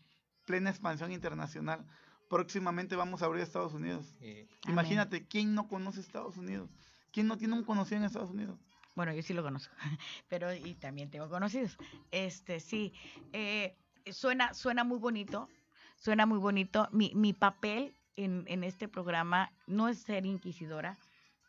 plena 0.47 0.71
expansión 0.71 1.11
internacional. 1.11 1.85
Próximamente 2.29 2.95
vamos 2.95 3.21
a 3.21 3.25
abrir 3.25 3.43
Estados 3.43 3.73
Unidos. 3.73 4.15
Eh, 4.21 4.47
Amén. 4.63 4.73
Imagínate, 4.73 5.27
¿quién 5.27 5.53
no 5.53 5.67
conoce 5.67 5.99
Estados 5.99 6.37
Unidos? 6.37 6.69
¿Quién 7.11 7.27
no 7.27 7.37
tiene 7.37 7.53
un 7.53 7.63
conocido 7.63 7.97
en 7.97 8.05
Estados 8.05 8.31
Unidos? 8.31 8.57
Bueno, 8.95 9.13
yo 9.13 9.21
sí 9.21 9.33
lo 9.33 9.43
conozco, 9.43 9.75
pero 10.27 10.51
y 10.53 10.73
también 10.73 11.11
tengo 11.11 11.29
conocidos. 11.29 11.77
Este, 12.09 12.59
sí, 12.59 12.93
eh, 13.31 13.75
suena, 14.11 14.55
suena 14.55 14.83
muy 14.83 14.97
bonito, 14.97 15.47
suena 15.97 16.25
muy 16.25 16.39
bonito. 16.39 16.87
Mi, 16.91 17.11
mi 17.13 17.33
papel 17.33 17.93
en, 18.15 18.45
en 18.47 18.63
este 18.63 18.87
programa 18.87 19.51
no 19.67 19.87
es 19.87 19.99
ser 19.99 20.25
inquisidora, 20.25 20.97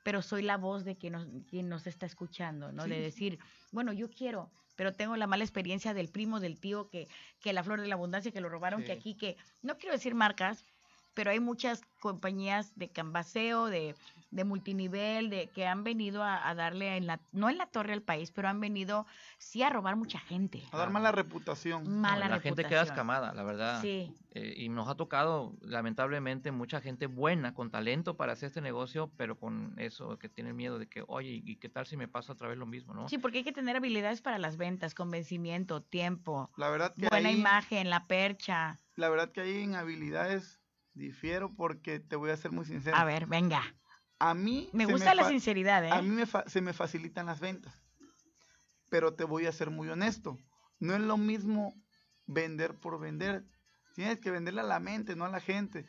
pero 0.09 0.23
soy 0.23 0.41
la 0.41 0.57
voz 0.57 0.87
de 0.87 0.97
quien 0.97 1.13
nos, 1.13 1.27
quien 1.51 1.69
nos 1.69 1.87
está 1.87 2.07
escuchando, 2.07 2.73
¿no? 2.73 2.85
Sí, 2.85 2.89
De 2.89 2.99
decir, 2.99 3.39
bueno, 3.73 3.93
yo 3.93 4.09
quiero, 4.09 4.51
pero 4.75 4.95
tengo 4.95 5.15
la 5.19 5.27
mala 5.27 5.45
experiencia 5.45 5.93
del 5.93 6.09
primo, 6.09 6.41
del 6.41 6.59
tío, 6.59 6.89
que, 6.89 7.09
que 7.43 7.53
la 7.53 7.63
flor 7.63 7.83
de 7.83 7.89
la 7.89 7.95
abundancia, 7.97 8.33
que 8.33 8.41
lo 8.41 8.49
robaron, 8.49 8.83
que 8.83 8.93
aquí, 8.93 9.17
que 9.17 9.37
no 9.61 9.77
quiero 9.77 9.93
decir 9.93 10.15
marcas, 10.15 10.65
pero 11.19 11.33
hay 11.33 11.41
muchas 11.41 11.81
compañías 11.99 12.77
de 12.77 12.93
canvaseo, 12.93 13.67
de, 13.67 13.97
de 14.31 14.45
multinivel, 14.45 15.31
de 15.31 15.49
que 15.51 15.67
han 15.67 15.83
venido 15.83 16.23
a, 16.23 16.49
a 16.49 16.55
darle 16.55 16.97
en 16.97 17.09
la, 17.09 17.19
no 17.33 17.51
en 17.51 17.59
la 17.59 17.67
torre 17.67 17.93
al 17.93 18.03
país, 18.03 18.31
pero 18.31 18.47
han 18.47 18.61
venido 18.61 19.05
sí 19.37 19.65
a 19.65 19.69
robar 19.69 19.97
mucha 19.97 20.21
gente. 20.21 20.63
A 20.71 20.79
dar 20.79 20.91
mala 20.91 21.11
reputación. 21.11 22.01
Mala 22.01 22.29
la 22.29 22.39
gente 22.39 22.65
queda 22.65 22.83
escamada, 22.83 23.35
la 23.35 23.43
verdad. 23.43 23.81
Sí, 23.83 24.15
Eh, 24.31 24.55
y 24.59 24.69
nos 24.69 24.87
ha 24.87 24.95
tocado, 24.95 25.55
lamentablemente, 25.61 26.53
mucha 26.53 26.81
gente 26.81 27.07
buena, 27.09 27.53
con 27.53 27.73
talento 27.73 28.17
para 28.17 28.35
hacer 28.35 28.47
este 28.47 28.61
negocio, 28.61 29.11
pero 29.17 29.37
con 29.41 29.75
eso 29.79 30.21
que 30.21 30.29
tienen 30.29 30.55
miedo 30.55 30.79
de 30.79 30.87
que, 30.87 31.03
oye, 31.09 31.43
¿y 31.45 31.57
qué 31.57 31.69
tal 31.69 31.85
si 31.87 31.97
me 31.97 32.07
pasa 32.07 32.33
otra 32.33 32.47
vez 32.47 32.59
lo 32.59 32.67
mismo, 32.67 32.95
no? 32.95 33.09
sí, 33.09 33.19
porque 33.19 33.39
hay 33.39 33.45
que 33.45 33.53
tener 33.53 33.75
habilidades 33.75 34.21
para 34.23 34.39
las 34.39 34.57
ventas, 34.57 34.95
convencimiento, 34.95 35.83
tiempo, 35.83 36.51
La 36.57 36.69
verdad 36.71 36.95
que 36.95 37.09
buena 37.09 37.31
ahí, 37.31 37.41
imagen, 37.41 37.91
la 37.91 38.07
percha. 38.07 38.79
la 38.97 39.09
verdad 39.09 39.33
que 39.33 39.41
ahí 39.41 39.63
en 39.63 39.75
habilidades 39.75 40.58
difiero 40.99 41.51
porque 41.57 42.01
te 42.01 42.17
voy 42.17 42.31
a 42.31 42.37
ser 42.37 42.53
muy 42.53 42.65
sincero. 42.65 42.97
A 42.97 43.05
ver, 43.05 43.27
venga. 43.27 43.63
A 44.19 44.35
mí 44.35 44.69
Me 44.73 44.85
gusta 44.87 45.15
la 45.15 45.29
sinceridad, 45.29 45.85
¿eh? 45.85 45.91
A 45.91 46.03
mí 46.03 46.09
me 46.09 46.27
se 46.27 46.61
me 46.61 46.73
facilitan 46.73 47.27
las 47.27 47.41
ventas. 47.41 47.73
Pero 48.91 49.15
te 49.15 49.25
voy 49.25 49.47
a 49.47 49.53
ser 49.53 49.71
muy 49.71 49.89
honesto. 49.89 50.39
No 50.81 50.95
es 50.95 51.01
lo 51.01 51.17
mismo 51.17 51.75
vender 52.27 52.75
por 52.75 52.99
vender. 52.99 53.45
Tienes 53.95 54.19
que 54.19 54.31
venderle 54.31 54.61
a 54.61 54.65
la 54.65 54.81
mente, 54.81 55.15
no 55.15 55.25
a 55.25 55.29
la 55.29 55.41
gente. 55.41 55.87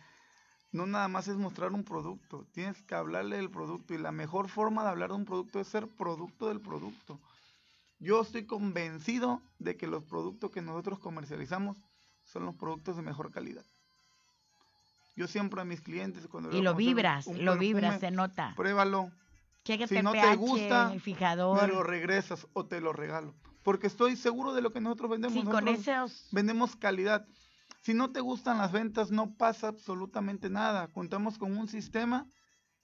No 0.71 0.85
nada 0.85 1.07
más 1.07 1.27
es 1.27 1.37
mostrar 1.37 1.71
un 1.71 1.83
producto. 1.83 2.45
Tienes 2.53 2.81
que 2.83 2.95
hablarle 2.95 3.37
del 3.37 3.49
producto. 3.49 3.93
Y 3.93 3.97
la 3.97 4.11
mejor 4.11 4.49
forma 4.49 4.83
de 4.83 4.89
hablar 4.89 5.09
de 5.09 5.15
un 5.15 5.25
producto 5.25 5.59
es 5.59 5.67
ser 5.67 5.87
producto 5.87 6.49
del 6.49 6.61
producto. 6.61 7.19
Yo 7.99 8.21
estoy 8.21 8.45
convencido 8.45 9.41
de 9.57 9.75
que 9.75 9.87
los 9.87 10.03
productos 10.03 10.51
que 10.51 10.61
nosotros 10.61 10.99
comercializamos 10.99 11.77
son 12.23 12.45
los 12.45 12.55
productos 12.55 12.95
de 12.95 13.01
mejor 13.01 13.31
calidad. 13.31 13.65
Yo 15.19 15.27
siempre 15.27 15.59
a 15.59 15.65
mis 15.65 15.81
clientes 15.81 16.25
cuando 16.29 16.49
Y 16.57 16.61
lo 16.61 16.73
vibras, 16.75 17.27
un 17.27 17.43
lo 17.43 17.57
vibras, 17.57 17.99
perfume, 17.99 18.09
se 18.09 18.15
nota. 18.15 18.53
Pruébalo, 18.55 19.11
si 19.65 20.01
no 20.01 20.13
te 20.13 20.35
gusta, 20.37 20.93
el 20.93 21.01
fijador. 21.01 21.61
me 21.61 21.67
lo 21.67 21.83
regresas 21.83 22.47
o 22.53 22.67
te 22.67 22.79
lo 22.79 22.93
regalo. 22.93 23.35
Porque 23.61 23.87
estoy 23.87 24.15
seguro 24.15 24.53
de 24.53 24.61
lo 24.61 24.71
que 24.71 24.79
nosotros 24.79 25.11
vendemos. 25.11 25.37
Sí, 25.37 25.43
con 25.43 25.67
esos... 25.67 26.29
vendemos 26.31 26.77
calidad. 26.77 27.27
Si 27.81 27.93
no 27.93 28.11
te 28.11 28.21
gustan 28.21 28.59
las 28.59 28.71
ventas, 28.71 29.11
no 29.11 29.35
pasa 29.35 29.67
absolutamente 29.67 30.49
nada. 30.49 30.87
Contamos 30.87 31.37
con 31.37 31.57
un 31.57 31.67
sistema 31.67 32.25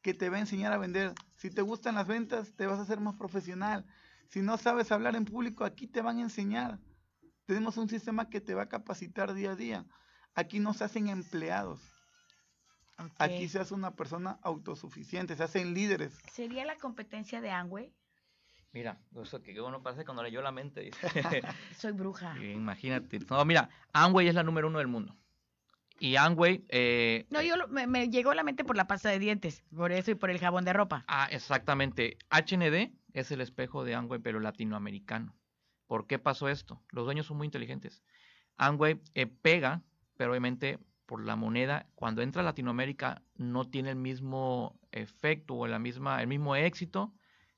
que 0.01 0.13
te 0.13 0.29
va 0.29 0.35
a 0.35 0.41
enseñar 0.41 0.73
a 0.73 0.77
vender. 0.77 1.13
Si 1.37 1.49
te 1.49 1.61
gustan 1.61 1.95
las 1.95 2.05
ventas, 2.05 2.53
te 2.57 2.67
vas 2.67 2.79
a 2.79 2.81
hacer 2.81 2.99
más 2.99 3.15
profesional. 3.15 3.85
Si 4.27 4.41
no 4.41 4.57
sabes 4.57 4.91
hablar 4.91 5.15
en 5.15 5.23
público, 5.23 5.63
aquí 5.63 5.87
te 5.87 6.01
van 6.01 6.17
a 6.17 6.23
enseñar. 6.23 6.79
Tenemos 7.45 7.77
un 7.77 7.87
sistema 7.87 8.29
que 8.29 8.41
te 8.41 8.55
va 8.55 8.63
a 8.63 8.69
capacitar 8.69 9.33
día 9.33 9.51
a 9.51 9.55
día. 9.55 9.85
Aquí 10.33 10.59
no 10.59 10.73
se 10.73 10.83
hacen 10.83 11.07
empleados. 11.07 11.94
Aquí 13.17 13.47
se 13.49 13.59
hace 13.59 13.73
una 13.73 13.95
persona 13.95 14.39
autosuficiente, 14.41 15.35
se 15.35 15.43
hacen 15.43 15.73
líderes. 15.73 16.17
¿Sería 16.31 16.65
la 16.65 16.75
competencia 16.77 17.41
de 17.41 17.51
Angway? 17.51 17.91
Mira, 18.71 18.99
eso 19.21 19.41
que 19.41 19.59
uno 19.61 19.81
parece 19.81 20.03
cuando 20.05 20.21
leyó 20.23 20.41
la 20.41 20.51
mente. 20.51 20.81
dice. 20.81 20.97
Soy 21.77 21.91
bruja. 21.93 22.37
Y 22.37 22.51
Imagínate. 22.51 23.19
No, 23.29 23.43
mira, 23.45 23.69
Amway 23.93 24.27
es 24.27 24.35
la 24.35 24.43
número 24.43 24.67
uno 24.67 24.79
del 24.79 24.87
mundo. 24.87 25.15
Y 25.97 26.17
Amway, 26.17 26.65
eh, 26.67 27.25
No, 27.29 27.41
yo 27.41 27.55
lo- 27.55 27.69
me, 27.69 27.87
me 27.87 28.09
llegó 28.09 28.31
a 28.31 28.35
la 28.35 28.43
mente 28.43 28.65
por 28.65 28.75
la 28.75 28.85
pasta 28.85 29.09
de 29.09 29.17
dientes, 29.19 29.63
por 29.73 29.93
eso 29.93 30.11
y 30.11 30.15
por 30.15 30.29
el 30.29 30.39
jabón 30.39 30.65
de 30.65 30.73
ropa. 30.73 31.05
ah, 31.07 31.29
exactamente. 31.31 32.17
HND 32.29 32.91
es 33.13 33.31
el 33.31 33.39
espejo 33.39 33.85
de 33.85 33.95
Amway, 33.95 34.19
pero 34.19 34.41
latinoamericano. 34.41 35.37
¿Por 35.87 36.05
qué 36.05 36.19
pasó 36.19 36.49
esto? 36.49 36.81
Los 36.91 37.05
dueños 37.05 37.27
son 37.27 37.37
muy 37.37 37.45
inteligentes. 37.45 38.03
Amway 38.57 38.99
eh, 39.13 39.25
pega, 39.27 39.83
pero 40.17 40.31
obviamente 40.31 40.79
por 41.05 41.23
la 41.23 41.35
moneda, 41.35 41.87
cuando 41.95 42.21
entra 42.21 42.41
a 42.41 42.45
Latinoamérica 42.45 43.21
no 43.35 43.69
tiene 43.69 43.91
el 43.91 43.95
mismo 43.95 44.79
efecto 44.91 45.55
o 45.55 45.67
la 45.67 45.79
misma, 45.79 46.21
el 46.21 46.27
mismo 46.27 46.55
éxito 46.55 47.13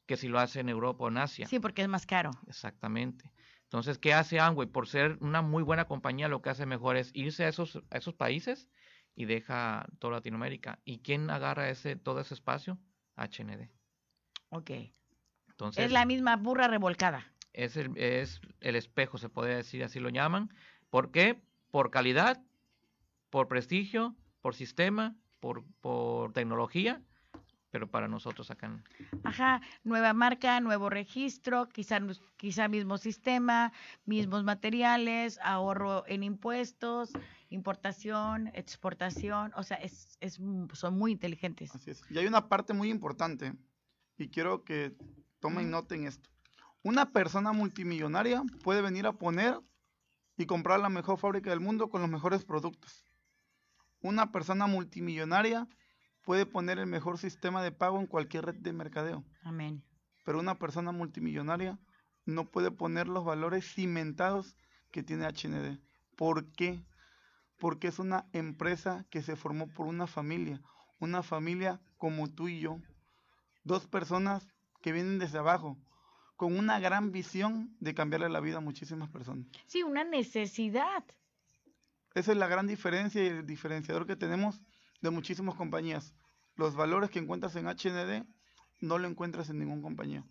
que 0.05 0.17
si 0.17 0.27
lo 0.27 0.39
hace 0.39 0.61
en 0.61 0.69
Europa 0.69 1.05
o 1.05 1.07
en 1.09 1.17
Asia. 1.17 1.47
Sí, 1.47 1.59
porque 1.59 1.81
es 1.81 1.87
más 1.87 2.05
caro. 2.05 2.31
Exactamente. 2.47 3.31
Entonces, 3.63 3.97
¿qué 3.97 4.13
hace 4.13 4.39
Amway? 4.39 4.67
Por 4.67 4.87
ser 4.87 5.17
una 5.19 5.41
muy 5.41 5.63
buena 5.63 5.85
compañía, 5.85 6.29
lo 6.29 6.41
que 6.41 6.49
hace 6.49 6.65
mejor 6.65 6.95
es 6.95 7.11
irse 7.13 7.43
a 7.43 7.49
esos, 7.49 7.81
a 7.89 7.97
esos 7.97 8.13
países 8.13 8.69
y 9.15 9.25
deja 9.25 9.85
toda 9.99 10.13
Latinoamérica. 10.13 10.79
¿Y 10.85 10.99
quién 10.99 11.29
agarra 11.29 11.69
ese, 11.69 11.97
todo 11.97 12.21
ese 12.21 12.33
espacio? 12.33 12.79
HND. 13.17 13.69
Ok. 14.49 14.71
Entonces, 15.49 15.85
es 15.85 15.91
la 15.91 16.05
misma 16.05 16.37
burra 16.37 16.67
revolcada. 16.67 17.33
es 17.51 17.75
el, 17.75 17.97
es 17.97 18.39
el 18.61 18.75
espejo, 18.77 19.17
se 19.17 19.27
podría 19.27 19.57
decir, 19.57 19.83
así 19.83 19.99
lo 19.99 20.09
llaman. 20.09 20.53
¿Por 20.89 21.11
qué? 21.11 21.41
Por 21.71 21.91
calidad, 21.91 22.41
por 23.38 23.47
prestigio, 23.47 24.15
por 24.41 24.55
sistema, 24.55 25.15
por, 25.39 25.63
por 25.79 26.33
tecnología, 26.33 27.03
pero 27.69 27.85
para 27.88 28.07
nosotros 28.07 28.49
acá. 28.49 28.83
Ajá, 29.23 29.61
nueva 29.83 30.11
marca, 30.13 30.59
nuevo 30.59 30.89
registro, 30.89 31.69
quizá, 31.69 31.99
quizá 32.35 32.67
mismo 32.67 32.97
sistema, 32.97 33.71
mismos 34.05 34.43
materiales, 34.43 35.38
ahorro 35.43 36.03
en 36.07 36.23
impuestos, 36.23 37.11
importación, 37.49 38.47
exportación, 38.55 39.53
o 39.55 39.61
sea, 39.61 39.77
es, 39.77 40.17
es, 40.19 40.39
son 40.73 40.97
muy 40.97 41.11
inteligentes. 41.11 41.75
Así 41.75 41.91
es. 41.91 42.01
Y 42.09 42.17
hay 42.17 42.25
una 42.25 42.49
parte 42.49 42.73
muy 42.73 42.89
importante 42.89 43.53
y 44.17 44.29
quiero 44.29 44.63
que 44.63 44.95
tomen 45.39 45.69
nota 45.69 45.93
en 45.93 46.07
esto. 46.07 46.27
Una 46.81 47.11
persona 47.11 47.53
multimillonaria 47.53 48.41
puede 48.63 48.81
venir 48.81 49.05
a 49.05 49.13
poner 49.13 49.59
y 50.38 50.47
comprar 50.47 50.79
la 50.79 50.89
mejor 50.89 51.19
fábrica 51.19 51.51
del 51.51 51.59
mundo 51.59 51.91
con 51.91 52.01
los 52.01 52.09
mejores 52.09 52.43
productos. 52.43 53.07
Una 54.01 54.31
persona 54.31 54.67
multimillonaria 54.67 55.67
puede 56.23 56.45
poner 56.45 56.79
el 56.79 56.87
mejor 56.87 57.17
sistema 57.17 57.63
de 57.63 57.71
pago 57.71 57.99
en 57.99 58.07
cualquier 58.07 58.45
red 58.45 58.55
de 58.55 58.73
mercadeo. 58.73 59.23
Amén. 59.43 59.83
Pero 60.25 60.39
una 60.39 60.59
persona 60.59 60.91
multimillonaria 60.91 61.79
no 62.25 62.49
puede 62.49 62.71
poner 62.71 63.07
los 63.07 63.23
valores 63.23 63.65
cimentados 63.73 64.55
que 64.91 65.03
tiene 65.03 65.25
HND. 65.25 65.79
¿Por 66.15 66.51
qué? 66.51 66.83
porque 67.57 67.87
es 67.87 67.99
una 67.99 68.27
empresa 68.33 69.05
que 69.09 69.21
se 69.21 69.35
formó 69.35 69.67
por 69.67 69.87
una 69.87 70.07
familia, 70.07 70.61
una 70.99 71.23
familia 71.23 71.81
como 71.97 72.29
tú 72.29 72.47
y 72.47 72.59
yo, 72.59 72.79
dos 73.63 73.87
personas 73.87 74.47
que 74.81 74.91
vienen 74.91 75.19
desde 75.19 75.39
abajo, 75.39 75.77
con 76.35 76.57
una 76.57 76.79
gran 76.79 77.11
visión 77.11 77.75
de 77.79 77.95
cambiarle 77.95 78.29
la 78.29 78.39
vida 78.39 78.57
a 78.57 78.61
muchísimas 78.61 79.09
personas. 79.09 79.47
Sí, 79.65 79.81
una 79.81 80.03
necesidad. 80.03 81.03
Esa 82.18 82.32
es 82.32 82.38
la 82.39 82.47
gran 82.47 82.65
diferencia 82.65 83.24
y 83.24 83.28
el 83.28 83.45
diferenciador 83.45 84.07
que 84.07 84.15
tenemos 84.15 84.59
de 85.01 85.11
muchísimas 85.11 85.53
compañías. 85.53 86.15
Los 86.55 86.76
valores 86.76 87.11
que 87.11 87.20
encuentras 87.20 87.55
en 87.55 87.68
HND 87.68 88.26
no 88.82 88.97
lo 88.97 89.07
encuentras 89.07 89.51
en 89.51 89.59
ninguna 89.59 89.84
compañía. 89.84 90.26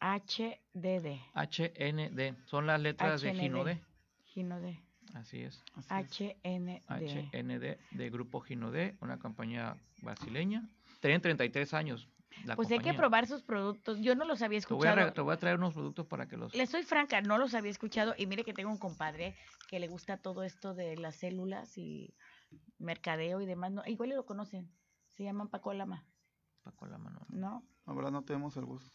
HDD. 0.00 1.16
HND. 1.34 2.36
Son 2.44 2.66
las 2.66 2.78
letras 2.78 3.22
de 3.22 3.34
Ginode. 3.34 3.82
Ginode. 4.26 4.85
Así 5.16 5.42
es. 5.42 5.64
HND. 5.88 6.82
HND 6.88 7.78
de 7.90 8.10
Grupo 8.10 8.40
Ginode, 8.40 8.96
una 9.00 9.18
compañía 9.18 9.76
brasileña. 10.02 10.68
Tienen 11.00 11.22
33 11.22 11.72
años. 11.74 12.08
pues 12.54 12.70
hay 12.70 12.80
que 12.80 12.92
probar 12.92 13.26
sus 13.26 13.42
productos. 13.42 13.98
Yo 14.00 14.14
no 14.14 14.26
los 14.26 14.42
había 14.42 14.58
escuchado. 14.58 15.12
Te 15.12 15.20
voy, 15.22 15.34
a, 15.34 15.38
traer 15.38 15.56
unos 15.56 15.72
productos 15.72 16.06
para 16.06 16.28
que 16.28 16.36
los. 16.36 16.54
Le 16.54 16.66
soy 16.66 16.82
franca, 16.82 17.22
no 17.22 17.38
los 17.38 17.54
había 17.54 17.70
escuchado. 17.70 18.14
Y 18.18 18.26
mire 18.26 18.44
que 18.44 18.52
tengo 18.52 18.70
un 18.70 18.78
compadre 18.78 19.34
que 19.68 19.80
le 19.80 19.88
gusta 19.88 20.18
todo 20.18 20.42
esto 20.42 20.74
de 20.74 20.96
las 20.96 21.16
células 21.16 21.78
y 21.78 22.14
mercadeo 22.78 23.40
y 23.40 23.46
demás. 23.46 23.72
No, 23.72 23.82
igual 23.86 24.10
lo 24.10 24.26
conocen. 24.26 24.70
Se 25.14 25.24
llaman 25.24 25.48
Paco 25.48 25.72
Lama. 25.72 26.04
Paco 26.62 26.86
Lama, 26.86 27.10
no. 27.10 27.26
¿No? 27.30 27.66
La 27.86 27.94
verdad 27.94 28.10
no 28.10 28.22
tenemos 28.22 28.56
el 28.58 28.66
gusto. 28.66 28.90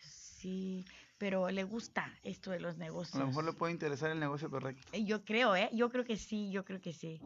Sí, 0.00 0.84
pero 1.22 1.48
le 1.50 1.62
gusta 1.62 2.12
esto 2.24 2.50
de 2.50 2.58
los 2.58 2.78
negocios. 2.78 3.14
A 3.14 3.20
lo 3.20 3.28
mejor 3.28 3.44
le 3.44 3.52
puede 3.52 3.72
interesar 3.72 4.10
el 4.10 4.18
negocio 4.18 4.50
correcto. 4.50 4.88
Eh, 4.90 5.04
yo 5.04 5.24
creo, 5.24 5.54
¿eh? 5.54 5.70
Yo 5.72 5.88
creo 5.88 6.04
que 6.04 6.16
sí, 6.16 6.50
yo 6.50 6.64
creo 6.64 6.80
que 6.80 6.92
sí. 6.92 7.20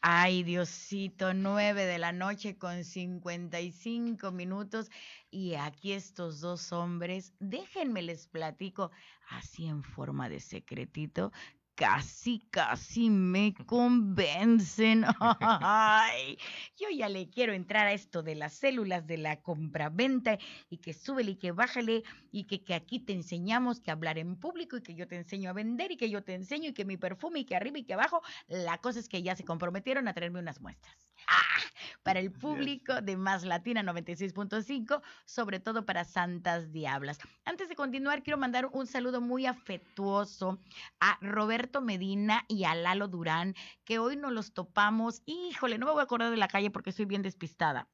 Ay, 0.00 0.42
Diosito, 0.42 1.34
nueve 1.34 1.84
de 1.84 1.98
la 1.98 2.12
noche 2.12 2.56
con 2.56 2.82
cincuenta 2.82 3.60
y 3.60 3.72
cinco 3.72 4.32
minutos. 4.32 4.90
Y 5.30 5.56
aquí 5.56 5.92
estos 5.92 6.40
dos 6.40 6.72
hombres, 6.72 7.34
déjenme 7.40 8.00
les 8.00 8.26
platico, 8.26 8.90
así 9.28 9.66
en 9.66 9.82
forma 9.82 10.30
de 10.30 10.40
secretito, 10.40 11.30
casi, 11.78 12.40
casi 12.50 13.08
me 13.08 13.54
convencen. 13.54 15.04
Ay, 15.40 16.36
yo 16.76 16.88
ya 16.90 17.08
le 17.08 17.30
quiero 17.30 17.52
entrar 17.52 17.86
a 17.86 17.92
esto 17.92 18.24
de 18.24 18.34
las 18.34 18.52
células 18.54 19.06
de 19.06 19.16
la 19.16 19.40
compraventa 19.40 20.38
y 20.68 20.78
que 20.78 20.92
súbele 20.92 21.32
y 21.32 21.36
que 21.36 21.52
bájale 21.52 22.02
y 22.32 22.48
que, 22.48 22.64
que 22.64 22.74
aquí 22.74 22.98
te 22.98 23.12
enseñamos 23.12 23.78
que 23.78 23.92
hablar 23.92 24.18
en 24.18 24.34
público 24.34 24.76
y 24.76 24.82
que 24.82 24.96
yo 24.96 25.06
te 25.06 25.16
enseño 25.16 25.50
a 25.50 25.52
vender 25.52 25.92
y 25.92 25.96
que 25.96 26.10
yo 26.10 26.24
te 26.24 26.34
enseño 26.34 26.70
y 26.70 26.74
que 26.74 26.84
mi 26.84 26.96
perfume 26.96 27.40
y 27.40 27.44
que 27.44 27.54
arriba 27.54 27.78
y 27.78 27.84
que 27.84 27.94
abajo. 27.94 28.22
La 28.48 28.78
cosa 28.78 28.98
es 28.98 29.08
que 29.08 29.22
ya 29.22 29.36
se 29.36 29.44
comprometieron 29.44 30.08
a 30.08 30.14
traerme 30.14 30.40
unas 30.40 30.60
muestras. 30.60 30.96
¡Ah! 31.28 31.67
Para 32.08 32.20
el 32.20 32.32
público 32.32 33.02
de 33.02 33.18
Más 33.18 33.44
Latina 33.44 33.82
96.5, 33.82 35.02
sobre 35.26 35.60
todo 35.60 35.84
para 35.84 36.04
Santas 36.04 36.72
Diablas. 36.72 37.18
Antes 37.44 37.68
de 37.68 37.74
continuar, 37.74 38.22
quiero 38.22 38.38
mandar 38.38 38.70
un 38.72 38.86
saludo 38.86 39.20
muy 39.20 39.44
afectuoso 39.44 40.58
a 41.00 41.18
Roberto 41.20 41.82
Medina 41.82 42.46
y 42.48 42.64
a 42.64 42.74
Lalo 42.74 43.08
Durán, 43.08 43.54
que 43.84 43.98
hoy 43.98 44.16
nos 44.16 44.32
los 44.32 44.54
topamos. 44.54 45.20
Híjole, 45.26 45.76
no 45.76 45.84
me 45.84 45.92
voy 45.92 46.00
a 46.00 46.04
acordar 46.04 46.30
de 46.30 46.38
la 46.38 46.48
calle 46.48 46.70
porque 46.70 46.88
estoy 46.88 47.04
bien 47.04 47.20
despistada 47.20 47.90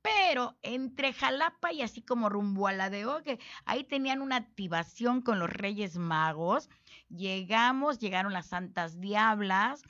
pero 0.00 0.56
entre 0.62 1.12
Jalapa 1.12 1.72
y 1.72 1.82
así 1.82 2.02
como 2.02 2.28
rumbo 2.28 2.68
a 2.68 2.72
la 2.72 2.88
de 2.88 3.06
Oque, 3.06 3.40
ahí 3.64 3.84
tenían 3.84 4.22
una 4.22 4.36
activación 4.36 5.22
con 5.22 5.38
los 5.38 5.50
Reyes 5.50 5.96
Magos. 5.96 6.70
Llegamos, 7.08 7.98
llegaron 7.98 8.32
las 8.32 8.46
Santas 8.46 9.00
Diablas, 9.00 9.82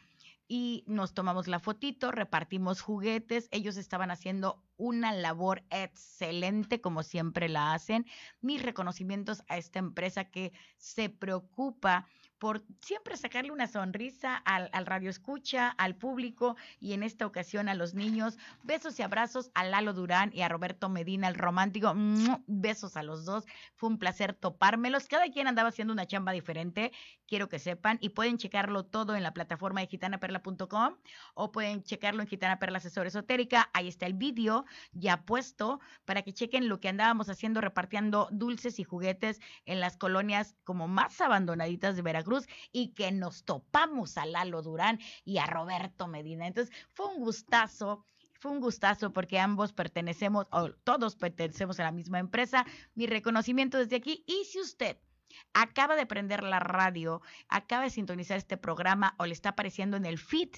y 0.49 0.82
nos 0.86 1.12
tomamos 1.12 1.46
la 1.46 1.61
fotito, 1.61 2.11
repartimos 2.11 2.80
juguetes, 2.80 3.49
ellos 3.51 3.76
estaban 3.76 4.11
haciendo 4.11 4.64
una 4.78 5.12
labor 5.12 5.62
excelente 5.68 6.80
como 6.80 7.03
siempre 7.03 7.51
la 7.51 7.74
hacen. 7.74 8.07
Mis 8.40 8.62
reconocimientos 8.62 9.44
a 9.49 9.59
esta 9.59 9.78
empresa 9.78 10.24
que 10.24 10.53
se 10.78 11.11
preocupa 11.11 12.07
por 12.39 12.62
siempre 12.80 13.16
sacarle 13.16 13.51
una 13.51 13.66
sonrisa 13.66 14.36
al, 14.36 14.70
al, 14.72 14.86
radio 14.86 15.11
escucha, 15.11 15.68
al 15.70 15.97
público 15.97 16.57
y 16.80 16.93
en 16.93 17.03
esta 17.03 17.26
ocasión 17.26 17.68
a 17.68 17.74
los 17.74 17.95
niños. 17.95 18.39
Besos 18.62 18.99
y 18.99 19.03
abrazos 19.03 19.51
a 19.55 19.64
Lalo 19.64 19.93
Durán 19.93 20.30
y 20.32 20.43
a 20.43 20.49
Roberto 20.49 20.89
Medina, 20.89 21.28
el 21.28 21.34
romántico. 21.34 21.93
Besos 22.47 22.97
a 22.97 23.03
los 23.03 23.24
dos. 23.24 23.45
Fue 23.74 23.89
un 23.89 23.99
placer 23.99 24.34
topármelos. 24.34 25.09
Cada 25.09 25.28
quien 25.30 25.49
andaba 25.49 25.70
haciendo 25.70 25.93
una 25.93 26.07
chamba 26.07 26.32
diferente, 26.32 26.93
quiero 27.26 27.49
que 27.49 27.59
sepan, 27.59 27.99
y 28.01 28.11
pueden 28.11 28.39
checarlo 28.39 28.84
todo 28.84 29.16
en 29.16 29.22
la 29.22 29.34
plataforma 29.34 29.80
de 29.80 29.89
gitanaperla.com 29.89 30.97
o 31.34 31.53
pueden 31.53 31.82
checarlo 31.82 32.22
en 32.22 32.28
Gitana 32.28 32.59
Perla 32.59 32.78
Asesor 32.78 33.07
Esotérica. 33.07 33.68
Ahí 33.72 33.89
está 33.89 34.07
el 34.07 34.14
vídeo 34.14 34.64
ya 34.93 35.22
puesto 35.22 35.80
para 36.05 36.22
que 36.22 36.32
chequen 36.32 36.68
lo 36.68 36.80
que 36.80 36.89
andábamos 36.89 37.28
haciendo 37.28 37.61
repartiendo 37.61 38.28
dulces 38.30 38.78
y 38.78 38.84
juguetes 38.84 39.41
en 39.66 39.80
las 39.80 39.97
colonias 39.97 40.55
como 40.64 40.89
más 40.89 41.20
abandonaditas 41.20 41.97
de 41.97 42.03
Veracruz 42.03 42.27
Cruz 42.28 42.46
y 42.72 42.88
que 42.88 43.10
nos 43.10 43.44
topamos 43.44 44.18
a 44.18 44.26
Lalo 44.26 44.62
Durán 44.62 45.00
y 45.24 45.38
a 45.38 45.46
Roberto 45.46 46.06
Medina. 46.06 46.46
Entonces, 46.46 46.74
fue 46.90 47.06
un 47.06 47.20
gustazo 47.20 48.04
fue 48.40 48.52
un 48.52 48.60
gustazo 48.60 49.12
porque 49.12 49.40
ambos 49.40 49.72
pertenecemos, 49.72 50.46
o 50.52 50.70
todos 50.70 51.16
pertenecemos 51.16 51.80
a 51.80 51.82
la 51.82 51.90
misma 51.90 52.20
empresa. 52.20 52.64
Mi 52.94 53.06
reconocimiento 53.08 53.78
desde 53.78 53.96
aquí. 53.96 54.22
Y 54.28 54.44
si 54.44 54.60
usted 54.60 54.96
acaba 55.52 55.96
de 55.96 56.06
prender 56.06 56.42
la 56.42 56.60
radio, 56.60 57.22
acaba 57.48 57.84
de 57.84 57.90
sintonizar 57.90 58.36
este 58.36 58.56
programa 58.56 59.14
o 59.18 59.26
le 59.26 59.32
está 59.32 59.50
apareciendo 59.50 59.96
en 59.96 60.04
el 60.04 60.18
feed 60.18 60.50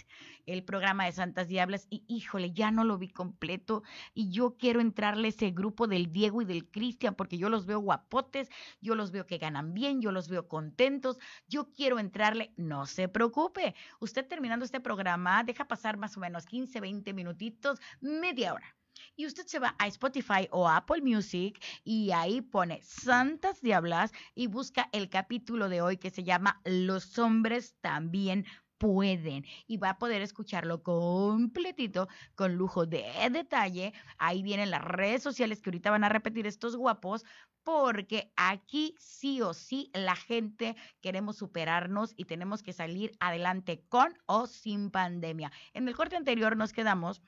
el 0.46 0.64
programa 0.64 1.04
de 1.04 1.12
Santas 1.12 1.48
Diablas 1.48 1.86
y 1.90 2.04
híjole, 2.08 2.52
ya 2.52 2.70
no 2.70 2.84
lo 2.84 2.98
vi 2.98 3.08
completo 3.08 3.82
y 4.14 4.30
yo 4.30 4.56
quiero 4.56 4.80
entrarle 4.80 5.28
a 5.28 5.30
ese 5.30 5.50
grupo 5.50 5.86
del 5.86 6.12
Diego 6.12 6.42
y 6.42 6.44
del 6.44 6.68
Cristian 6.70 7.14
porque 7.14 7.38
yo 7.38 7.48
los 7.48 7.66
veo 7.66 7.78
guapotes, 7.78 8.48
yo 8.80 8.94
los 8.94 9.10
veo 9.12 9.26
que 9.26 9.38
ganan 9.38 9.74
bien, 9.74 10.00
yo 10.00 10.12
los 10.12 10.28
veo 10.28 10.48
contentos, 10.48 11.18
yo 11.48 11.70
quiero 11.72 11.98
entrarle, 11.98 12.52
no 12.56 12.86
se 12.86 13.08
preocupe, 13.08 13.74
usted 14.00 14.26
terminando 14.26 14.64
este 14.64 14.80
programa 14.80 15.44
deja 15.44 15.68
pasar 15.68 15.96
más 15.96 16.16
o 16.16 16.20
menos 16.20 16.46
15, 16.46 16.80
20 16.80 17.12
minutitos, 17.14 17.80
media 18.00 18.54
hora 18.54 18.80
y 19.16 19.26
usted 19.26 19.47
se 19.47 19.59
va 19.59 19.74
a 19.78 19.86
Spotify 19.88 20.49
o 20.51 20.68
Apple 20.68 21.03
Music 21.03 21.62
y 21.84 22.11
ahí 22.12 22.41
pone 22.41 22.80
Santas 22.82 23.61
Diablas 23.61 24.12
y 24.34 24.47
busca 24.47 24.88
el 24.93 25.11
capítulo 25.11 25.68
de 25.68 25.82
hoy 25.82 25.99
que 25.99 26.11
se 26.11 26.24
llama 26.24 26.61
Los 26.64 27.18
hombres 27.18 27.76
también 27.80 28.47
pueden 28.78 29.45
y 29.66 29.76
va 29.76 29.91
a 29.91 29.99
poder 29.99 30.22
escucharlo 30.22 30.82
completito 30.82 32.09
con 32.34 32.55
lujo 32.55 32.86
de 32.86 33.05
detalle. 33.30 33.93
Ahí 34.16 34.43
vienen 34.43 34.70
las 34.70 34.82
redes 34.82 35.22
sociales 35.22 35.61
que 35.61 35.68
ahorita 35.68 35.91
van 35.91 36.05
a 36.05 36.09
repetir 36.09 36.47
estos 36.47 36.76
guapos 36.76 37.26
porque 37.62 38.32
aquí 38.36 38.95
sí 38.99 39.43
o 39.43 39.53
sí 39.53 39.91
la 39.93 40.16
gente 40.16 40.76
queremos 41.03 41.36
superarnos 41.36 42.14
y 42.16 42.24
tenemos 42.24 42.62
que 42.62 42.72
salir 42.72 43.12
adelante 43.20 43.84
con 43.91 44.16
o 44.24 44.47
sin 44.47 44.91
pandemia. 44.91 45.53
En 45.74 45.86
el 45.86 45.95
corte 45.95 46.16
anterior 46.16 46.57
nos 46.57 46.72
quedamos 46.72 47.20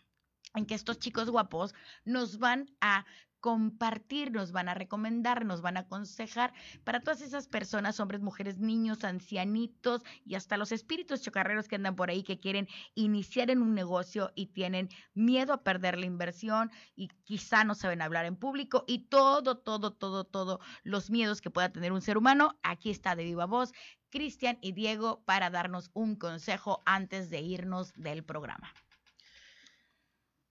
en 0.55 0.67
que 0.67 0.75
estos 0.75 0.99
chicos 0.99 1.31
guapos 1.31 1.75
nos 2.05 2.39
van 2.39 2.71
a 2.81 3.05
compartir, 3.43 4.31
nos 4.31 4.53
van 4.53 4.69
a 4.69 4.75
recomendar, 4.75 5.45
nos 5.45 5.63
van 5.63 5.77
a 5.77 5.81
aconsejar 5.81 6.55
para 6.85 7.01
todas 7.01 7.21
esas 7.23 7.49
personas, 7.49 7.99
hombres, 7.99 8.23
mujeres, 8.23 8.61
niños, 8.61 9.03
ancianitos 9.03 10.05
y 10.25 10.37
hasta 10.37 10.57
los 10.57 10.71
espíritus 10.71 11.23
chocarreros 11.23 11.67
que 11.67 11.75
andan 11.75 11.97
por 11.97 12.09
ahí 12.09 12.23
que 12.23 12.39
quieren 12.39 12.69
iniciar 12.95 13.51
en 13.51 13.61
un 13.61 13.75
negocio 13.75 14.31
y 14.37 14.47
tienen 14.47 14.91
miedo 15.13 15.53
a 15.53 15.65
perder 15.65 15.99
la 15.99 16.07
inversión 16.07 16.71
y 16.95 17.09
quizá 17.25 17.65
no 17.65 17.75
saben 17.75 18.01
hablar 18.01 18.27
en 18.27 18.37
público 18.37 18.85
y 18.87 19.09
todo, 19.09 19.59
todo, 19.59 19.93
todo, 19.93 20.23
todo 20.23 20.61
los 20.85 21.11
miedos 21.11 21.41
que 21.41 21.51
pueda 21.51 21.73
tener 21.73 21.91
un 21.91 22.01
ser 22.01 22.17
humano. 22.17 22.61
Aquí 22.63 22.91
está 22.91 23.17
de 23.17 23.25
viva 23.25 23.47
voz 23.47 23.73
Cristian 24.11 24.57
y 24.61 24.71
Diego 24.71 25.25
para 25.25 25.51
darnos 25.51 25.91
un 25.95 26.15
consejo 26.15 26.81
antes 26.87 27.29
de 27.29 27.41
irnos 27.41 27.93
del 27.95 28.23
programa. 28.23 28.73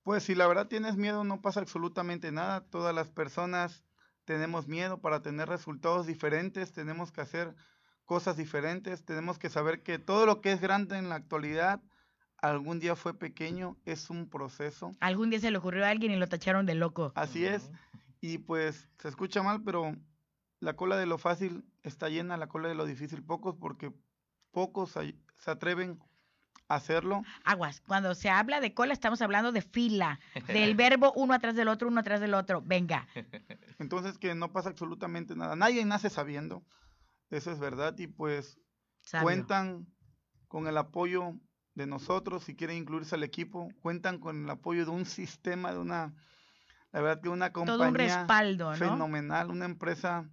Pues 0.03 0.23
si 0.23 0.35
la 0.35 0.47
verdad 0.47 0.67
tienes 0.67 0.97
miedo 0.97 1.23
no 1.23 1.41
pasa 1.41 1.59
absolutamente 1.59 2.31
nada. 2.31 2.61
Todas 2.61 2.93
las 2.93 3.09
personas 3.09 3.83
tenemos 4.25 4.67
miedo 4.67 4.99
para 4.99 5.21
tener 5.21 5.49
resultados 5.49 6.07
diferentes, 6.07 6.71
tenemos 6.71 7.11
que 7.11 7.21
hacer 7.21 7.55
cosas 8.05 8.37
diferentes, 8.37 9.05
tenemos 9.05 9.37
que 9.39 9.49
saber 9.49 9.83
que 9.83 9.99
todo 9.99 10.25
lo 10.25 10.41
que 10.41 10.51
es 10.51 10.61
grande 10.61 10.97
en 10.97 11.09
la 11.09 11.15
actualidad 11.15 11.81
algún 12.37 12.79
día 12.79 12.95
fue 12.95 13.13
pequeño, 13.13 13.77
es 13.85 14.09
un 14.09 14.27
proceso. 14.27 14.95
Algún 14.99 15.29
día 15.29 15.39
se 15.39 15.51
le 15.51 15.57
ocurrió 15.57 15.85
a 15.85 15.89
alguien 15.89 16.11
y 16.11 16.15
lo 16.15 16.27
tacharon 16.27 16.65
de 16.65 16.75
loco. 16.75 17.11
Así 17.15 17.45
es. 17.45 17.69
Y 18.19 18.39
pues 18.39 18.89
se 18.97 19.07
escucha 19.07 19.43
mal, 19.43 19.61
pero 19.63 19.95
la 20.59 20.75
cola 20.75 20.97
de 20.97 21.05
lo 21.05 21.17
fácil 21.17 21.63
está 21.83 22.09
llena, 22.09 22.37
la 22.37 22.47
cola 22.47 22.67
de 22.67 22.75
lo 22.75 22.85
difícil 22.85 23.23
pocos, 23.23 23.55
porque 23.55 23.93
pocos 24.51 24.91
se 24.91 25.51
atreven 25.51 25.99
hacerlo. 26.75 27.23
Aguas, 27.43 27.81
cuando 27.81 28.15
se 28.15 28.29
habla 28.29 28.59
de 28.59 28.73
cola 28.73 28.93
estamos 28.93 29.21
hablando 29.21 29.51
de 29.51 29.61
fila, 29.61 30.19
del 30.47 30.75
verbo 30.75 31.13
uno 31.15 31.33
atrás 31.33 31.55
del 31.55 31.67
otro, 31.67 31.87
uno 31.87 31.99
atrás 31.99 32.21
del 32.21 32.33
otro, 32.33 32.61
venga. 32.61 33.07
Entonces 33.79 34.17
que 34.17 34.35
no 34.35 34.51
pasa 34.51 34.69
absolutamente 34.69 35.35
nada, 35.35 35.55
nadie 35.55 35.83
nace 35.85 36.09
sabiendo, 36.09 36.63
eso 37.29 37.51
es 37.51 37.59
verdad 37.59 37.97
y 37.97 38.07
pues 38.07 38.59
Sabio. 39.01 39.23
Cuentan 39.23 39.87
con 40.47 40.67
el 40.67 40.77
apoyo 40.77 41.35
de 41.73 41.87
nosotros 41.87 42.43
si 42.43 42.55
quieren 42.55 42.77
incluirse 42.77 43.15
al 43.15 43.23
equipo. 43.23 43.69
Cuentan 43.81 44.19
con 44.19 44.43
el 44.43 44.49
apoyo 44.49 44.85
de 44.85 44.91
un 44.91 45.05
sistema, 45.05 45.71
de 45.71 45.79
una, 45.79 46.13
la 46.91 47.01
verdad 47.01 47.21
que 47.21 47.29
una 47.29 47.51
compañía 47.51 47.77
Todo 47.77 47.89
un 47.89 47.95
respaldo, 47.95 48.71
¿no? 48.71 48.77
fenomenal, 48.77 49.49
una 49.49 49.65
empresa 49.65 50.29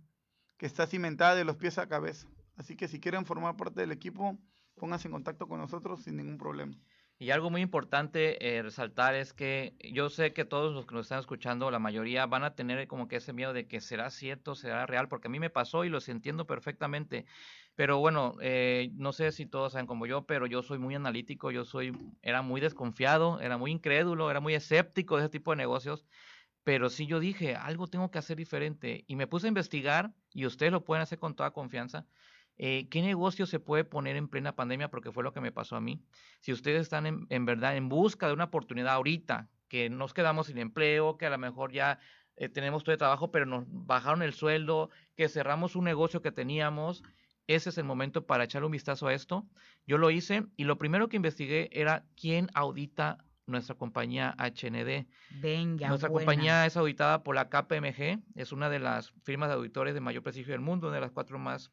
que 0.56 0.66
está 0.66 0.86
cimentada 0.86 1.34
de 1.34 1.44
los 1.44 1.56
pies 1.56 1.78
a 1.78 1.88
cabeza. 1.88 2.28
Así 2.56 2.76
que 2.76 2.88
si 2.88 2.98
quieren 3.00 3.24
formar 3.24 3.56
parte 3.56 3.80
del 3.80 3.92
equipo, 3.92 4.36
pónganse 4.78 5.08
en 5.08 5.12
contacto 5.12 5.46
con 5.48 5.58
nosotros 5.60 6.02
sin 6.02 6.16
ningún 6.16 6.38
problema. 6.38 6.76
Y 7.20 7.32
algo 7.32 7.50
muy 7.50 7.62
importante 7.62 8.56
eh, 8.56 8.62
resaltar 8.62 9.16
es 9.16 9.32
que 9.32 9.74
yo 9.92 10.08
sé 10.08 10.32
que 10.32 10.44
todos 10.44 10.72
los 10.72 10.86
que 10.86 10.94
nos 10.94 11.06
están 11.06 11.18
escuchando, 11.18 11.68
la 11.72 11.80
mayoría 11.80 12.26
van 12.26 12.44
a 12.44 12.54
tener 12.54 12.86
como 12.86 13.08
que 13.08 13.16
ese 13.16 13.32
miedo 13.32 13.52
de 13.52 13.66
que 13.66 13.80
será 13.80 14.08
cierto, 14.10 14.54
será 14.54 14.86
real, 14.86 15.08
porque 15.08 15.26
a 15.26 15.30
mí 15.30 15.40
me 15.40 15.50
pasó 15.50 15.84
y 15.84 15.88
los 15.88 16.08
entiendo 16.08 16.46
perfectamente. 16.46 17.26
Pero 17.74 17.98
bueno, 17.98 18.36
eh, 18.40 18.90
no 18.94 19.12
sé 19.12 19.32
si 19.32 19.46
todos 19.46 19.72
saben 19.72 19.88
como 19.88 20.06
yo, 20.06 20.26
pero 20.26 20.46
yo 20.46 20.62
soy 20.62 20.78
muy 20.78 20.94
analítico, 20.94 21.50
yo 21.50 21.64
soy, 21.64 21.92
era 22.22 22.42
muy 22.42 22.60
desconfiado, 22.60 23.40
era 23.40 23.58
muy 23.58 23.72
incrédulo, 23.72 24.30
era 24.30 24.38
muy 24.38 24.54
escéptico 24.54 25.16
de 25.16 25.24
ese 25.24 25.30
tipo 25.30 25.50
de 25.50 25.56
negocios. 25.56 26.06
Pero 26.62 26.88
sí 26.88 27.06
yo 27.06 27.18
dije, 27.18 27.56
algo 27.56 27.88
tengo 27.88 28.12
que 28.12 28.18
hacer 28.18 28.36
diferente. 28.36 29.04
Y 29.08 29.16
me 29.16 29.26
puse 29.26 29.46
a 29.46 29.48
investigar, 29.48 30.12
y 30.32 30.46
ustedes 30.46 30.70
lo 30.70 30.84
pueden 30.84 31.02
hacer 31.02 31.18
con 31.18 31.34
toda 31.34 31.50
confianza, 31.50 32.06
eh, 32.58 32.88
¿Qué 32.90 33.02
negocio 33.02 33.46
se 33.46 33.60
puede 33.60 33.84
poner 33.84 34.16
en 34.16 34.28
plena 34.28 34.56
pandemia? 34.56 34.90
Porque 34.90 35.12
fue 35.12 35.22
lo 35.22 35.32
que 35.32 35.40
me 35.40 35.52
pasó 35.52 35.76
a 35.76 35.80
mí. 35.80 36.02
Si 36.40 36.52
ustedes 36.52 36.82
están 36.82 37.06
en, 37.06 37.26
en 37.30 37.44
verdad 37.44 37.76
en 37.76 37.88
busca 37.88 38.26
de 38.26 38.32
una 38.32 38.44
oportunidad 38.44 38.94
ahorita, 38.94 39.48
que 39.68 39.90
nos 39.90 40.12
quedamos 40.12 40.48
sin 40.48 40.58
empleo, 40.58 41.16
que 41.18 41.26
a 41.26 41.30
lo 41.30 41.38
mejor 41.38 41.72
ya 41.72 41.98
eh, 42.36 42.48
tenemos 42.48 42.84
todo 42.84 42.92
el 42.92 42.98
trabajo, 42.98 43.30
pero 43.30 43.46
nos 43.46 43.64
bajaron 43.68 44.22
el 44.22 44.32
sueldo, 44.32 44.90
que 45.14 45.28
cerramos 45.28 45.76
un 45.76 45.84
negocio 45.84 46.22
que 46.22 46.32
teníamos, 46.32 47.02
ese 47.46 47.70
es 47.70 47.78
el 47.78 47.84
momento 47.84 48.26
para 48.26 48.44
echarle 48.44 48.66
un 48.66 48.72
vistazo 48.72 49.06
a 49.06 49.14
esto. 49.14 49.46
Yo 49.86 49.96
lo 49.96 50.10
hice 50.10 50.44
y 50.56 50.64
lo 50.64 50.78
primero 50.78 51.08
que 51.08 51.16
investigué 51.16 51.70
era 51.72 52.04
quién 52.14 52.48
audita 52.54 53.24
nuestra 53.46 53.74
compañía 53.74 54.36
HND. 54.38 55.06
Venga, 55.40 55.88
Nuestra 55.88 56.10
buena. 56.10 56.26
compañía 56.26 56.66
es 56.66 56.76
auditada 56.76 57.22
por 57.22 57.34
la 57.34 57.48
KPMG, 57.48 58.20
es 58.34 58.52
una 58.52 58.68
de 58.68 58.78
las 58.78 59.14
firmas 59.22 59.48
de 59.48 59.54
auditores 59.54 59.94
de 59.94 60.00
mayor 60.00 60.22
prestigio 60.22 60.52
del 60.52 60.60
mundo, 60.60 60.88
una 60.88 60.96
de 60.96 61.00
las 61.00 61.12
cuatro 61.12 61.38
más 61.38 61.72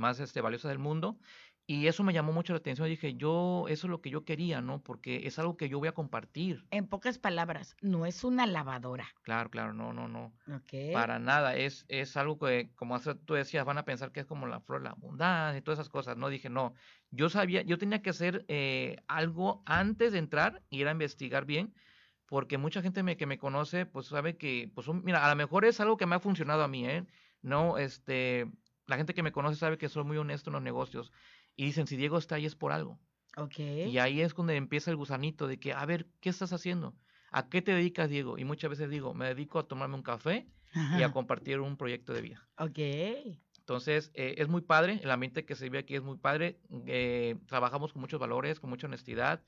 más 0.00 0.18
este, 0.20 0.40
valiosas 0.40 0.70
del 0.70 0.78
mundo. 0.80 1.18
Y 1.66 1.86
eso 1.86 2.02
me 2.02 2.12
llamó 2.12 2.32
mucho 2.32 2.52
la 2.52 2.58
atención. 2.58 2.88
Dije, 2.88 3.14
yo, 3.14 3.66
eso 3.68 3.86
es 3.86 3.90
lo 3.90 4.00
que 4.00 4.10
yo 4.10 4.24
quería, 4.24 4.60
¿no? 4.60 4.82
Porque 4.82 5.28
es 5.28 5.38
algo 5.38 5.56
que 5.56 5.68
yo 5.68 5.78
voy 5.78 5.86
a 5.86 5.92
compartir. 5.92 6.66
En 6.72 6.88
pocas 6.88 7.18
palabras, 7.18 7.76
no 7.80 8.06
es 8.06 8.24
una 8.24 8.46
lavadora. 8.48 9.08
Claro, 9.22 9.50
claro, 9.50 9.72
no, 9.72 9.92
no, 9.92 10.08
no. 10.08 10.34
¿Ok? 10.52 10.92
Para 10.92 11.20
nada. 11.20 11.54
Es, 11.54 11.84
es 11.88 12.16
algo 12.16 12.38
que, 12.40 12.72
como 12.74 12.96
hace- 12.96 13.14
tú 13.14 13.34
decías, 13.34 13.64
van 13.64 13.78
a 13.78 13.84
pensar 13.84 14.10
que 14.10 14.18
es 14.20 14.26
como 14.26 14.48
la 14.48 14.60
flor 14.60 14.80
de 14.80 14.84
la 14.88 14.90
abundancia 14.92 15.58
y 15.58 15.62
todas 15.62 15.78
esas 15.78 15.90
cosas. 15.90 16.16
No, 16.16 16.28
dije, 16.28 16.50
no. 16.50 16.74
Yo 17.12 17.28
sabía, 17.28 17.62
yo 17.62 17.78
tenía 17.78 18.02
que 18.02 18.10
hacer 18.10 18.44
eh, 18.48 18.96
algo 19.06 19.62
antes 19.66 20.10
de 20.12 20.18
entrar 20.18 20.64
y 20.70 20.80
ir 20.80 20.88
a 20.88 20.92
investigar 20.92 21.44
bien. 21.44 21.72
Porque 22.26 22.58
mucha 22.58 22.82
gente 22.82 23.02
me, 23.02 23.16
que 23.16 23.26
me 23.26 23.38
conoce, 23.38 23.86
pues 23.86 24.06
sabe 24.06 24.36
que, 24.36 24.70
pues, 24.74 24.86
mira, 24.88 25.24
a 25.24 25.30
lo 25.30 25.36
mejor 25.36 25.64
es 25.64 25.80
algo 25.80 25.96
que 25.96 26.06
me 26.06 26.14
ha 26.16 26.20
funcionado 26.20 26.62
a 26.62 26.68
mí, 26.68 26.86
¿eh? 26.86 27.06
No, 27.42 27.76
este, 27.78 28.50
la 28.90 28.96
gente 28.96 29.14
que 29.14 29.22
me 29.22 29.32
conoce 29.32 29.56
sabe 29.56 29.78
que 29.78 29.88
soy 29.88 30.04
muy 30.04 30.18
honesto 30.18 30.50
en 30.50 30.54
los 30.54 30.62
negocios. 30.62 31.12
Y 31.56 31.64
dicen, 31.64 31.86
si 31.86 31.96
Diego 31.96 32.18
está 32.18 32.34
ahí 32.34 32.44
es 32.44 32.56
por 32.56 32.72
algo. 32.72 32.98
Ok. 33.36 33.58
Y 33.58 33.98
ahí 33.98 34.20
es 34.20 34.34
donde 34.34 34.56
empieza 34.56 34.90
el 34.90 34.96
gusanito 34.96 35.46
de 35.46 35.58
que, 35.58 35.72
a 35.72 35.86
ver, 35.86 36.08
¿qué 36.20 36.28
estás 36.28 36.52
haciendo? 36.52 36.94
¿A 37.30 37.48
qué 37.48 37.62
te 37.62 37.72
dedicas, 37.72 38.10
Diego? 38.10 38.36
Y 38.36 38.44
muchas 38.44 38.68
veces 38.68 38.90
digo, 38.90 39.14
me 39.14 39.26
dedico 39.26 39.60
a 39.60 39.68
tomarme 39.68 39.94
un 39.94 40.02
café 40.02 40.48
y 40.98 41.02
a 41.02 41.12
compartir 41.12 41.60
un 41.60 41.76
proyecto 41.76 42.12
de 42.12 42.20
vida. 42.22 42.48
Ok. 42.58 42.78
Entonces, 43.60 44.10
eh, 44.14 44.34
es 44.38 44.48
muy 44.48 44.62
padre, 44.62 44.98
el 45.02 45.10
ambiente 45.12 45.44
que 45.44 45.54
se 45.54 45.64
vive 45.64 45.78
aquí 45.78 45.94
es 45.94 46.02
muy 46.02 46.18
padre. 46.18 46.58
eh, 46.86 47.36
trabajamos 47.46 47.92
con 47.92 48.00
muchos 48.00 48.18
valores, 48.18 48.58
con 48.58 48.70
mucha 48.70 48.88
honestidad. 48.88 49.44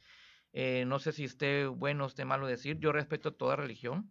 Eh, 0.52 0.84
no 0.86 1.00
sé 1.00 1.10
si 1.10 1.24
esté 1.24 1.66
bueno 1.66 2.04
o 2.04 2.06
esté 2.06 2.24
malo 2.24 2.46
decir, 2.46 2.78
yo 2.78 2.92
respeto 2.92 3.32
toda 3.32 3.56
religión. 3.56 4.08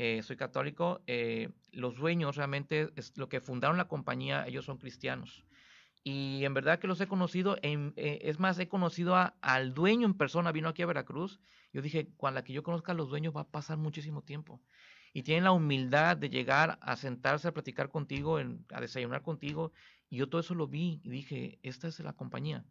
Eh, 0.00 0.22
soy 0.22 0.36
católico. 0.36 1.02
eh, 1.08 1.50
los 1.72 1.96
dueños 1.96 2.36
realmente, 2.36 2.90
es 2.96 3.16
lo 3.16 3.28
que 3.28 3.40
fundaron 3.40 3.76
la 3.76 3.88
compañía, 3.88 4.46
ellos 4.46 4.64
son 4.64 4.78
cristianos. 4.78 5.44
Y 6.04 6.44
en 6.44 6.54
verdad 6.54 6.78
que 6.78 6.86
los 6.86 7.00
he 7.00 7.08
conocido, 7.08 7.58
en- 7.62 7.92
eh, 7.96 8.20
es 8.22 8.38
más, 8.38 8.58
he 8.60 8.68
conocido 8.68 9.16
al 9.40 9.74
dueño 9.74 10.06
en 10.06 10.14
persona, 10.14 10.52
vino 10.52 10.68
aquí 10.68 10.82
a 10.82 10.86
Veracruz. 10.86 11.40
Yo 11.72 11.82
dije, 11.82 12.08
cuando 12.16 12.40
la 12.40 12.44
que 12.44 12.52
yo 12.52 12.62
conozca 12.62 12.92
a 12.92 12.94
los 12.94 13.08
dueños 13.10 13.34
va 13.36 13.42
a 13.42 13.50
pasar 13.50 13.76
muchísimo 13.78 14.22
tiempo. 14.22 14.62
Y 15.12 15.22
tienen 15.24 15.44
la 15.44 15.52
humildad 15.52 16.16
de 16.16 16.30
llegar 16.30 16.78
a 16.80 16.96
sentarse 16.96 17.48
a 17.48 17.52
platicar 17.52 17.88
contigo, 17.90 18.38
a 18.72 18.80
desayunar 18.80 19.22
contigo. 19.22 19.72
Y 20.08 20.16
yo 20.18 20.28
todo 20.28 20.40
eso 20.40 20.54
lo 20.54 20.68
vi 20.68 21.00
y 21.02 21.10
dije, 21.10 21.58
esta 21.62 21.88
es 21.88 21.98
la 22.00 22.12
compañía. 22.12 22.64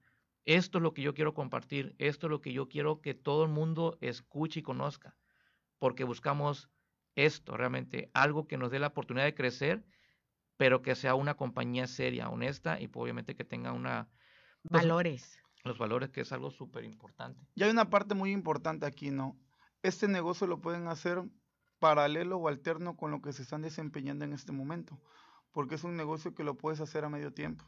Esto 0.45 0.77
es 0.77 0.81
lo 0.81 0.93
que 0.93 1.01
yo 1.01 1.13
quiero 1.13 1.33
compartir. 1.33 1.93
Esto 1.99 2.27
es 2.27 2.31
lo 2.31 2.39
que 2.41 2.53
yo 2.53 2.69
quiero 2.69 3.01
que 3.01 3.13
todo 3.13 3.43
el 3.43 3.49
mundo 3.49 3.97
escuche 4.01 4.61
y 4.61 4.63
conozca. 4.63 5.17
Porque 5.79 6.05
buscamos 6.05 6.69
esto 7.17 7.57
realmente, 7.57 8.11
algo 8.13 8.47
que 8.47 8.57
nos 8.57 8.71
dé 8.71 8.79
la 8.79 8.87
oportunidad 8.87 9.25
de 9.25 9.33
crecer, 9.33 9.83
pero 10.55 10.81
que 10.81 10.95
sea 10.95 11.15
una 11.15 11.35
compañía 11.35 11.87
seria, 11.87 12.29
honesta 12.29 12.79
y 12.79 12.87
pues, 12.87 13.03
obviamente 13.03 13.35
que 13.35 13.43
tenga 13.43 13.73
una 13.73 14.07
pues, 14.69 14.83
Valores. 14.83 15.39
los 15.63 15.77
valores, 15.77 16.09
que 16.09 16.21
es 16.21 16.31
algo 16.31 16.51
súper 16.51 16.83
importante. 16.83 17.43
Y 17.55 17.63
hay 17.63 17.71
una 17.71 17.89
parte 17.89 18.13
muy 18.13 18.31
importante 18.31 18.85
aquí, 18.85 19.09
¿no? 19.09 19.35
Este 19.81 20.07
negocio 20.07 20.45
lo 20.45 20.61
pueden 20.61 20.87
hacer 20.87 21.23
paralelo 21.79 22.37
o 22.37 22.47
alterno 22.47 22.95
con 22.95 23.11
lo 23.11 23.21
que 23.21 23.33
se 23.33 23.41
están 23.41 23.63
desempeñando 23.63 24.23
en 24.23 24.33
este 24.33 24.51
momento, 24.51 24.99
porque 25.51 25.75
es 25.75 25.83
un 25.83 25.95
negocio 25.95 26.35
que 26.35 26.43
lo 26.43 26.55
puedes 26.55 26.81
hacer 26.81 27.03
a 27.03 27.09
medio 27.09 27.33
tiempo. 27.33 27.65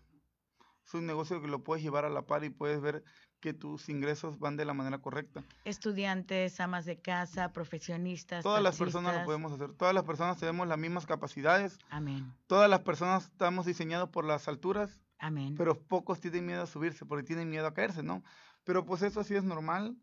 Es 0.86 0.94
un 0.94 1.08
negocio 1.08 1.42
que 1.42 1.48
lo 1.48 1.64
puedes 1.64 1.84
llevar 1.84 2.06
a 2.06 2.10
la 2.10 2.28
par 2.28 2.44
y 2.44 2.50
puedes 2.50 2.82
ver 2.82 3.04
que 3.40 3.54
tus 3.54 3.90
ingresos 3.90 4.40
van 4.40 4.58
de 4.58 4.66
la 4.66 4.74
manera 4.74 5.00
correcta. 5.00 5.44
Estudiantes, 5.66 6.60
amas 6.60 6.86
de 6.86 7.00
casa, 7.00 7.52
profesionistas. 7.54 8.44
Todas 8.44 8.62
las 8.62 8.78
personas 8.78 9.18
lo 9.18 9.26
podemos 9.26 9.52
hacer. 9.52 9.74
Todas 9.74 9.94
las 9.94 10.04
personas 10.04 10.38
tenemos 10.38 10.68
las 10.68 10.78
mismas 10.78 11.06
capacidades. 11.06 11.80
Amén. 11.90 12.34
Todas 12.48 12.70
las 12.70 12.82
personas 12.82 13.26
estamos 13.26 13.66
diseñados 13.66 14.10
por 14.10 14.26
las 14.26 14.48
alturas, 14.48 15.00
Amén. 15.18 15.56
pero 15.58 15.80
pocos 15.80 16.20
tienen 16.20 16.46
miedo 16.46 16.64
a 16.64 16.68
subirse 16.68 17.06
porque 17.06 17.24
tienen 17.24 17.50
miedo 17.50 17.68
a 17.68 17.74
caerse, 17.74 18.04
¿no? 18.04 18.24
Pero 18.64 18.86
pues 18.86 19.02
eso 19.02 19.24
sí 19.24 19.36
es 19.36 19.44
normal. 19.44 19.98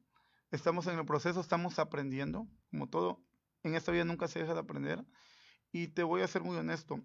Estamos 0.50 0.86
en 0.86 0.98
el 0.98 1.04
proceso, 1.04 1.40
estamos 1.40 1.78
aprendiendo, 1.78 2.46
como 2.70 2.88
todo. 2.88 3.20
En 3.62 3.74
esta 3.74 3.92
vida 3.92 4.04
nunca 4.04 4.28
se 4.28 4.38
deja 4.38 4.54
de 4.54 4.60
aprender. 4.60 5.04
Y 5.72 5.88
te 5.88 6.02
voy 6.02 6.22
a 6.22 6.28
ser 6.28 6.42
muy 6.42 6.56
honesto. 6.56 7.00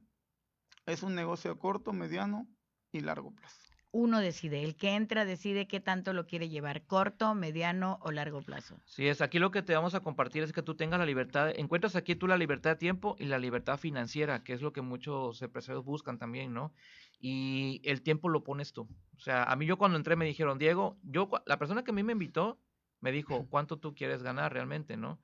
Es 0.86 1.04
un 1.04 1.16
negocio 1.16 1.52
a 1.52 1.60
corto, 1.60 1.92
mediano 1.92 2.48
y 2.92 3.02
largo 3.02 3.32
plazo. 3.34 3.71
Uno 3.94 4.22
decide, 4.22 4.64
el 4.64 4.76
que 4.78 4.96
entra 4.96 5.26
decide 5.26 5.68
qué 5.68 5.82
tanto 5.82 6.14
lo 6.14 6.26
quiere 6.26 6.48
llevar, 6.48 6.84
corto, 6.84 7.36
mediano 7.36 8.00
o 8.02 8.12
largo 8.12 8.42
plazo. 8.42 8.78
Sí, 8.86 9.08
es 9.08 9.22
aquí 9.22 9.38
lo 9.38 9.52
que 9.52 9.62
te 9.62 9.76
vamos 9.76 9.96
a 9.96 10.00
compartir 10.00 10.44
es 10.44 10.54
que 10.54 10.62
tú 10.62 10.76
tengas 10.76 10.98
la 11.00 11.06
libertad, 11.06 11.52
encuentras 11.58 11.98
aquí 11.98 12.16
tú 12.16 12.26
la 12.28 12.38
libertad 12.38 12.72
de 12.72 12.76
tiempo 12.78 13.18
y 13.20 13.26
la 13.26 13.38
libertad 13.38 13.78
financiera, 13.78 14.44
que 14.46 14.54
es 14.54 14.62
lo 14.62 14.72
que 14.72 14.82
muchos 14.82 15.42
empresarios 15.42 15.84
buscan 15.84 16.18
también, 16.18 16.54
¿no? 16.54 16.74
Y 17.20 17.82
el 17.84 18.02
tiempo 18.02 18.30
lo 18.30 18.44
pones 18.44 18.72
tú. 18.72 18.88
O 19.18 19.20
sea, 19.20 19.44
a 19.44 19.56
mí 19.58 19.66
yo 19.66 19.78
cuando 19.78 19.98
entré 19.98 20.16
me 20.16 20.26
dijeron, 20.26 20.58
Diego, 20.58 20.98
yo 21.04 21.30
la 21.46 21.60
persona 21.60 21.84
que 21.84 21.92
a 21.92 21.94
mí 21.94 22.02
me 22.04 22.14
invitó 22.14 22.60
me 23.02 23.12
dijo, 23.12 23.46
¿cuánto 23.50 23.78
tú 23.78 23.94
quieres 23.94 24.24
ganar 24.24 24.54
realmente, 24.54 24.96
no? 24.96 25.20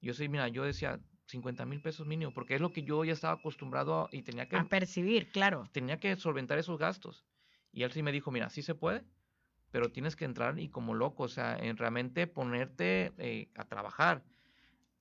Yo 0.00 0.14
sí, 0.14 0.28
mira, 0.28 0.46
yo 0.48 0.64
decía 0.64 1.00
50 1.26 1.66
mil 1.66 1.80
pesos 1.80 2.06
mínimo, 2.06 2.32
porque 2.32 2.54
es 2.54 2.60
lo 2.60 2.72
que 2.72 2.82
yo 2.84 3.04
ya 3.04 3.12
estaba 3.12 3.34
acostumbrado 3.34 4.02
a- 4.02 4.08
y 4.12 4.22
tenía 4.22 4.48
que 4.48 4.56
A 4.56 4.64
percibir, 4.68 5.30
claro. 5.32 5.68
tenía 5.72 5.98
que 5.98 6.14
solventar 6.16 6.58
esos 6.58 6.78
gastos. 6.78 7.24
Y 7.72 7.84
él 7.84 7.92
sí 7.92 8.02
me 8.02 8.12
dijo, 8.12 8.30
mira, 8.30 8.50
sí 8.50 8.62
se 8.62 8.74
puede, 8.76 9.06
pero 9.70 9.92
tienes 9.92 10.16
que 10.16 10.24
entrar 10.26 10.58
y 10.60 10.70
como 10.70 10.94
loco, 10.94 11.24
o 11.24 11.28
sea, 11.28 11.56
en 11.58 11.76
realmente 11.78 12.26
ponerte 12.28 13.14
eh, 13.18 13.50
a 13.56 13.66
trabajar. 13.68 14.24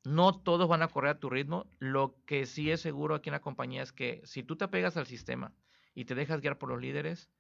No 0.04 0.42
todos 0.42 0.68
van 0.68 0.82
a 0.82 0.88
correr 0.88 1.12
a 1.12 1.20
tu 1.20 1.30
ritmo. 1.30 1.70
Lo 1.80 2.24
que 2.26 2.46
sí 2.46 2.72
es 2.72 2.82
seguro 2.82 3.16
aquí 3.16 3.30
en 3.30 3.34
la 3.34 3.42
compañía 3.42 3.84
es 3.84 3.92
que 3.94 4.22
si 4.26 4.44
tú 4.44 4.56
te 4.58 4.66
apegas 4.66 4.98
al 4.98 5.06
sistema 5.08 5.56
y 5.94 6.06
te 6.06 6.16
dejas 6.16 6.42
guiar 6.42 6.58
por 6.58 6.70
los 6.70 6.82
líderes, 6.82 7.32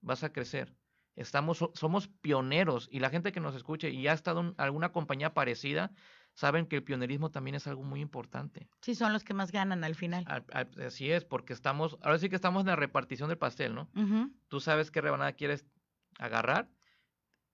vas 0.00 0.24
a 0.24 0.32
crecer. 0.32 0.76
Estamos, 1.16 1.58
so- 1.58 1.72
somos 1.74 2.08
pioneros 2.08 2.88
y 2.92 3.00
la 3.00 3.10
gente 3.10 3.32
que 3.32 3.40
nos 3.40 3.54
escuche 3.56 3.90
y 3.90 4.06
ha 4.08 4.12
estado 4.12 4.40
en 4.40 4.54
alguna 4.58 4.92
compañía 4.92 5.34
parecida, 5.34 5.94
saben 6.36 6.66
que 6.66 6.76
el 6.76 6.84
pionerismo 6.84 7.30
también 7.32 7.56
es 7.56 7.66
algo 7.66 7.82
muy 7.82 8.00
importante. 8.00 8.68
Sí, 8.82 8.94
son 8.94 9.12
los 9.12 9.24
que 9.24 9.34
más 9.34 9.50
ganan 9.50 9.82
al 9.82 9.96
final. 9.96 10.24
Al- 10.28 10.44
al- 10.52 10.70
Así 10.86 11.10
es, 11.10 11.24
porque 11.24 11.52
estamos, 11.52 11.98
ahora 12.02 12.18
sí 12.18 12.28
que 12.28 12.36
estamos 12.36 12.60
en 12.60 12.68
la 12.68 12.76
repartición 12.76 13.28
del 13.28 13.38
pastel, 13.38 13.74
¿no? 13.74 13.90
Tú 14.48 14.60
sabes 14.60 14.90
qué 14.92 15.00
rebanada 15.00 15.32
quieres 15.32 15.66
agarrar 16.18 16.70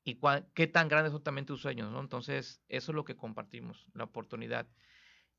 y 0.04 0.16
cuál- 0.16 0.48
qué 0.54 0.66
tan 0.66 0.88
grandes 0.88 1.12
son 1.12 1.22
también 1.22 1.46
tus 1.46 1.62
sueños, 1.62 1.90
¿no? 1.90 2.00
Entonces, 2.00 2.60
eso 2.68 2.92
es 2.92 2.96
lo 2.96 3.04
que 3.04 3.16
compartimos, 3.16 3.86
la 3.94 4.04
oportunidad. 4.04 4.68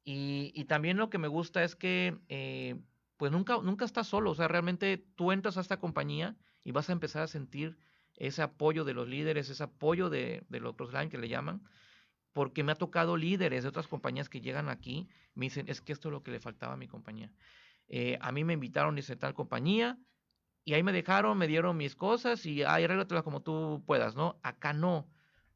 Y, 0.05 0.51
y 0.55 0.65
también 0.65 0.97
lo 0.97 1.09
que 1.09 1.17
me 1.17 1.27
gusta 1.27 1.63
es 1.63 1.75
que, 1.75 2.17
eh, 2.29 2.81
pues 3.17 3.31
nunca, 3.31 3.57
nunca 3.61 3.85
estás 3.85 4.07
solo, 4.07 4.31
o 4.31 4.35
sea, 4.35 4.47
realmente 4.47 4.97
tú 4.97 5.31
entras 5.31 5.57
a 5.57 5.61
esta 5.61 5.77
compañía 5.79 6.35
y 6.63 6.71
vas 6.71 6.89
a 6.89 6.93
empezar 6.93 7.21
a 7.23 7.27
sentir 7.27 7.77
ese 8.15 8.41
apoyo 8.41 8.83
de 8.83 8.93
los 8.93 9.07
líderes, 9.07 9.49
ese 9.49 9.63
apoyo 9.63 10.09
de, 10.09 10.43
de 10.49 10.59
los 10.59 10.75
crossline 10.75 11.09
que 11.09 11.17
le 11.17 11.29
llaman, 11.29 11.63
porque 12.34 12.63
me 12.63 12.71
ha 12.71 12.75
tocado 12.75 13.15
líderes 13.15 13.63
de 13.63 13.69
otras 13.69 13.88
compañías 13.88 14.27
que 14.27 14.41
llegan 14.41 14.69
aquí, 14.69 15.07
me 15.36 15.45
dicen, 15.45 15.69
es 15.69 15.81
que 15.81 15.93
esto 15.93 16.09
es 16.09 16.11
lo 16.11 16.23
que 16.23 16.31
le 16.31 16.39
faltaba 16.39 16.73
a 16.73 16.77
mi 16.77 16.88
compañía. 16.88 17.31
Eh, 17.88 18.17
a 18.21 18.31
mí 18.31 18.43
me 18.43 18.53
invitaron, 18.53 18.95
dice 18.95 19.15
tal 19.15 19.34
compañía, 19.34 19.97
y 20.65 20.73
ahí 20.73 20.84
me 20.84 20.91
dejaron, 20.91 21.38
me 21.38 21.47
dieron 21.47 21.77
mis 21.77 21.95
cosas 21.95 22.45
y 22.45 22.63
ahí 22.63 22.84
arréglatelas 22.84 23.23
como 23.23 23.41
tú 23.41 23.84
puedas, 23.86 24.15
¿no? 24.15 24.39
Acá 24.43 24.73
no, 24.73 25.07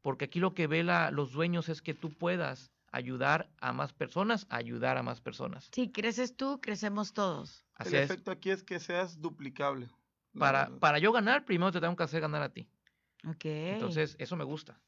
porque 0.01 0.25
aquí 0.25 0.39
lo 0.39 0.53
que 0.53 0.67
ve 0.67 0.84
la, 0.84 1.11
los 1.11 1.32
dueños 1.32 1.69
es 1.69 1.82
que 1.82 1.93
tú 1.93 2.09
puedas 2.09 2.71
ayudar 2.91 3.49
a 3.59 3.73
más 3.73 3.93
personas, 3.93 4.45
ayudar 4.49 4.97
a 4.97 5.03
más 5.03 5.21
personas. 5.21 5.69
Sí, 5.73 5.91
creces 5.91 6.36
tú, 6.36 6.59
crecemos 6.61 7.13
todos. 7.13 7.65
el 7.86 7.95
efecto 7.95 8.32
aquí 8.32 8.49
es 8.49 8.63
que 8.63 8.80
seas 8.80 9.19
duplicable. 9.19 9.89
Para, 10.38 10.69
para 10.80 10.99
yo 10.99 11.11
ganar, 11.11 11.45
primero 11.45 11.71
te 11.71 11.82
tengo 11.82 11.95
que 11.95 12.03
hacer 12.03 12.21
ganar 12.21 12.41
a 12.43 12.49
ti. 12.49 12.69
Ok. 13.25 13.45
Entonces, 13.45 14.15
eso 14.19 14.36
me 14.36 14.43
gusta. 14.43 14.80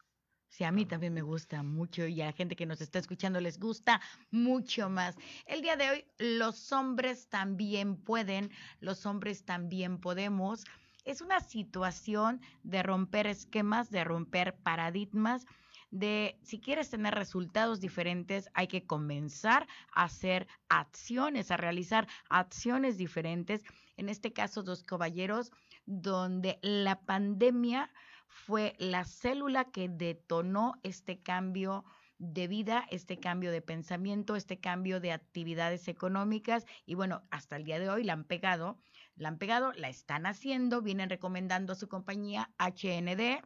Sí, 0.50 0.64
a 0.64 0.72
mí 0.72 0.86
también 0.86 1.14
me 1.14 1.22
gusta 1.22 1.62
mucho 1.62 2.08
y 2.08 2.22
a 2.22 2.26
la 2.26 2.32
gente 2.34 2.56
que 2.56 2.66
nos 2.66 2.82
está 2.82 2.98
escuchando 2.98 3.40
les 3.40 3.60
gusta 3.60 4.02
mucho 4.32 4.90
más. 4.90 5.16
El 5.46 5.62
día 5.62 5.78
de 5.78 5.90
hoy, 5.90 6.06
los 6.18 6.72
hombres 6.72 7.30
también 7.30 7.96
pueden, 7.96 8.52
los 8.82 9.06
hombres 9.06 9.46
también 9.46 10.00
podemos. 10.00 10.66
Es 11.06 11.22
una 11.22 11.40
situación 11.40 12.42
de 12.64 12.82
romper 12.82 13.28
esquemas, 13.28 13.92
de 13.92 14.04
romper 14.04 14.56
paradigmas, 14.58 15.46
de 15.92 16.38
si 16.42 16.60
quieres 16.60 16.90
tener 16.90 17.14
resultados 17.14 17.80
diferentes, 17.80 18.50
hay 18.54 18.68
que 18.68 18.86
comenzar 18.86 19.68
a 19.94 20.06
hacer 20.06 20.48
acciones, 20.68 21.52
a 21.52 21.58
realizar 21.58 22.08
acciones 22.30 22.98
diferentes. 22.98 23.64
En 23.98 24.10
este 24.10 24.34
caso, 24.34 24.64
dos 24.64 24.84
caballeros, 24.84 25.52
donde 25.86 26.60
la 26.62 27.02
pandemia 27.02 27.92
fue 28.30 28.76
la 28.78 29.04
célula 29.06 29.66
que 29.66 29.90
detonó 29.90 30.76
este 30.84 31.20
cambio 31.22 31.84
de 32.20 32.48
vida, 32.48 32.86
este 32.92 33.20
cambio 33.20 33.52
de 33.52 33.62
pensamiento, 33.62 34.36
este 34.36 34.60
cambio 34.60 35.00
de 35.00 35.12
actividades 35.12 35.88
económicas 35.88 36.66
y 36.86 36.96
bueno, 36.96 37.24
hasta 37.32 37.56
el 37.56 37.64
día 37.64 37.80
de 37.80 37.90
hoy 37.90 38.04
la 38.04 38.14
han 38.14 38.26
pegado, 38.26 38.78
la 39.16 39.30
han 39.30 39.38
pegado, 39.38 39.72
la 39.74 39.90
están 39.90 40.26
haciendo, 40.26 40.82
vienen 40.82 41.10
recomendando 41.10 41.74
a 41.74 41.76
su 41.76 41.88
compañía 41.88 42.50
HND. 42.60 43.42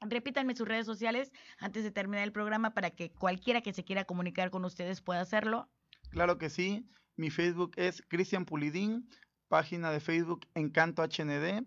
Repítanme 0.00 0.56
sus 0.56 0.66
redes 0.66 0.86
sociales 0.86 1.30
antes 1.58 1.84
de 1.84 1.90
terminar 1.90 2.24
el 2.24 2.32
programa 2.32 2.72
para 2.72 2.90
que 2.90 3.12
cualquiera 3.12 3.60
que 3.60 3.74
se 3.74 3.84
quiera 3.84 4.04
comunicar 4.04 4.50
con 4.50 4.64
ustedes 4.64 5.02
pueda 5.02 5.20
hacerlo. 5.20 5.68
Claro 6.10 6.38
que 6.38 6.48
sí. 6.48 6.88
Mi 7.16 7.28
Facebook 7.28 7.72
es 7.76 8.02
Cristian 8.08 8.46
Pulidín, 8.46 9.10
página 9.48 9.90
de 9.90 10.00
Facebook 10.00 10.46
Encanto 10.54 11.02
HND, 11.02 11.66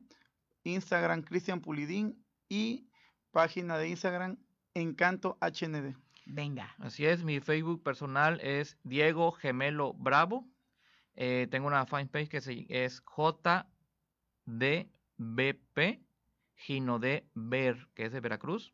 Instagram 0.64 1.22
Cristian 1.22 1.62
Pulidín 1.62 2.23
y 2.54 2.88
página 3.32 3.80
de 3.80 3.90
Instagram 3.90 4.38
Encanto 4.76 5.40
HND. 5.42 5.96
Venga. 6.28 6.76
Así 6.78 7.04
es, 7.06 7.24
mi 7.24 7.40
Facebook 7.40 7.82
personal 7.82 8.40
es 8.42 8.78
Diego 8.84 9.32
Gemelo 9.32 9.94
Bravo. 9.94 10.48
Eh, 11.16 11.48
tengo 11.50 11.66
una 11.68 11.88
fanpage 11.88 12.30
que 12.30 12.38
es 12.38 13.02
JDBP 14.46 16.06
Gino 16.56 17.00
de 17.00 17.28
Ver, 17.34 17.88
que 17.96 18.06
es 18.06 18.12
de 18.12 18.20
Veracruz. 18.20 18.72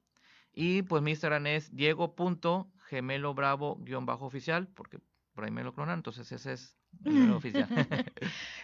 Y 0.52 0.82
pues 0.84 1.02
mi 1.02 1.12
Instagram 1.12 1.48
es 1.48 1.74
diego.gemelobravo-oficial, 1.74 4.68
porque 4.68 5.00
por 5.34 5.46
ahí 5.46 5.52
me 5.52 5.64
lo 5.64 5.74
clonan, 5.74 6.00
entonces 6.00 6.30
ese 6.34 6.52
es 6.52 6.78
el 7.06 7.32
oficial. 7.38 7.70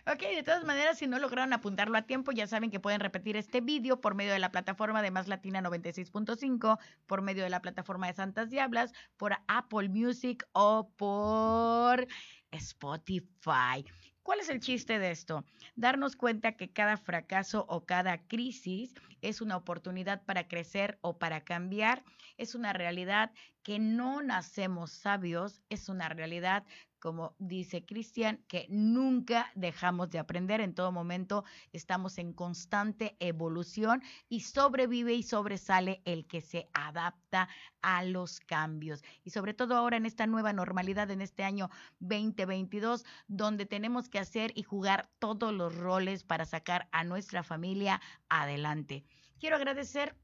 ok, 0.08 0.20
de 0.20 0.43
todas 0.43 0.64
maneras, 0.64 0.97
si 0.97 1.08
no 1.08 1.20
lograron 1.20 1.53
apuntarlo 1.53 1.97
a 1.97 2.03
tiempo, 2.03 2.32
ya 2.32 2.47
saben 2.47 2.72
que 2.72 2.80
pueden 2.80 2.99
repetir 2.99 3.38
este 3.38 3.62
vídeo 3.62 4.01
por 4.01 4.16
medio 4.16 4.34
de 4.34 4.39
la 4.39 4.51
plataforma 4.51 5.01
de 5.01 5.12
Más 5.12 5.28
Latina 5.28 5.62
96.5, 5.62 6.80
por 7.06 7.22
medio 7.22 7.43
de 7.43 7.49
la 7.49 7.62
plataforma 7.62 8.08
de 8.08 8.14
Santas 8.14 8.49
Diablas, 8.49 8.93
por 9.18 9.36
Apple 9.47 9.89
Music 9.89 10.47
o 10.53 10.89
por 10.95 12.08
Spotify. 12.51 13.86
¿Cuál 14.26 14.39
es 14.39 14.49
el 14.49 14.60
chiste 14.60 14.97
de 14.97 15.12
esto? 15.12 15.45
Darnos 15.76 16.16
cuenta 16.16 16.53
que 16.53 16.72
cada 16.72 16.97
fracaso 16.97 17.66
o 17.70 17.86
cada 17.86 18.18
crisis 18.28 18.95
es 19.22 19.39
una 19.39 19.56
oportunidad 19.56 20.24
para 20.24 20.47
crecer 20.47 20.97
o 21.01 21.20
para 21.20 21.41
cambiar. 21.41 22.03
Es 22.38 22.56
una 22.56 22.74
realidad 22.74 23.32
que 23.62 23.78
no 23.78 24.24
nacemos 24.24 24.91
sabios, 24.91 25.62
es 25.70 25.89
una 25.89 26.10
realidad 26.10 26.64
como 27.06 27.36
dice 27.38 27.86
Cristian, 27.86 28.43
que 28.47 28.66
nunca 28.68 29.51
dejamos 29.53 30.10
de 30.10 30.18
aprender, 30.18 30.60
en 30.60 30.74
todo 30.74 30.91
momento 30.91 31.43
estamos 31.72 32.18
en 32.18 32.34
constante 32.34 33.16
evolución 33.20 34.01
y 34.28 34.39
sobrevive 34.39 35.14
y 35.14 35.22
sobresale 35.22 36.01
el 36.06 36.26
que 36.26 36.41
se 36.41 36.68
adapta 36.74 37.47
a 37.84 38.03
los 38.03 38.39
cambios. 38.39 39.03
Y 39.24 39.30
sobre 39.30 39.53
todo 39.53 39.76
ahora 39.76 39.97
en 39.97 40.08
esta 40.08 40.26
nueva 40.26 40.51
normalidad, 40.51 41.12
en 41.12 41.22
este 41.22 41.43
año 41.43 41.70
2022, 41.99 43.06
donde 43.28 43.68
tenemos 43.68 44.10
que 44.10 44.18
hacer 44.18 44.51
y 44.56 44.64
jugar 44.64 45.08
todos 45.20 45.53
los 45.53 45.76
roles 45.76 46.24
para 46.24 46.45
sacar 46.45 46.89
a 46.91 47.03
nuestra 47.03 47.43
familia 47.43 48.01
adelante. 48.30 49.06
Quiero 49.39 49.58
agradecer 49.58 50.16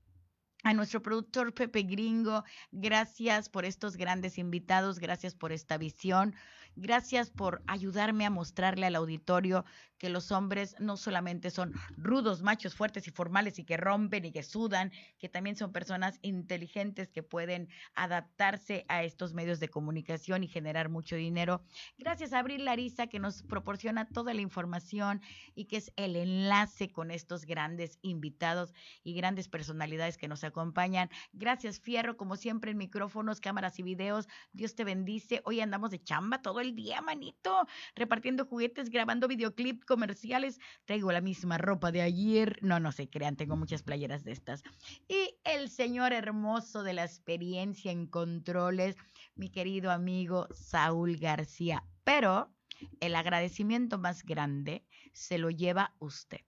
a 0.63 0.73
nuestro 0.73 1.01
productor 1.01 1.53
Pepe 1.53 1.83
Gringo, 1.83 2.43
gracias 2.71 3.49
por 3.49 3.65
estos 3.65 3.97
grandes 3.97 4.37
invitados, 4.37 4.99
gracias 4.99 5.35
por 5.35 5.51
esta 5.51 5.77
visión. 5.77 6.35
Gracias 6.75 7.29
por 7.29 7.63
ayudarme 7.67 8.25
a 8.25 8.29
mostrarle 8.29 8.85
al 8.85 8.95
auditorio 8.95 9.65
que 10.01 10.09
los 10.09 10.31
hombres 10.31 10.75
no 10.79 10.97
solamente 10.97 11.51
son 11.51 11.73
rudos, 11.95 12.41
machos, 12.41 12.73
fuertes 12.73 13.07
y 13.07 13.11
formales 13.11 13.59
y 13.59 13.63
que 13.63 13.77
rompen 13.77 14.25
y 14.25 14.31
que 14.31 14.41
sudan, 14.41 14.91
que 15.19 15.29
también 15.29 15.55
son 15.55 15.71
personas 15.71 16.17
inteligentes 16.23 17.11
que 17.11 17.21
pueden 17.21 17.69
adaptarse 17.93 18.83
a 18.87 19.03
estos 19.03 19.35
medios 19.35 19.59
de 19.59 19.69
comunicación 19.69 20.43
y 20.43 20.47
generar 20.47 20.89
mucho 20.89 21.15
dinero. 21.15 21.61
Gracias 21.99 22.33
a 22.33 22.39
Abril 22.39 22.65
Larisa 22.65 23.05
que 23.05 23.19
nos 23.19 23.43
proporciona 23.43 24.07
toda 24.07 24.33
la 24.33 24.41
información 24.41 25.21
y 25.53 25.65
que 25.65 25.77
es 25.77 25.93
el 25.97 26.15
enlace 26.15 26.89
con 26.89 27.11
estos 27.11 27.45
grandes 27.45 27.99
invitados 28.01 28.73
y 29.03 29.13
grandes 29.13 29.49
personalidades 29.49 30.17
que 30.17 30.27
nos 30.27 30.43
acompañan. 30.43 31.11
Gracias 31.31 31.79
Fierro, 31.79 32.17
como 32.17 32.37
siempre 32.37 32.71
en 32.71 32.77
micrófonos, 32.79 33.39
cámaras 33.39 33.77
y 33.77 33.83
videos. 33.83 34.27
Dios 34.51 34.73
te 34.73 34.83
bendice. 34.83 35.43
Hoy 35.45 35.61
andamos 35.61 35.91
de 35.91 36.01
chamba 36.01 36.41
todo 36.41 36.59
el 36.59 36.73
día, 36.73 37.03
manito, 37.03 37.67
repartiendo 37.93 38.47
juguetes, 38.47 38.89
grabando 38.89 39.27
videoclip 39.27 39.83
comerciales. 39.91 40.57
Traigo 40.85 41.11
la 41.11 41.19
misma 41.19 41.57
ropa 41.57 41.91
de 41.91 42.01
ayer. 42.01 42.57
No, 42.61 42.79
no 42.79 42.93
se 42.93 43.09
crean, 43.09 43.35
tengo 43.35 43.57
muchas 43.57 43.83
playeras 43.83 44.23
de 44.23 44.31
estas. 44.31 44.63
Y 45.09 45.37
el 45.43 45.69
señor 45.69 46.13
hermoso 46.13 46.81
de 46.83 46.93
la 46.93 47.03
experiencia 47.03 47.91
en 47.91 48.07
controles, 48.07 48.95
mi 49.35 49.49
querido 49.49 49.91
amigo 49.91 50.47
Saúl 50.53 51.17
García. 51.17 51.83
Pero 52.05 52.53
el 53.01 53.15
agradecimiento 53.15 53.97
más 53.97 54.23
grande 54.23 54.85
se 55.11 55.37
lo 55.37 55.49
lleva 55.49 55.93
usted. 55.99 56.45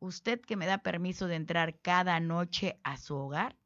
Usted 0.00 0.40
que 0.40 0.56
me 0.56 0.66
da 0.66 0.78
permiso 0.78 1.28
de 1.28 1.36
entrar 1.36 1.78
cada 1.80 2.18
noche 2.18 2.80
a 2.82 2.96
su 2.96 3.14
hogar 3.14 3.56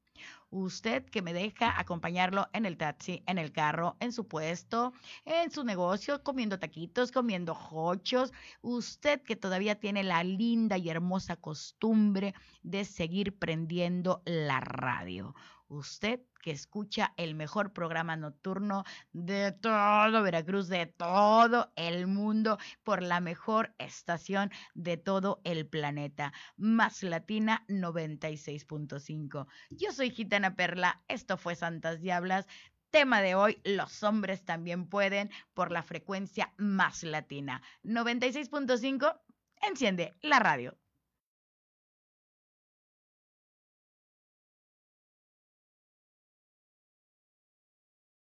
usted 0.63 1.05
que 1.05 1.23
me 1.23 1.33
deja 1.33 1.79
acompañarlo 1.79 2.49
en 2.53 2.67
el 2.67 2.77
taxi, 2.77 3.23
en 3.27 3.39
el 3.39 3.53
carro, 3.53 3.97
en 4.01 4.13
su 4.13 4.27
puesto, 4.27 4.93
en 5.25 5.51
su 5.51 5.65
negocio, 5.65 6.23
comiendo 6.23 6.59
taquitos, 6.59 7.13
comiendo 7.13 7.55
jochos, 7.55 8.33
usted 8.63 9.23
que 9.23 9.37
todavía 9.37 9.79
tiene 9.79 10.03
la 10.03 10.25
linda 10.25 10.79
y 10.79 10.89
hermosa 10.89 11.37
costumbre 11.37 12.35
de 12.63 12.85
seguir 12.85 13.37
prendiendo 13.39 14.23
la 14.25 14.61
radio 14.61 15.35
usted 15.69 16.21
que 16.43 16.51
escucha 16.53 17.13
el 17.17 17.35
mejor 17.35 17.73
programa 17.73 18.17
nocturno 18.17 18.85
de 19.13 19.53
todo 19.53 20.23
Veracruz, 20.23 20.69
de 20.69 20.87
todo 20.87 21.73
el 21.77 22.07
mundo, 22.07 22.59
por 22.85 23.03
la 23.03 23.21
mejor 23.21 23.75
estación 23.79 24.51
de 24.75 24.97
todo 24.97 25.41
el 25.45 25.67
planeta, 25.67 26.33
Más 26.57 27.03
Latina 27.03 27.65
96.5. 27.69 29.47
Yo 29.71 29.93
soy 29.93 30.11
Gitana 30.11 30.55
Perla, 30.55 31.03
esto 31.09 31.37
fue 31.37 31.57
Santas 31.57 32.01
Diablas. 32.01 32.47
Tema 32.91 33.21
de 33.21 33.35
hoy, 33.35 33.61
los 33.65 34.03
hombres 34.05 34.45
también 34.45 34.89
pueden 34.89 35.31
por 35.53 35.73
la 35.73 35.83
frecuencia 35.83 36.53
más 36.57 37.03
latina. 37.03 37.61
96.5, 37.83 39.21
enciende 39.63 40.15
la 40.23 40.39
radio. 40.39 40.79